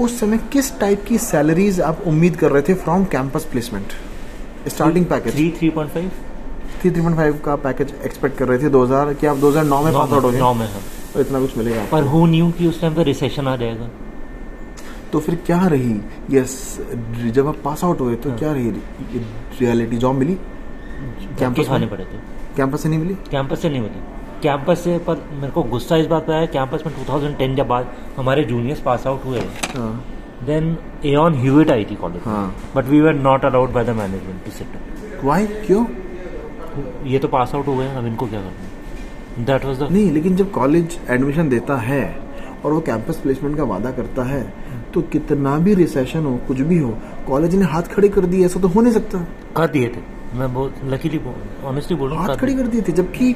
उस 0.00 0.18
समय 0.20 0.38
किस 0.52 0.78
टाइप 0.80 1.04
की 1.08 1.18
सैलरीज 1.18 1.80
आप 1.80 2.02
उम्मीद 2.06 2.36
कर 2.36 2.52
रहे 2.52 2.62
थे 2.62 2.74
from 2.74 3.04
campus 3.12 3.44
placement 3.44 3.92
starting 4.68 5.06
package 5.06 5.34
three 5.34 5.50
three 5.58 5.70
point 5.70 5.92
five. 5.92 6.10
Three 6.84 6.90
three 6.90 7.02
point 7.02 7.16
five 7.16 7.38
का 7.44 7.54
पैकेज 7.56 7.92
एक्सपेक्ट 8.04 8.36
कर 8.38 8.48
रहे 8.48 8.58
थे 8.58 8.68
2000 8.70 9.12
कि 9.20 9.26
आप 9.26 9.36
2009 9.36 9.82
में 9.84 9.92
पास 9.94 10.12
आउट 10.12 10.22
हो 10.24 10.30
नौ 10.30 10.52
गए 10.52 10.58
में 10.58 10.66
है। 10.68 10.80
तो 11.14 11.20
इतना 11.20 11.40
कुछ 11.40 11.56
मिलेगा 11.58 11.84
पर 11.92 12.02
हु 12.04 12.24
न्यू 12.26 12.50
कि 12.58 12.66
उस 12.66 12.80
टाइम 12.80 12.94
पे 12.94 13.02
रिसेशन 13.02 13.48
आ 13.48 13.54
जाएगा? 13.56 13.88
तो 15.12 15.20
फिर 15.20 15.34
क्या 15.46 15.66
रही? 15.66 15.94
यस 16.30 16.56
जब 17.34 17.48
आप 17.48 17.56
पास 17.64 17.84
आउट 17.84 18.00
हुए 18.00 18.14
तो 18.16 18.30
हाँ। 18.30 18.38
क्या 18.38 18.52
रही? 18.52 18.70
रियलिटी 19.60 19.96
जॉब 19.96 20.16
मिली 20.16 20.34
कैंपस 21.38 21.68
खाने 21.68 21.86
पड़े 21.86 22.04
थे। 22.04 22.18
कैंपस 22.56 22.82
से 22.82 22.88
नहीं 22.88 22.98
मिली? 22.98 23.14
कैंपस 23.30 23.62
से 23.62 23.68
नहीं 23.68 23.80
मिली। 23.80 24.02
कैंपस 24.42 24.84
से 24.84 24.98
पर 25.08 25.26
मेरे 25.32 25.52
को 25.52 25.62
गुस्सा 25.72 25.96
इस 25.96 26.06
बात 26.06 26.26
पे 26.26 26.32
आया 26.32 26.46
कैंपस 26.52 26.86
में 26.86 26.94
2010 26.96 27.56
जब 27.56 27.66
बाद 27.66 27.94
हमारे 28.16 28.44
जूनियर्स 28.44 28.80
पास 28.82 29.06
आउट 29.06 29.24
हुए। 29.24 29.40
देन 30.46 30.76
एऑन 31.06 31.40
ह्यूइट 31.40 31.70
आई 31.70 31.84
थी 31.84 31.94
कॉलेज 31.96 32.22
हाँ। 32.24 32.46
But 32.76 32.84
we 32.86 33.00
were 33.00 33.14
not 33.22 33.44
allowed 33.44 33.72
by 33.72 33.84
the 33.84 33.90
management 33.98 34.44
to 34.44 34.50
sit 34.50 35.22
why 35.24 35.46
क्यों? 35.66 35.84
ये 37.06 37.18
तो 37.18 37.28
पास 37.28 37.54
आउट 37.54 37.66
हो 37.66 37.76
गए 37.76 37.88
अब 37.88 38.06
इनको 38.06 38.26
क्या 38.26 38.40
करना 38.40 39.44
दैट 39.44 39.64
वाज 39.64 39.78
द 39.78 39.88
नहीं 39.92 40.10
लेकिन 40.12 40.36
जब 40.36 40.50
कॉलेज 40.50 40.98
एडमिशन 41.10 41.48
देता 41.48 41.76
है 41.76 42.02
और 42.64 42.72
वो 42.72 42.80
कैंपस 42.80 43.16
प्लेसमेंट 43.16 43.56
का 43.56 43.64
वादा 43.64 43.90
करता 43.90 44.22
है 44.22 44.42
तो 44.94 45.02
कितना 45.12 45.56
भी 45.58 45.74
रिसेशन 45.74 46.24
हो 46.24 46.36
कुछ 46.48 46.60
भी 46.60 46.78
हो 46.78 46.96
कॉलेज 47.26 47.54
ने 47.54 47.64
हाथ 47.64 47.82
खड़े 47.82 48.08
कर 48.08 48.26
दिए 48.26 48.44
ऐसा 48.46 48.60
तो 48.60 48.68
हो 48.68 48.80
नहीं 48.80 48.92
सकता। 48.92 49.18
कर 49.56 49.66
दिए 49.66 49.88
थे। 49.88 50.00
मैं 50.38 50.52
बहुत 50.54 50.74
लकीली 50.84 51.20
ऑनेस्टली 51.64 51.96
बोल 51.96 52.10
रहा 52.10 52.20
हूँ 52.20 52.28
हाथ 52.28 52.36
खड़े 52.36 52.54
कर 52.54 52.66
दिए 52.66 52.82
थे 52.82 52.92
जबकि 52.92 53.34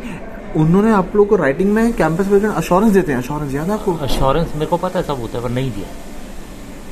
उन्होंने 0.57 0.93
आप 0.93 1.17
लोग 1.17 1.29
को 1.29 1.37
राइटिंग 1.37 1.73
में 1.73 1.93
कैंपस 1.93 2.29
प्लेसमेंट 2.29 2.55
अश्योरेंस 2.55 2.93
देते 2.93 3.13
हैं। 3.13 3.19
अश्योरेंस 3.19 3.55
याद 3.55 3.67
है 3.67 3.75
आपको? 3.75 3.93
अश्योरेंस 3.93 4.53
मेरे 4.55 4.67
को 4.67 4.77
पता 4.77 4.99
है 4.99 5.05
सब 5.05 5.21
होता 5.21 5.39
है 5.39 5.45
पर 5.45 5.51
नहीं 5.51 5.71
दिया। 5.71 5.89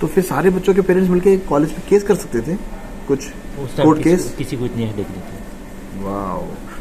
तो 0.00 0.06
फिर 0.06 0.24
सारे 0.24 0.50
बच्चों 0.50 0.74
के 0.74 0.80
पेरेंट्स 0.80 1.10
मिलकर 1.10 1.36
कॉलेज 1.48 1.70
में 1.70 1.80
केस 1.88 2.02
कर 2.02 2.14
सकते 2.14 2.40
थे? 2.40 2.56
कुछ 3.08 3.28
कोर्ट 3.80 4.02
किसी, 4.02 4.44
केस 4.44 4.54
को 4.58 4.64
इतनी 4.64 4.84
नहीं 4.84 4.94
थी। 4.94 5.02
वाओ 5.02 5.45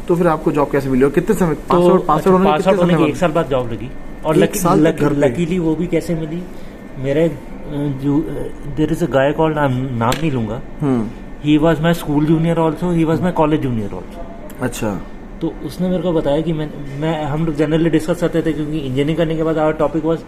तो 0.08 0.14
फिर 0.16 0.26
आपको 0.26 0.52
जॉब 0.52 0.70
कैसे 0.70 0.88
मिली 0.88 1.04
और 1.04 1.10
कितने 1.10 1.36
समय 1.36 1.54
पास 1.68 1.82
आउट 1.82 2.06
पास 2.06 2.26
आउट 2.26 2.34
होने 2.34 2.44
के 2.44 2.50
पास 2.50 2.66
आउट 2.68 2.78
होने 2.78 2.94
समय 2.94 3.04
के 3.04 3.10
एक 3.10 3.16
साल 3.16 3.32
बाद 3.32 3.48
जॉब 3.50 3.72
लगी। 3.72 3.90
और? 4.24 4.36
लकीली 5.16 5.58
वो 5.58 5.74
भी 5.74 5.86
कैसे 5.86 6.14
मिली? 6.14 6.42
मेरे 6.98 7.28
जो 8.02 8.18
there 8.76 8.92
is 8.92 9.04
a 9.04 9.08
guy 9.10 9.32
call 9.32 9.54
नाम 9.54 9.72
नाम 9.72 10.12
नहीं 10.20 10.30
लूँगा। 10.32 10.60
He 11.44 11.56
was 11.58 11.80
my 11.82 11.94
school 11.94 12.26
junior 12.26 12.58
also 12.58 12.90
he 12.90 13.04
was 13.04 13.22
my 13.22 13.32
college 13.32 13.60
junior 13.62 13.92
also 13.94 14.24
अच्छा। 14.64 15.00
तो 15.40 15.52
उसने 15.66 15.88
मेरे 15.88 16.02
को 16.02 16.12
बताया 16.12 16.40
कि 16.40 16.52
मैं 16.52 16.68
मैं 17.00 17.24
हम 17.24 17.44
लोग 17.46 17.54
जनरली 17.56 17.90
डिस्कस 17.90 18.20
करते 18.20 18.42
थे 18.42 18.52
क्योंकि 18.52 18.78
इंजीनियरिंग 18.78 19.16
करने 19.16 19.36
के 19.36 19.42
बाद 19.42 19.58
आवर 19.58 19.72
टॉपिक 19.80 20.04
वॉज़ 20.04 20.20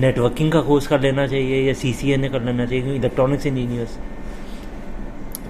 नेटवर्किंग 0.00 0.52
का 0.52 0.60
कोर्स 0.60 0.86
कर 0.86 1.00
लेना 1.00 1.26
चाहिए 1.26 1.62
या 1.66 1.74
सी 1.74 1.92
सी 1.92 2.12
एन 2.12 2.24
ए 2.24 2.28
कर 2.28 2.42
लेना 2.42 2.66
चाहिए 2.66 2.82
क्योंकि 2.82 2.98
इलेक्ट्रॉनिक्स 2.98 3.46
इंजीनियर्स 3.46 3.98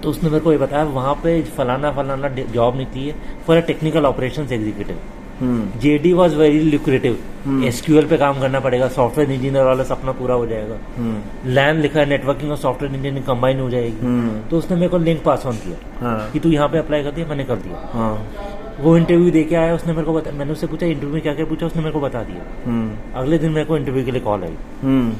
तो 0.05 0.11
उसने 0.11 0.29
मेरे 0.29 0.43
को 0.43 0.51
ये 0.51 0.57
बताया 0.57 0.83
वहाँ 0.93 1.13
पे 1.23 1.41
फलाना 1.57 1.91
फलाना 1.91 2.27
जॉब 2.29 2.75
निकली 2.77 3.07
है 3.07 3.15
for 3.45 3.57
a 3.57 3.61
technical 3.67 4.05
operation 4.05 4.41
executive 4.53 4.97
hmm. 5.39 5.79
JD 5.79 6.11
was 6.13 6.35
very 6.35 6.59
lucrative 6.61 7.63
SQL 7.67 8.05
पे 8.07 8.17
काम 8.17 8.39
करना 8.41 8.59
पड़ेगा 8.59 8.87
सॉफ्टवेयर 8.89 9.31
इंजीनियर 9.31 9.65
वाला 9.65 9.83
सपना 9.83 10.11
पूरा 10.19 10.35
हो 10.35 10.45
जाएगा। 10.47 10.77
हम्म। 10.97 11.49
लैन 11.49 11.79
लिखा 11.81 11.99
है 11.99 12.05
नेटवर्किंग 12.05 12.51
और 12.51 12.57
सॉफ्टवेयर 12.57 12.93
इंजीनियरिंग 12.93 13.25
कंबाइन 13.25 13.59
हो 13.59 13.69
जाएगी। 13.69 14.05
हम्म। 14.05 14.39
तो 14.49 14.57
उसने 14.57 14.77
मेरे 14.77 14.89
को 14.89 14.97
लिंक 14.99 15.23
पास 15.23 15.45
ऑन 15.45 15.57
किया 15.57 15.99
हाँ। 15.99 16.31
कि 16.31 16.39
तू 16.39 16.49
यहाँ 16.49 16.69
पे 16.69 16.77
अप्लाई 16.77 17.03
कर 17.03 17.11
दिया 17.11 17.27
मैंने 17.27 17.43
कर 17.43 17.55
दिया। 17.57 17.89
हाँ। 17.93 18.15
वो 18.79 18.97
इंटरव्यू 18.97 19.31
दे 19.31 19.43
के 19.43 19.55
आया 19.55 19.75
उसने 19.75 19.93
मेरे 19.93 20.05
को 20.05 20.13
बता 20.13 20.31
मैंने 20.31 20.51
उससे 20.51 20.67
पूछा 20.67 20.85
इंटरव्यू 20.85 21.13
में 21.13 21.21
क्या 21.21 21.33
क्या 21.33 21.45
पूछा? 21.45 21.65
उसने 21.65 21.81
मेरे 21.81 21.93
को 21.93 21.99
बता 21.99 22.23
दिया। 22.23 22.43
हम्म। 22.65 23.19
अगले 23.21 23.37
दिन 23.37 23.51
मेरे 23.51 23.65
को 23.65 23.77
इंटरव्यू 23.77 24.05
के 24.05 24.11
लिए 24.11 24.21
कॉल 24.21 24.43
आई। 24.43 24.55
हम्म। 24.81 25.13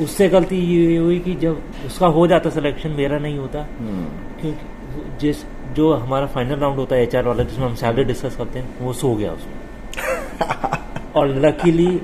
उससे 0.00 0.28
गलती 0.28 0.56
ये 0.56 0.96
हुई 0.96 1.18
कि 1.18 1.34
जब 1.34 1.62
उसका 1.86 2.06
हो 2.06 2.26
जाता 2.26 2.50
सिलेक्शन 2.50 2.90
मेरा 2.90 3.18
नहीं 3.18 3.38
होता। 3.38 3.66
हम्म। 3.78 4.06
क्योंकि 4.40 5.18
जिस 5.20 5.44
जो 5.74 5.92
हमारा 5.92 6.26
फाइनल 6.26 6.56
राउंड 6.56 6.78
होता 6.78 6.96
है 6.96 7.02
एचआर 7.02 7.26
वाला 7.26 7.42
जिसमें 7.42 7.66
हम 7.66 7.74
सैलरी 7.74 8.04
डिस्कस 8.04 8.36
करते 8.36 8.58
हैं 8.58 8.74
वो 8.80 8.92
सो 8.92 9.14
गया 9.14 9.32
उसमें। 9.32 11.12
और 11.14 11.28
लकीली 11.28 12.00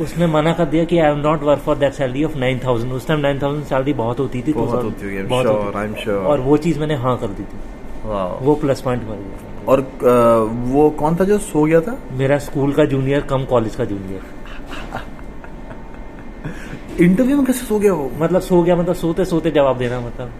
उसने 0.00 0.26
मना 0.26 0.52
कर 0.52 0.64
दिया 0.64 0.84
कि 0.84 0.98
I 0.98 1.10
am 1.12 1.18
not 1.18 1.42
work 1.42 1.58
for 1.58 1.76
that 1.76 1.92
salary 1.92 2.24
of 2.24 2.36
nine 2.38 2.60
thousand 2.64 2.92
उस 2.92 3.06
टाइम 3.06 3.20
नाइन 3.20 3.38
थाउज़ेंड 3.42 3.64
सैलरी 3.64 3.92
बहुत 3.92 4.18
होती 4.20 4.42
थी 4.42 4.52
बहुत 4.52 4.70
2000 4.70 4.84
होती 4.84 5.06
होगी, 5.06 5.22
बहुत 5.22 5.46
sure, 5.46 5.74
होती 5.76 6.04
sure. 6.04 6.26
और 6.26 6.40
वो 6.40 6.56
चीज़ 6.56 6.78
मैंने 6.80 6.94
हाँ 6.94 7.16
कर 7.18 7.26
दी 7.26 7.42
थी। 7.42 7.58
वो 8.44 8.54
प्लस 8.54 8.80
पॉइंट 8.80 9.02
मर 9.02 9.16
गया। 9.16 9.64
और 9.68 9.80
वो 10.66 10.90
कौन 10.90 11.16
था 11.16 11.24
जो 11.24 11.38
सो 11.38 11.64
गया 11.64 11.80
था? 11.80 11.98
मेरा 12.12 12.38
स्कूल 12.38 12.72
का 12.72 12.84
जूनियर 12.84 13.20
कम 13.20 13.44
कॉलेज 13.44 13.76
का 13.76 13.84
जूनियर 13.84 14.20
इंटरव्यू 17.00 17.36
में 17.36 17.44
कैसे 17.46 17.66
सो 17.66 17.78
गया 17.78 17.92
वो? 17.92 18.10
मतलब 18.20 18.40
सो 18.42 18.62
गया 18.62 18.76
मतलब 18.76 18.94
सोते 18.96 19.24
सोते 19.26 19.50
जवाब 19.50 19.78
देना 19.78 20.00
मतलब। 20.00 20.30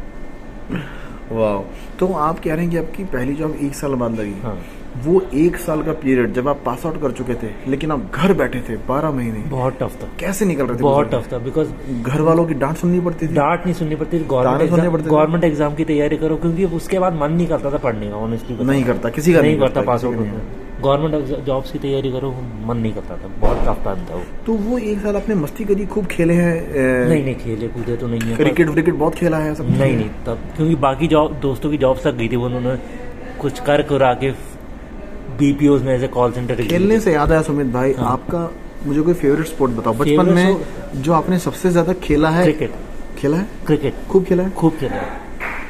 वाह 1.32 1.62
तो 1.98 2.06
आप 2.06 2.38
कह 2.40 2.54
रहे 2.54 2.62
हैं 2.62 2.70
कि 2.70 2.76
आपकी 2.78 3.04
पहली 3.06 3.34
जॉब 3.34 3.56
एक 3.62 3.74
साल 3.74 3.94
बाद 3.94 4.20
लगी। 4.20 4.34
हाँ। 4.42 4.58
वो 5.04 5.20
एक 5.36 5.56
साल 5.56 5.82
का 5.82 5.92
पीरियड 5.94 6.32
जब 6.34 6.48
आप 6.48 6.60
पास 6.66 6.84
आउट 6.86 7.00
कर 7.00 7.12
चुके 7.12 7.34
थे 7.42 7.48
लेकिन 7.68 7.90
आप 7.92 8.10
घर 8.14 8.32
बैठे 8.34 8.60
थे 8.68 8.76
बारह 8.88 9.10
महीने। 9.10 9.40
बहुत 9.50 9.76
टफ 9.80 9.96
था। 10.02 10.08
कैसे 10.20 10.44
निकल 10.44 10.66
रहे 10.66 10.76
थे 10.76 10.82
बहुत 10.82 11.10
टफ 11.12 11.32
था 11.32 11.38
बिकॉज़ 11.38 11.68
घर 12.02 12.20
वालों 12.20 12.46
की 12.46 12.54
डांट 12.54 12.76
सुननी 12.76 13.00
पड़ती 13.00 13.26
थी। 13.26 13.34
डांट 13.34 13.64
नहीं 13.64 13.74
सुननी 13.74 13.96
पड़ती 13.96 14.18
थी 14.18 14.24
गवर्नमेंट 14.24 15.06
गवर्नमेंट 15.06 15.44
एग्ज़ाम 15.44 15.74
की 15.74 15.84
तैयारी 15.84 16.16
करो 16.16 16.36
क्योंकि 16.36 16.64
उसके 16.76 16.98
बाद 16.98 17.20
मन 17.20 17.32
नहीं 17.32 17.46
करता 17.46 17.72
था 17.72 17.78
पढ़ने 17.78 18.08
का 18.08 18.16
ऑनेस्टली 18.18 18.64
नहीं 18.64 18.84
करता 18.84 19.08
किसी 19.10 19.34
का 19.34 19.40
नहीं 19.40 19.58
करता 19.58 19.82
पास 19.82 20.04
आउट 20.04 20.16
गवर्नमेंट 20.82 21.44
जॉब्स 21.46 21.70
की 21.70 21.78
तैयारी 21.78 22.10
करो 22.12 22.30
मन 22.66 22.76
नहीं 22.76 22.92
करता 22.92 23.16
था। 23.16 23.28
बहुत 23.40 23.64
टफ 23.66 23.84
टाइम 23.84 24.04
था 24.06 24.14
वो। 24.14 24.22
तो 24.46 24.52
वो 24.64 24.78
एक 24.80 24.98
साल 24.98 25.16
आपने 25.16 25.34
मस्ती 25.34 25.64
करी 25.64 25.86
खूब 25.86 26.06
खेले 26.08 26.34
हैं 26.34 27.08
नहीं 27.08 27.24
नहीं 27.24 27.34
खेले 27.36 27.68
कूदे 27.68 27.96
तो 27.96 28.06
नहीं 28.06 28.20
है 28.20 28.36
क्रिकेट 28.36 28.68
व्रिकेट 28.68 28.94
बहुत 28.96 29.14
खेला 29.14 29.38
है 29.38 29.54
सब 29.54 29.70
नहीं 29.70 29.96
नहीं 29.96 30.08
तब 30.26 30.44
क्योंकि 30.56 30.74
बाकी 30.84 31.06
जॉब 31.08 31.34
दोस्तों 31.42 31.70
की 31.70 31.78
जॉब्स 31.78 32.06
लग 32.06 32.16
गई 32.18 32.28
थी 32.28 32.36
वो 32.36 32.46
उन्होंने 32.46 32.76
कुछ 33.40 33.60
कर 33.60 33.82
करा 33.90 34.12
के 34.22 34.30
बीपीओ 35.38 35.78
में 35.80 35.94
एज 35.94 36.04
ए 36.04 36.08
कॉल 36.14 36.32
सेंटर 36.32 36.62
खेलने 36.64 37.00
से 37.00 37.12
याद 37.12 37.32
आया 37.32 37.42
सुमित 37.42 37.66
भाई 37.72 37.94
आपका 38.10 38.50
मुझे 38.86 39.00
कोई 39.00 39.14
फेवरेट 39.14 39.46
स्पोर्ट 39.46 39.72
बताओ। 39.72 39.94
बचपन 39.94 40.26
हाँ। 40.28 40.34
में 40.34 41.02
जो 41.02 41.12
आपने 41.12 41.38
सबसे 41.40 41.70
ज़्यादा 41.70 41.92
खेला 42.02 42.30
है 42.30 42.44
क्रिकेट। 42.44 42.72
खेला 43.18 43.36
है? 43.36 43.46
क्रिकेट। 43.66 43.94
खूब 44.10 44.24
खेला 44.24 44.42
है? 44.42 44.50
खूब 44.50 44.76
खेला 44.80 44.94
है। 44.94 45.06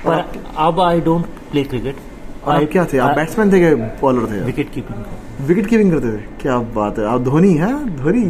पर 0.05 0.43
अब 0.65 0.81
आई 0.81 1.01
डोंट 1.01 1.27
प्ले 1.51 1.63
क्रिकेट 1.65 1.97
और 2.45 2.55
आप 2.55 2.69
क्या 2.73 2.85
थे? 2.93 2.99
आप 2.99 3.17
बैट्समैन 3.17 3.53
थे 3.53 3.75
बॉलर 4.01 4.25
थे? 4.33 4.41
विकेट 4.45 4.71
कीपिंग 4.75 5.47
विकेट 5.49 5.67
कीपिंग 5.67 5.93
करते 5.93 6.17
थे? 6.17 6.23
क्या 6.43 6.59
बात 6.77 6.99
है? 6.99 7.05
आप 7.07 7.21
धोनी 7.23 7.53
है? 7.55 7.73
Dhoni. 7.97 8.25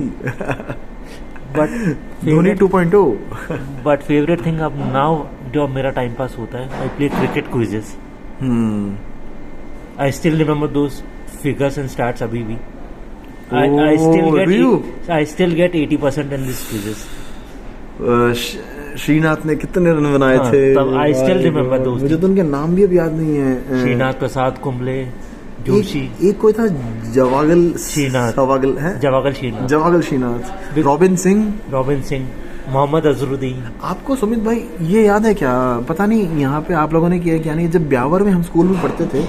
But 1.56 1.68
Dhoni 2.24 2.50
oh। 2.50 2.58
2.0 2.62 3.02
but 3.84 4.02
favourite 4.02 4.44
thing 4.46 4.58
अब 4.60 4.74
नाउ 4.92 5.12
जो 5.52 5.66
मेरा 5.74 5.90
टाइम 6.00 6.14
पास 6.14 6.36
होता 6.38 6.58
है 6.58 6.80
I 6.80 6.88
play 6.96 7.08
cricket 7.08 7.52
quizzes 7.52 7.96
I 10.00 10.12
still 10.12 10.38
remember 10.38 10.68
those 10.72 11.02
figures 11.42 11.78
and 11.78 11.88
stats 11.88 12.22
अभी 12.22 12.42
भी। 12.42 12.56
Get 13.50 14.48
do 14.48 14.56
you? 14.56 14.72
I 15.08 15.24
still 15.24 15.52
get 15.58 15.72
80% 15.72 16.32
in 16.36 16.42
these 16.46 16.58
quizzes. 16.70 17.04
Srinath 18.98 19.46
ने 19.46 19.56
कितने 19.56 19.92
रन 19.92 20.18
बनाए 20.18 20.36
हाँ, 20.36 20.52
थे? 20.52 20.74
तब 20.74 21.02
I 21.02 21.18
still 21.18 21.42
remember 21.46 21.86
those 21.86 22.02
मुझे 22.02 22.16
तो 22.16 22.26
उनके 22.26 22.42
नाम 22.42 22.74
भी 22.74 22.84
अब 22.84 22.92
याद 22.92 23.12
नहीं 23.12 23.36
है। 23.36 23.82
श्रीनाथ 23.82 24.12
प्रसाद 24.12 24.58
कुंबले 24.58 25.04
जोशी। 25.66 25.98
एक, 25.98 26.24
एक 26.24 26.40
कोई 26.40 26.52
था 26.52 26.66
जवागल 27.12 27.72
श्रीनाथ। 27.72 28.32
सवागल 28.32 28.72
है? 28.72 29.00
जवागल 29.00 29.32
श्रीनाथ। 29.32 29.66
जवागल 29.66 30.00
श्रीनाथ। 30.00 30.78
रॉबिन 30.78 31.16
सिंह? 31.16 31.54
रॉबिन 31.70 32.02
सिंह 32.02 32.28
मोहम्मद 32.68 33.06
अजरुद्दीन। 33.06 33.64
आपको 33.82 34.16
सुमित 34.16 34.38
भाई 34.38 34.64
ये 34.82 35.06
याद 35.06 35.26
है 35.26 35.34
क्या? 35.34 35.80
पता 35.88 36.06
नहीं 36.06 36.38
यहाँ 36.38 36.60
पे 36.60 36.74
आप 36.74 36.92
लोगों 36.92 37.08
ने 37.08 37.18
किया 37.18 37.38
क्या 37.38 37.54
नहीं? 37.54 37.70
जब 37.70 37.88
ब्यावर 37.88 38.22
में 38.22 38.32
हम 38.32 38.42
स्कूल 38.42 38.66
में 38.66 38.82
पढ़ते 38.82 39.06
थे 39.06 39.24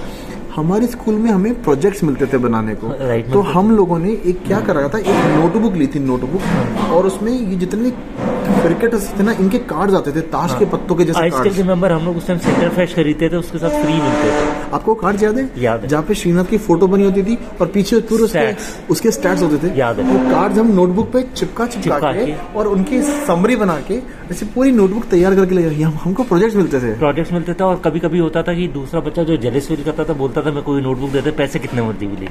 हमारे 0.55 0.87
स्कूल 0.87 1.15
में 1.15 1.31
हमें 1.31 1.63
प्रोजेक्ट्स 1.63 2.03
मिलते 2.03 2.25
थे 2.25 2.37
बनाने 2.37 2.75
को। 2.75 2.87
Right, 2.87 3.33
तो 3.33 3.39
हम 3.41 3.75
लोगों 3.75 3.99
ने 3.99 4.11
एक 4.25 4.43
क्या 4.47 4.59
करा 4.59 4.87
था? 4.87 4.97
एक 4.97 5.39
नोटबुक 5.39 5.73
ली 5.73 5.87
थी 5.87 5.99
नोटबुक 5.99 6.41
और 6.89 7.05
उसमें 7.05 7.31
ये 7.31 7.55
जितने 7.55 7.89
क्रिकेट 8.61 8.93
थे 9.19 9.23
ना 9.23 9.31
इनके 9.39 9.57
कार्ड 9.67 9.95
आते 9.95 10.11
थे 10.11 10.21
ताश 10.29 10.55
के 10.59 10.65
पत्तों 10.65 10.95
के 10.95 11.05
जैसे 11.05 11.19
हम 11.19 12.05
लोग 12.05 12.17
उस 12.17 12.27
टाइम 12.27 12.39
सेंटर 12.39 12.69
फ्रेश 12.69 12.93
खरीदते 12.95 13.29
थे 13.29 13.35
उसके 13.35 13.57
साथ 13.57 13.83
फ्री 13.83 13.93
मिलते 13.93 14.31
थे 14.31 14.47
आपको 14.73 14.95
कार्ड 14.95 15.23
याद 15.23 15.37
है 15.37 15.49
याद 15.57 15.81
है। 15.81 15.87
जहाँ 15.87 16.03
पे 16.03 16.15
श्रीनाथ 16.15 16.45
की 16.45 16.57
फ़ोटो 16.59 16.87
बनी 16.87 17.03
होती 17.03 17.23
थी 17.23 17.37
और 17.61 17.67
पीछे 17.67 17.99
पूरे 18.09 18.23
उसके। 18.23 18.51
उसके 18.89 19.11
स्टैट्स 19.11 19.41
होते 19.41 19.57
थे 19.63 19.73
याद 19.79 19.99
है। 19.99 20.03
वो 20.05 20.29
कार्ड 20.31 20.57
हम 20.57 20.71
नोटबुक 20.75 21.11
पे 21.13 21.21
चिपका 21.35 21.65
चिपका 21.67 22.11
के। 22.13 22.35
और 22.57 22.67
उनकी 22.67 23.01
समरी 23.27 23.55
बना 23.55 23.77
के 23.87 23.99
ऐसे 24.31 24.45
पूरी 24.45 24.71
नोटबुक 24.71 25.05
तैयार 25.11 25.35
करके 25.35 25.55
ले 25.55 25.61
जाए 25.61 25.81
हम 25.81 25.93
हमको 26.01 26.23
प्रोजेक्ट्स 26.23 26.55
मिलते 26.55 26.79
थे। 26.79 26.93
प्रोजेक्ट्स 26.97 27.31
मिलते 27.33 27.53
थे 27.53 27.63
और 27.63 27.75
कभी 27.85 27.99
कभी 27.99 28.19
होता 28.19 28.41
था 28.43 28.53
कि 28.53 28.67
दूसरा 28.67 28.99
बच्चा 29.01 29.23
जो 29.23 29.37
जेलस 29.37 29.67
फील 29.67 29.83
करता 29.83 30.03
था 30.03 30.13
बोलता 30.15 30.41
था 30.41 30.51
मैं 30.51 30.63
कोई 30.63 30.81
नोटबुक 30.81 31.09
देते 31.11 31.31
पैसे 31.37 31.59
कितने 31.59 31.81
मर्ज़ी 31.81 32.07
भी 32.07 32.27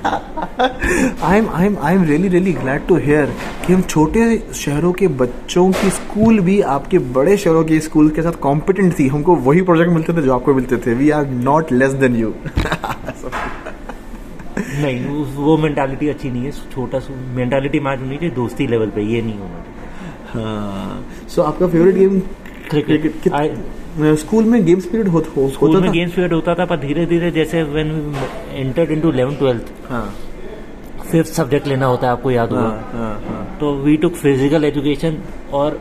I 1.22 1.38
am 1.38 1.48
I 1.50 1.66
am 1.66 1.76
I 1.78 1.94
am 1.94 2.04
really 2.04 2.28
really 2.28 2.52
glad 2.52 2.86
to 2.88 2.96
hear 2.98 3.32
कि 3.66 3.72
हम 3.72 3.82
छोटे 3.84 4.20
शहरों 4.54 4.92
के 4.92 5.08
बच्चों 5.22 5.70
की 5.72 5.90
स्कूल 5.90 6.40
भी 6.40 6.60
आपके 6.74 6.98
बड़े 7.16 7.36
शहरों 7.36 7.64
के 7.64 7.80
स्कूल 7.80 8.10
के 8.10 8.22
साथ 8.22 8.38
कॉम्पिटेंट 8.42 8.98
थी। 8.98 9.06
हमको 9.08 9.36
वही 9.48 9.62
प्रोजेक्ट 9.62 9.92
मिलते 9.92 10.12
थे 10.12 10.22
जो 10.22 10.34
आपको 10.34 10.54
मिलते 10.54 10.76
थे। 10.86 10.94
We 10.94 11.10
are 11.10 11.26
not 11.26 11.72
less 11.72 11.92
than 11.94 12.16
you 12.16 12.34
नहीं 14.58 15.24
वो 15.34 15.56
मेंटालिटी 15.56 16.08
अच्छी 16.08 16.30
नहीं 16.30 16.44
है। 16.44 16.50
छोटा 16.74 17.00
मेंटालिटी 17.34 17.80
मैच 17.80 18.00
होनी 18.00 18.16
चाहिए 18.16 18.34
दोस्ती 18.34 18.66
लेवल 18.66 18.90
पे 18.90 19.02
ये 19.04 19.22
नहीं 19.22 19.38
होना 19.38 19.54
चाहिए। 19.54 19.77
हाँ। 20.28 21.04
सो 21.28 21.42
आपका 21.42 21.66
फेवरेट 21.66 21.94
गेम 21.94 22.20
क्रिकेट 22.70 23.28
स्कूल 24.18 24.44
में 24.44 24.64
गेम्स 24.64 24.84
पीरियड 24.86 25.08
हो, 25.08 25.18
हो, 25.18 25.48
स्कूल 25.50 25.68
होता 25.68 25.80
में 25.80 25.92
गेम्स 25.92 26.12
पीरियड 26.14 26.32
होता 26.32 26.54
था 26.54 26.64
पर 26.64 26.76
धीरे 26.80 27.06
धीरे 27.06 27.30
जैसे 27.30 27.62
व्हेन 27.64 28.14
एंटर्ड 28.52 28.90
इनटू 28.90 29.12
11 29.12 29.38
ट्वेल्थ 29.38 29.72
हाँ। 29.90 30.04
फिफ्थ 31.10 31.32
सब्जेक्ट 31.32 31.66
लेना 31.66 31.86
होता 31.86 32.06
है 32.06 32.12
आपको 32.12 32.30
याद 32.30 32.50
होगा। 32.50 32.62
हाँ 32.62 32.90
हाँ 32.92 33.20
हाँ। 33.26 33.56
तो 33.60 33.72
वी 33.74 33.96
टुक 33.96 34.14
फ़िज़िकल 34.14 34.64
एजुकेशन 34.64 35.16
और 35.52 35.80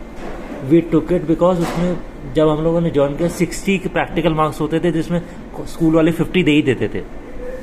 वी 0.69 0.81
टुक 0.91 1.12
इट 1.13 1.27
बिकॉज़ 1.27 1.60
उसमें 1.62 1.97
जब 2.36 2.49
हम 2.49 2.63
लोगों 2.63 2.81
ने 2.81 2.89
ज्वाइन 2.91 3.15
किया 3.17 3.29
सिक्सटी 3.29 3.77
के 3.77 3.89
प्रैक्टिकल 3.89 4.33
मार्क्स 4.33 4.62
होते 4.62 4.79
थे 4.79 4.91
जिसमें 4.91 5.21
स्कूल 5.65 5.95
वाले 5.95 6.12
फिफ्टी 6.12 6.43
दे 6.43 6.51
ही 6.51 6.62
देते 6.62 6.88
थे। 6.88 7.01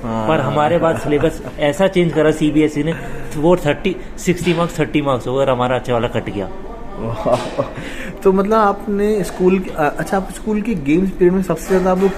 पर 0.04 0.40
हमारे 0.40 0.78
बाद 0.78 0.98
सिलेबस 1.00 1.42
ऐसा 1.60 1.86
चेंज 1.88 2.12
करा 2.12 2.30
सीबीएसई 2.32 2.82
ने 2.82 2.92
वो 3.36 3.56
thirty 3.56 3.94
sixty 4.18 4.54
marks 4.54 4.78
thirty 4.78 5.02
marks 5.02 5.26
हो 5.26 5.38
और 5.40 5.50
हमारा 5.50 5.76
अच्छा 5.76 5.92
वाला 5.92 6.08
कट 6.08 6.30
गया। 6.30 6.48
तो 8.22 8.32
मतलब 8.32 8.54
आपने 8.54 9.22
स्कूल 9.24 9.58
अच्छा 9.78 10.16
आप 10.16 10.28
स्कूल 10.32 10.60
के 10.62 10.74
गेम्स 10.88 11.10
पीरियड 11.10 11.32
में 11.34 11.42
सबसे 11.42 11.66
ज़्यादा 11.68 11.90
आप 11.92 11.98
लोग 12.00 12.10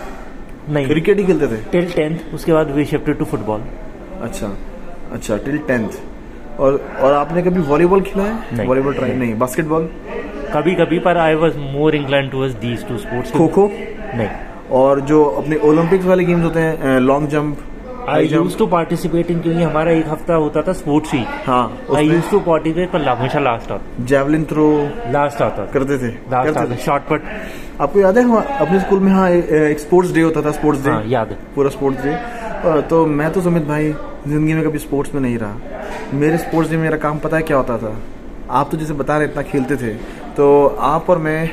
नहीं। 0.68 0.86
क्रिकेट 0.86 1.18
ही 1.18 1.24
खेलते 1.24 1.46
थे? 1.46 1.56
टिल 1.72 1.90
टेंथ 1.92 2.34
उसके 2.34 2.52
बाद 2.52 2.70
वी 2.70 2.84
शिफ्टेड 2.84 3.18
टू 3.18 3.24
फुटबॉल 3.24 3.60
अच्छा 4.22 4.52
अच्छा 5.12 5.36
टिल 5.44 5.58
टेंथ 5.68 5.88
और 6.60 6.80
और 7.00 7.12
आपने 7.12 7.42
कभी 7.42 7.60
वॉलीबॉल 7.62 8.00
खेला 8.02 8.24
है? 8.24 8.56
नहीं। 8.56 8.68
वॉलीबॉल 8.68 8.94
ट्राई 8.94 9.12
नहीं 9.14 9.38
बास्केटबॉल 9.38 9.88
कभी 10.54 10.74
कभी 10.74 10.98
पर 10.98 11.18
I 11.18 11.34
was 11.34 11.56
more 11.58 11.94
incline 11.94 12.28
towards 12.30 12.54
these 12.60 12.86
two 12.88 12.98
sports 12.98 13.32
kho 13.32 13.46
kho 13.48 13.70
नहीं। 14.14 14.28
और 14.78 15.00
जो 15.10 15.22
अपने 15.40 15.56
ओलंपिक्स 15.64 16.04
वाले 16.06 16.24
गेम्स 16.24 16.44
होते 16.44 16.60
हैं 16.60 16.98
long 17.00 17.28
jump 17.28 17.58
I 18.08 18.26
use 18.26 18.56
to 18.58 18.66
participate 18.66 19.30
in 19.30 19.40
क्योंकि 19.42 19.62
हमारा 19.62 19.90
एक 19.92 20.08
हफ़्ता 20.08 20.34
होता 20.34 20.62
था 20.62 20.72
स्पोर्ट्स 20.72 21.14
वीक 21.14 21.26
हाँ 21.46 21.86
आई 21.96 22.08
यूज़ 22.08 22.30
टू 22.30 22.40
पार्टिसिपेट 22.40 22.90
पर 22.90 23.02
हमेशा 23.02 23.38
लास्ट 23.40 23.70
आता। 23.72 24.04
जेवलिन 24.04 24.44
थ्रो 24.50 24.66
लास्ट 25.12 25.42
आता। 25.42 25.64
करते 25.72 25.98
थे। 25.98 26.10
लास्ट 26.32 26.56
आता। 26.56 26.76
शॉर्ट 26.84 27.02
पट 27.10 27.22
आपको 27.80 28.00
याद 28.00 28.18
है 28.18 28.24
अपने 28.58 28.80
स्कूल 28.80 29.00
में 29.00 29.10
हाँ 29.12 29.28
एक 29.30 29.78
स्पोर्ट्स 29.80 30.12
डे 30.14 30.20
होता 30.20 30.42
था 30.42 30.50
स्पोर्ट्स 30.52 30.84
डे 30.84 30.90
हाँ 30.90 31.02
याद 31.06 31.30
है। 31.30 31.38
पूरा 31.54 31.70
स्पोर्ट्स 31.70 32.04
डे 32.04 32.82
तो 32.90 33.04
मैं 33.06 33.32
तो 33.32 33.40
सुमित 33.40 33.64
भाई 33.66 33.92
ज़िंदगी 34.26 34.54
में 34.54 34.62
कभी 34.64 34.78
स्पोर्ट्स 34.78 35.14
में 35.14 35.20
नहीं 35.22 35.38
रहा। 35.38 35.56
मेरे 36.14 36.38
स्पोर्ट्स 36.38 36.70
डे 36.70 36.76
में 36.76 36.82
मेरा 36.82 36.96
काम 36.98 37.18
पता 37.18 37.36
है 37.36 37.42
क्या 37.42 37.56
होता 37.56 37.78
था? 37.78 37.96
आप 38.50 38.70
तो 38.70 38.76
जैसे 38.76 38.94
बता 38.94 39.16
रहे 39.18 39.26
इतना 39.28 39.42
खेलते 39.42 39.76
थे। 39.76 39.92
तो 40.36 40.66
आप 40.66 41.10
और 41.10 41.18
मैं 41.18 41.50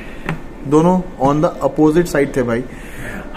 दोनों 0.70 1.00
ऑन 1.28 1.42
द 1.42 1.58
अपोजिट 1.64 2.06
साइड 2.08 2.36
थे 2.36 2.44
भाई। 2.44 2.64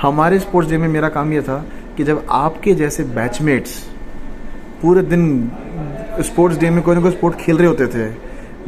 हमारे 0.01 0.39
स्पोर्ट्स 0.39 0.71
डे 0.71 0.79
में 0.79 0.89
मेरा 0.89 1.09
काम 1.09 1.33
यह 1.33 1.43
था 1.43 1.65
कि 1.97 2.05
जब 2.05 2.27
आपके 2.31 2.75
जैसे 2.75 3.05
बैचमेट्स 3.17 3.79
पूरे 4.83 5.03
दिन 5.03 5.51
स्पोर्ट्स 6.25 6.59
डे 6.59 6.71
में 6.71 6.83
कोई 6.83 6.95
ना 6.95 7.01
कोई 7.01 7.11
स्पोर्ट 7.11 7.37
खेल 7.37 7.57
रहे 7.59 7.67
होते 7.67 7.87
थे, 7.87 8.09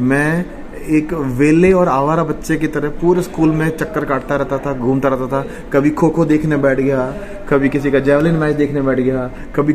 मैं 0.01 0.45
एक 0.89 1.13
वेले 1.13 1.73
और 1.73 1.89
आवारा 1.89 2.25
बच्चे 2.25 2.57
की 2.57 2.67
तरह 2.67 2.89
पूरे 2.89 3.23
स्कूल 3.23 3.51
में 3.51 3.77
चक्कर 3.77 4.05
काटता 4.05 4.37
रहता 4.37 4.59
था, 4.59 4.73
घूमता 4.73 5.09
रहता 5.09 5.27
था। 5.27 5.47
कभी 5.73 5.91
खो 5.91 6.09
खो 6.09 6.25
देखने 6.25 6.57
बैठ 6.57 6.81
गया, 6.81 7.15
कभी 7.49 7.69
किसी 7.69 7.91
का 7.91 7.99
जेवलिन 7.99 8.35
मैच 8.35 8.57
देखने 8.57 8.83
बैठ 8.83 8.99
गया, 8.99 9.31
कभी 9.57 9.73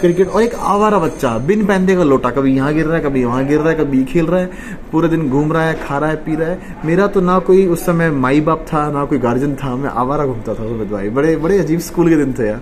क्रिकेट 0.00 0.28
और 0.28 0.42
एक 0.42 0.54
आवारा 0.54 0.98
बच्चा, 0.98 1.38
बिन 1.38 1.66
पहनने 1.66 1.96
का 1.96 2.02
लोटा, 2.02 2.30
कभी 2.30 2.56
यहाँ 2.56 2.74
गिर 2.74 2.84
रहा 2.84 2.96
है, 2.96 3.02
कभी 3.02 3.24
वहाँ 3.24 3.46
गिर 3.46 3.58
रहा 3.58 3.68
है, 3.68 3.74
कभी 3.74 4.04
खेल 4.04 4.26
रहा 4.26 4.40
है, 4.40 4.50
पूरे 4.92 5.08
दिन 5.08 5.30
घूम 5.30 5.52
रहा 5.52 5.62
है, 5.62 5.74
खा 5.74 5.98
रहा 5.98 6.10
है, 6.10 6.16
पी 6.16 6.36
रहा 6.36 6.48
है। 6.48 6.58
मेरा 6.84 7.06
तो 7.06 7.20
ना 7.20 7.38
कोई 7.38 7.66
उस 7.66 7.86
समय 7.86 8.10
माई 8.10 8.40
बाप 8.40 8.66
था, 8.72 8.92
ना 8.92 9.04
कोई 9.04 9.18
गार्जियन 9.18 9.54
था, 9.54 9.76
मैं 9.76 9.90
आवारा 9.90 10.26
घूमता 10.26 10.54
था 10.54 10.68
सुमित 10.68 10.88
भाई। 10.88 11.08
बड़े 11.08 11.36
बड़े 11.36 11.58
अजीब 11.58 11.80
स्कूल 11.80 12.08
के 12.08 12.16
दिन 12.16 12.32
थे 12.32 12.46
यार। 12.46 12.60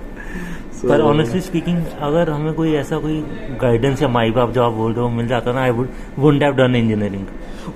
So- 0.80 0.88
पर 0.88 1.00
ऑनेस्टली 1.00 1.40
स्पीकिंग 1.40 1.84
अगर 2.00 2.30
हमें 2.30 2.54
कोई 2.54 2.72
ऐसा 2.72 2.98
कोई 2.98 3.20
गाइडेंस 3.62 4.02
या 4.02 4.08
माई 4.08 4.30
बाप 4.30 4.50
जो 4.50 4.62
आप 4.62 4.72
बोल 4.72 4.92
रहे 4.92 5.02
हो 5.02 5.10
मिल 5.10 5.28
जाता 5.28 5.52
ना 5.52 5.62
I 5.62 5.70
would 5.70 5.88
wouldn't 6.18 6.42
have 6.42 6.52
done 6.52 6.74
engineering 6.76 7.24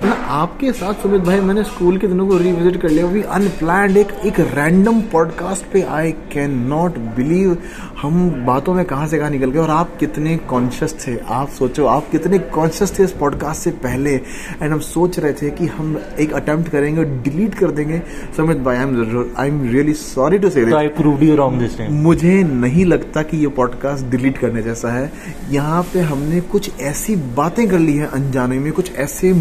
ना 0.03 0.13
आपके 0.33 0.71
साथ 0.71 0.93
सुमित 0.93 1.21
भाई 1.21 1.39
मैंने 1.39 1.63
स्कूल 1.63 1.97
के 1.97 2.07
दिनों 2.07 2.27
को 2.27 2.37
रिविजिट 2.37 2.81
कर 2.81 2.89
लिया। 2.89 3.05
भी 3.07 3.21
अनप्लान्ड 3.21 3.97
एक 3.97 4.11
एक 4.25 4.39
रैंडम 4.39 5.01
पॉडकास्ट 5.01 5.65
पे 5.73 5.81
आई 5.81 6.11
कैन 6.33 6.57
नॉट 6.67 6.97
बिलीव 7.15 7.57
हम 8.01 8.29
बातों 8.45 8.73
में 8.73 8.83
कहाँ 8.85 9.07
से 9.07 9.17
कहाँ 9.17 9.29
निकल 9.29 9.51
गए 9.51 9.59
और 9.59 9.69
आप 9.69 9.95
कितने 9.97 10.37
कॉन्शियस 10.37 10.95
थे। 11.07 11.17
आप 11.29 11.49
सोचो 11.49 11.85
आप 11.85 12.09
कितने 12.11 12.39
कॉन्शियस 12.39 12.99
थे 12.99 13.03
इस 13.03 13.11
पॉडकास्ट 13.11 13.61
से 13.61 13.71
पहले। 13.83 14.15
एंड 14.15 14.71
हम 14.71 14.79
सोच 14.79 15.19
रहे 15.19 15.33
थे 15.33 15.49
कि 15.49 15.67
हम 15.67 15.97
एक 16.19 16.33
अटेम्प्ट 16.33 16.71
करेंगे 16.71 16.99
और 16.99 17.21
डिलीट 17.23 17.55
कर 17.55 17.71
देंगे। 17.71 18.01
सुमित 18.37 18.57
भाई 18.57 18.77
I 18.77 18.83
am 18.83 19.33
I 19.37 19.47
am 19.47 19.61
really 19.71 19.93
sorry 19.93 20.37
to 20.37 20.49
से 20.49 21.87
मुझे 21.89 22.43
नहीं 22.43 22.85
लगता 22.85 23.21
कि 23.21 23.37
ये 23.37 23.47
पॉडकास्ट 23.47 24.05
डिलीट 24.05 24.37
करने 24.37 24.61
जैसा 24.61 24.93
है। 24.93 25.11
यहाँ 25.49 25.81
पे 25.83 25.99
हमने 25.99 26.41
कुछ 26.41 26.69
ऐसी 26.81 27.15
बातें 27.15 27.67
कर 27.67 27.79
ली 27.79 27.93
है 27.93 28.05
अनजाने 28.05 28.59
में 28.59 28.71
कुछ 28.73 28.91
ऐसे 28.95 29.33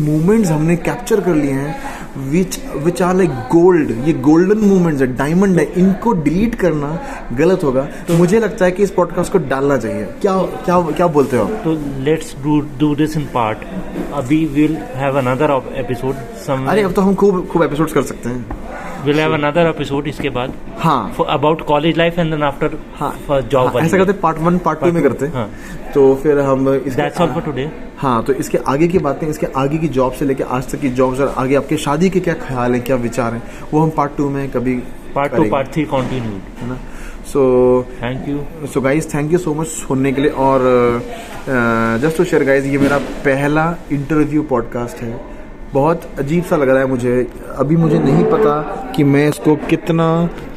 मोमेंट्स 0.44 0.50
हमने 0.52 0.76
कैप्चर 0.76 1.20
कर 1.20 1.34
लिए 1.34 1.52
हैं। 1.52 2.03
Which 2.16 2.58
which 2.76 3.00
are 3.02 3.14
like 3.16 3.30
gold 3.52 3.90
ये 4.06 4.12
गोल्डन 4.22 4.58
मोमेंट्स 4.68 5.00
है 5.02 5.06
डायमंड 5.16 5.58
है 5.58 5.64
इनको 5.76 6.12
डिलीट 6.22 6.54
करना 6.54 6.98
गलत 7.38 7.64
होगा। 7.64 7.82
तो 8.08 8.16
मुझे 8.18 8.38
लगता 8.40 8.64
है 8.64 8.70
कि 8.72 8.82
इस 8.82 8.90
पॉडकास्ट 8.90 9.32
को 9.32 9.38
डालना 9.48 9.76
चाहिए। 9.78 10.04
क्या 10.22 10.36
क्या 10.64 10.80
क्या 10.90 11.06
बोलते 11.08 11.36
हो 11.36 11.44
तो 11.64 11.72
let's 12.04 12.34
do 12.44 12.60
do 12.78 12.94
this 12.94 13.16
in 13.16 13.24
part 13.34 13.58
अभी 14.14 14.44
will 14.54 14.76
have 14.96 15.18
another 15.18 15.60
episode 15.78 16.14
some 16.46 16.66
अरे 16.70 16.82
अब 16.82 16.92
तो 16.92 17.02
हम 17.02 17.14
खूब 17.14 17.46
खूब 17.52 17.62
एपिसोड्स 17.62 17.92
कर 17.92 18.02
सकते 18.02 18.28
हैं। 18.28 18.62
विल 19.04 19.18
हैव 19.20 19.32
अनदर 19.34 19.66
एपिसोड 19.68 20.06
इसके 20.08 20.28
बाद। 20.30 20.52
हाँ। 20.78 21.14
About 21.28 21.64
college 21.66 21.96
life 21.98 22.18
and 22.18 22.30
then 22.30 22.42
after 22.42 22.78
हाँ। 22.98 23.12
जॉब 23.30 23.66
हाँ, 23.66 23.82
ऐसा 23.82 23.98
करते 23.98 24.12
पार्ट 24.20 24.38
वन 24.38 24.58
पार्ट 24.58 24.80
टू 24.80 24.92
में 24.92 25.02
करते। 25.02 25.26
हाँ। 25.34 25.48
तो 25.94 26.14
फिर 26.22 26.38
हम 26.40 26.64
दैट्स 26.68 27.20
ऑल 27.20 27.32
फॉर 27.32 27.42
टुडे 27.42 27.70
हाँ 27.98 28.22
तो 28.24 28.32
इसके 28.32 28.58
आगे 28.68 28.86
की 28.88 28.98
बातें 28.98 29.26
इसके 29.26 29.46
आगे 29.56 29.78
की 29.78 29.88
जॉब 29.88 30.12
से 30.12 30.24
लेके 30.24 30.44
आज 30.44 30.70
तक 30.70 30.80
की 30.80 30.88
जॉब्स 30.90 31.20
और 31.20 31.34
आगे 31.38 31.54
आपके 31.54 31.76
शादी 31.76 32.03
के 32.10 32.20
क्या 32.20 32.34
ख्याल 32.42 32.74
है 32.74 32.80
क्या 32.80 32.96
विचार 32.96 33.34
हैं 33.34 33.42
वो 33.72 33.80
हम 33.80 33.90
पार्ट 33.96 34.16
टू 34.16 34.28
में 34.30 34.48
कभी 34.50 34.74
part 35.14 35.34
two 35.36 35.44
part 35.50 35.72
three 35.72 35.84
continue 35.84 36.32
है 36.60 36.68
ना? 36.68 36.78
So 37.32 37.42
thank 38.02 38.28
you 38.28 38.66
so 38.66 38.80
guys 38.80 39.08
thank 39.14 39.32
you 39.32 39.38
so 39.38 39.54
much 39.54 39.66
सुनने 39.66 40.12
के 40.12 40.20
लिए 40.20 40.30
और 40.46 40.60
जस्ट 42.02 42.16
टू 42.16 42.24
शेयर 42.24 42.44
गाइज़ 42.44 42.66
ये 42.66 42.78
मेरा 42.78 42.98
पहला 43.24 43.74
इंटरव्यू 43.92 44.42
पॉडकास्ट 44.50 45.02
है। 45.02 45.12
बहुत 45.74 46.02
अजीब 46.18 46.44
सा 46.44 46.56
लग 46.56 46.68
रहा 46.68 46.78
है 46.78 46.86
मुझे। 46.86 47.26
अभी 47.56 47.76
मुझे 47.76 47.98
नहीं 47.98 48.24
पता 48.24 48.60
कि 48.96 49.04
मैं 49.04 49.28
इसको 49.28 49.54
कितना 49.68 50.06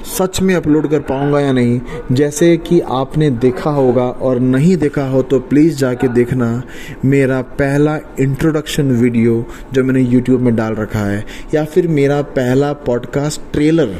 सच 0.07 0.41
में 0.41 0.53
अपलोड 0.55 0.89
कर 0.89 0.99
पाऊँगा 0.99 1.39
या 1.39 1.51
नहीं। 1.51 1.79
जैसे 2.11 2.55
कि 2.57 2.79
आपने 2.79 3.29
देखा 3.37 3.69
होगा 3.69 4.03
और 4.03 4.39
नहीं 4.39 4.75
देखा 4.77 5.07
हो 5.07 5.21
तो 5.21 5.39
प्लीज़ 5.39 5.77
जाके 5.77 6.07
देखना 6.07 6.61
मेरा 7.05 7.41
पहला 7.59 7.97
इंट्रोडक्शन 8.19 8.91
वीडियो 8.91 9.43
जो 9.73 9.83
मैंने 9.83 10.01
यूट्यूब 10.01 10.41
में 10.41 10.55
डाल 10.55 10.75
रखा 10.75 10.99
है, 10.99 11.23
या 11.53 11.65
फिर 11.65 11.87
मेरा 11.87 12.21
पहला 12.37 12.71
पॉडकास्ट 12.85 13.41
ट्रेलर 13.53 13.99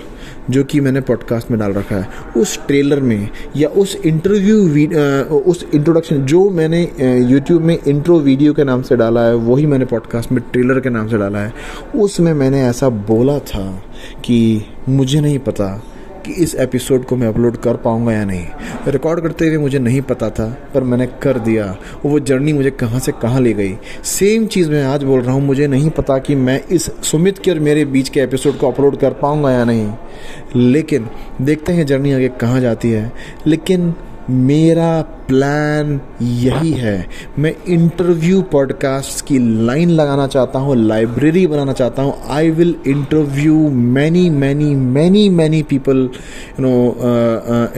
जो 0.50 0.64
कि 0.64 0.80
मैंने 0.80 1.02
पॉडकास्ट 1.02 1.52
में 1.52 1.60
डाल 1.60 1.74
रखा 1.74 1.96
है, 1.96 2.08
उस 2.38 2.58
ट्रेलर 2.68 3.00
में 3.02 3.30
या 3.56 3.70
उस 3.70 3.96
इंटरव्यू 3.96 4.58
उस 5.40 5.66
इंट्रोडक्शन 5.76 6.26
जो 6.26 6.50
मैंने 6.50 6.82
यूट्यूब 7.30 7.62
में 7.62 7.78
इंट्रो 7.78 8.20
वीडियो 8.20 8.54
के 8.54 8.64
नाम 8.64 8.82
से 8.82 8.96
डाला 8.96 9.22
है, 9.22 9.36
वही 9.36 9.66
मैंने 9.66 9.86
पॉडकास्ट 9.86 10.32
में 10.32 10.42
ट्रेलर 10.52 10.80
के 10.80 10.90
नाम 10.90 11.08
से 11.08 11.18
डाला 11.18 11.40
है, 11.40 11.54
उसमें 11.96 12.34
मैंने 12.34 12.62
ऐसा 12.62 12.90
बोला 12.90 13.38
था 13.40 13.70
कि 14.26 14.66
मुझे 14.90 15.22
नहीं 15.22 15.40
पता 15.40 15.76
कि 16.28 16.34
इस 16.34 16.56
एपिसोड 16.56 17.06
को 17.06 17.16
मैं 17.16 17.28
अपलोड 17.28 17.58
कर 17.58 17.76
पाऊँगा 17.76 18.14
या 18.14 18.26
नहीं। 18.26 18.46
रिकॉर्ड 18.88 19.22
करते 19.22 19.48
हुए 19.48 19.58
मुझे 19.58 19.80
नहीं 19.80 20.02
पता 20.02 20.30
था, 20.30 20.48
पर 20.74 20.84
मैंने 20.84 21.06
कर 21.22 21.40
दिया 21.40 21.76
वो 22.06 22.20
जर्नी 22.20 22.54
मुझे 22.54 22.72
कहाँ 22.72 23.00
से 23.00 23.12
कहाँ 23.12 23.42
ले 23.42 23.54
गई। 23.54 23.78
सेम 24.04 24.48
चीज़ 24.48 24.72
मैं 24.72 24.84
आज 24.84 25.04
बोल 25.04 25.22
रहा 25.22 25.34
हूँ, 25.34 25.42
मुझे 25.42 25.68
नहीं 25.68 25.90
पता 25.90 26.18
कि 26.18 26.36
मैं 26.36 26.62
इस 26.64 26.90
सुमित 27.04 27.38
के 27.38 27.52
और 27.52 27.60
मेरे 27.60 27.86
बीच 27.86 28.10
के 28.10 28.20
एपिसोड 28.20 28.58
को 28.58 28.72
अपलोड 28.72 28.98
कर 28.98 29.14
पाऊँगा 29.14 29.52
या 29.52 29.64
नहीं। 29.66 29.92
लेकिन 30.56 31.10
देखते 31.42 31.74
हैं 31.74 31.86
जर्नी 31.86 32.14
आगे 32.14 32.28
कहाँ 32.28 32.62
जाती 32.62 32.92
है। 32.92 33.12
लेकिन 33.48 33.94
मेरा 34.30 35.02
प्लान 35.28 36.00
यही 36.22 36.72
है। 36.72 37.08
मैं 37.40 37.54
इंटरव्यू 37.68 38.42
पॉडकास्ट 38.52 39.26
की 39.26 39.38
लाइन 39.66 39.90
लगाना 39.90 40.26
चाहता 40.28 40.60
हूँ 40.60 40.76
लाइब्रेरी 40.78 41.46
बनाना 41.48 41.74
चाहता 41.74 42.02
हूँ। 42.02 42.14
I 42.30 42.50
will 42.50 42.76
interview 42.88 43.70
many 43.70 44.30
many 44.30 44.74
many 44.76 45.28
many 45.30 45.62
people 45.64 45.98
you 46.60 46.66
know 46.66 46.72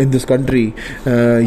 in 0.01 0.09
this 0.11 0.25
country 0.25 0.65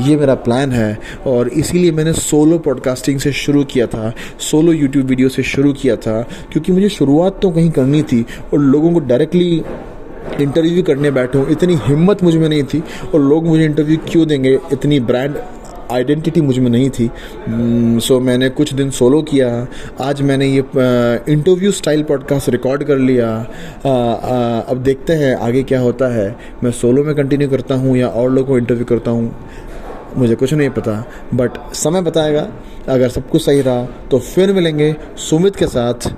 ये 0.08 0.16
मेरा 0.16 0.34
प्लान 0.46 0.72
है। 0.72 0.98
और 1.26 1.48
इसीलिए 1.48 1.92
मैंने 1.92 2.12
सोलो 2.12 2.58
पॉडकास्टिंग 2.58 3.20
से 3.20 3.32
शुरू 3.32 3.64
किया 3.64 3.86
था। 3.86 4.12
सोलो 4.50 4.72
यूट्यूब 4.72 5.06
वीडियो 5.06 5.28
से 5.28 5.42
शुरू 5.42 5.72
किया 5.72 5.96
था। 5.96 6.20
क्योंकि 6.52 6.72
मुझे 6.72 6.88
शुरुआत 6.88 7.40
तो 7.42 7.50
कहीं 7.50 7.70
करनी 7.70 8.02
थी 8.02 8.24
और 8.52 8.60
लोगों 8.60 8.92
को 8.92 9.00
डायरेक्टली 9.00 9.62
इंटरव्यू 10.40 10.82
करने 10.82 11.10
बैठूँ 11.10 11.48
इतनी 11.50 11.78
हिम्मत 11.82 12.22
मुझमें 12.22 12.48
नहीं 12.48 12.62
थी 12.64 12.82
और 13.14 13.20
लोग 13.20 13.46
मुझे 13.46 13.64
इंटरव्यू 13.64 13.96
क्यों 14.08 14.26
देंगे? 14.28 14.58
इतनी 14.72 15.00
ब्रांड 15.00 15.36
आइडेंटिटी 15.92 16.40
मुझमें 16.40 16.70
नहीं 16.70 16.90
थी। 16.90 17.10
सो 18.00 18.14
so, 18.14 18.20
मैंने 18.22 18.48
कुछ 18.48 18.72
दिन 18.74 18.90
सोलो 18.90 19.20
किया। 19.22 19.66
आज 20.00 20.22
मैंने 20.22 20.46
ये 20.46 20.60
इंटरव्यू 21.32 21.72
स्टाइल 21.72 22.02
पॉडकास्ट 22.02 22.48
रिकॉर्ड 22.48 22.84
कर 22.84 22.98
लिया। 22.98 23.28
आ, 23.86 23.90
आ, 23.90 24.60
अब 24.60 24.82
देखते 24.82 25.12
हैं 25.12 25.34
आगे 25.36 25.62
क्या 25.62 25.80
होता 25.80 26.14
है। 26.14 26.36
मैं 26.64 26.70
सोलो 26.70 27.04
में 27.04 27.14
कंटिन्यू 27.14 27.48
करता 27.50 27.74
हूँ 27.74 27.96
या 27.96 28.08
और 28.08 28.30
लोगों 28.30 28.48
को 28.48 28.58
इंटरव्यू 28.58 28.84
करता 28.84 29.10
हूँ? 29.10 29.34
मुझे 30.16 30.34
कुछ 30.34 30.54
नहीं 30.54 30.70
पता। 30.70 30.92
बट 31.34 31.50
समय 31.74 32.02
बताएगा। 32.02 32.48
अगर 32.88 33.08
सब 33.08 33.28
कुछ 33.28 33.44
सही 33.44 33.60
रहा 33.60 33.84
तो 34.10 34.18
फिर 34.18 34.52
मिलेंगे 34.52 34.94
सुमित 35.16 35.56
के 35.56 35.66
साथ 35.66 36.12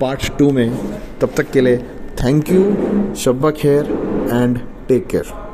पार्ट 0.00 0.38
टू 0.38 0.50
में। 0.50 0.78
तब 1.20 1.30
तक 1.36 1.50
के 1.50 1.60
लिए 1.60 1.82
थैंक 2.22 2.50
यू 2.50 3.14
शब्बा 3.24 3.50
खेर 3.62 3.86
एंड 4.32 4.58
टेक 4.88 5.06
केयर 5.08 5.45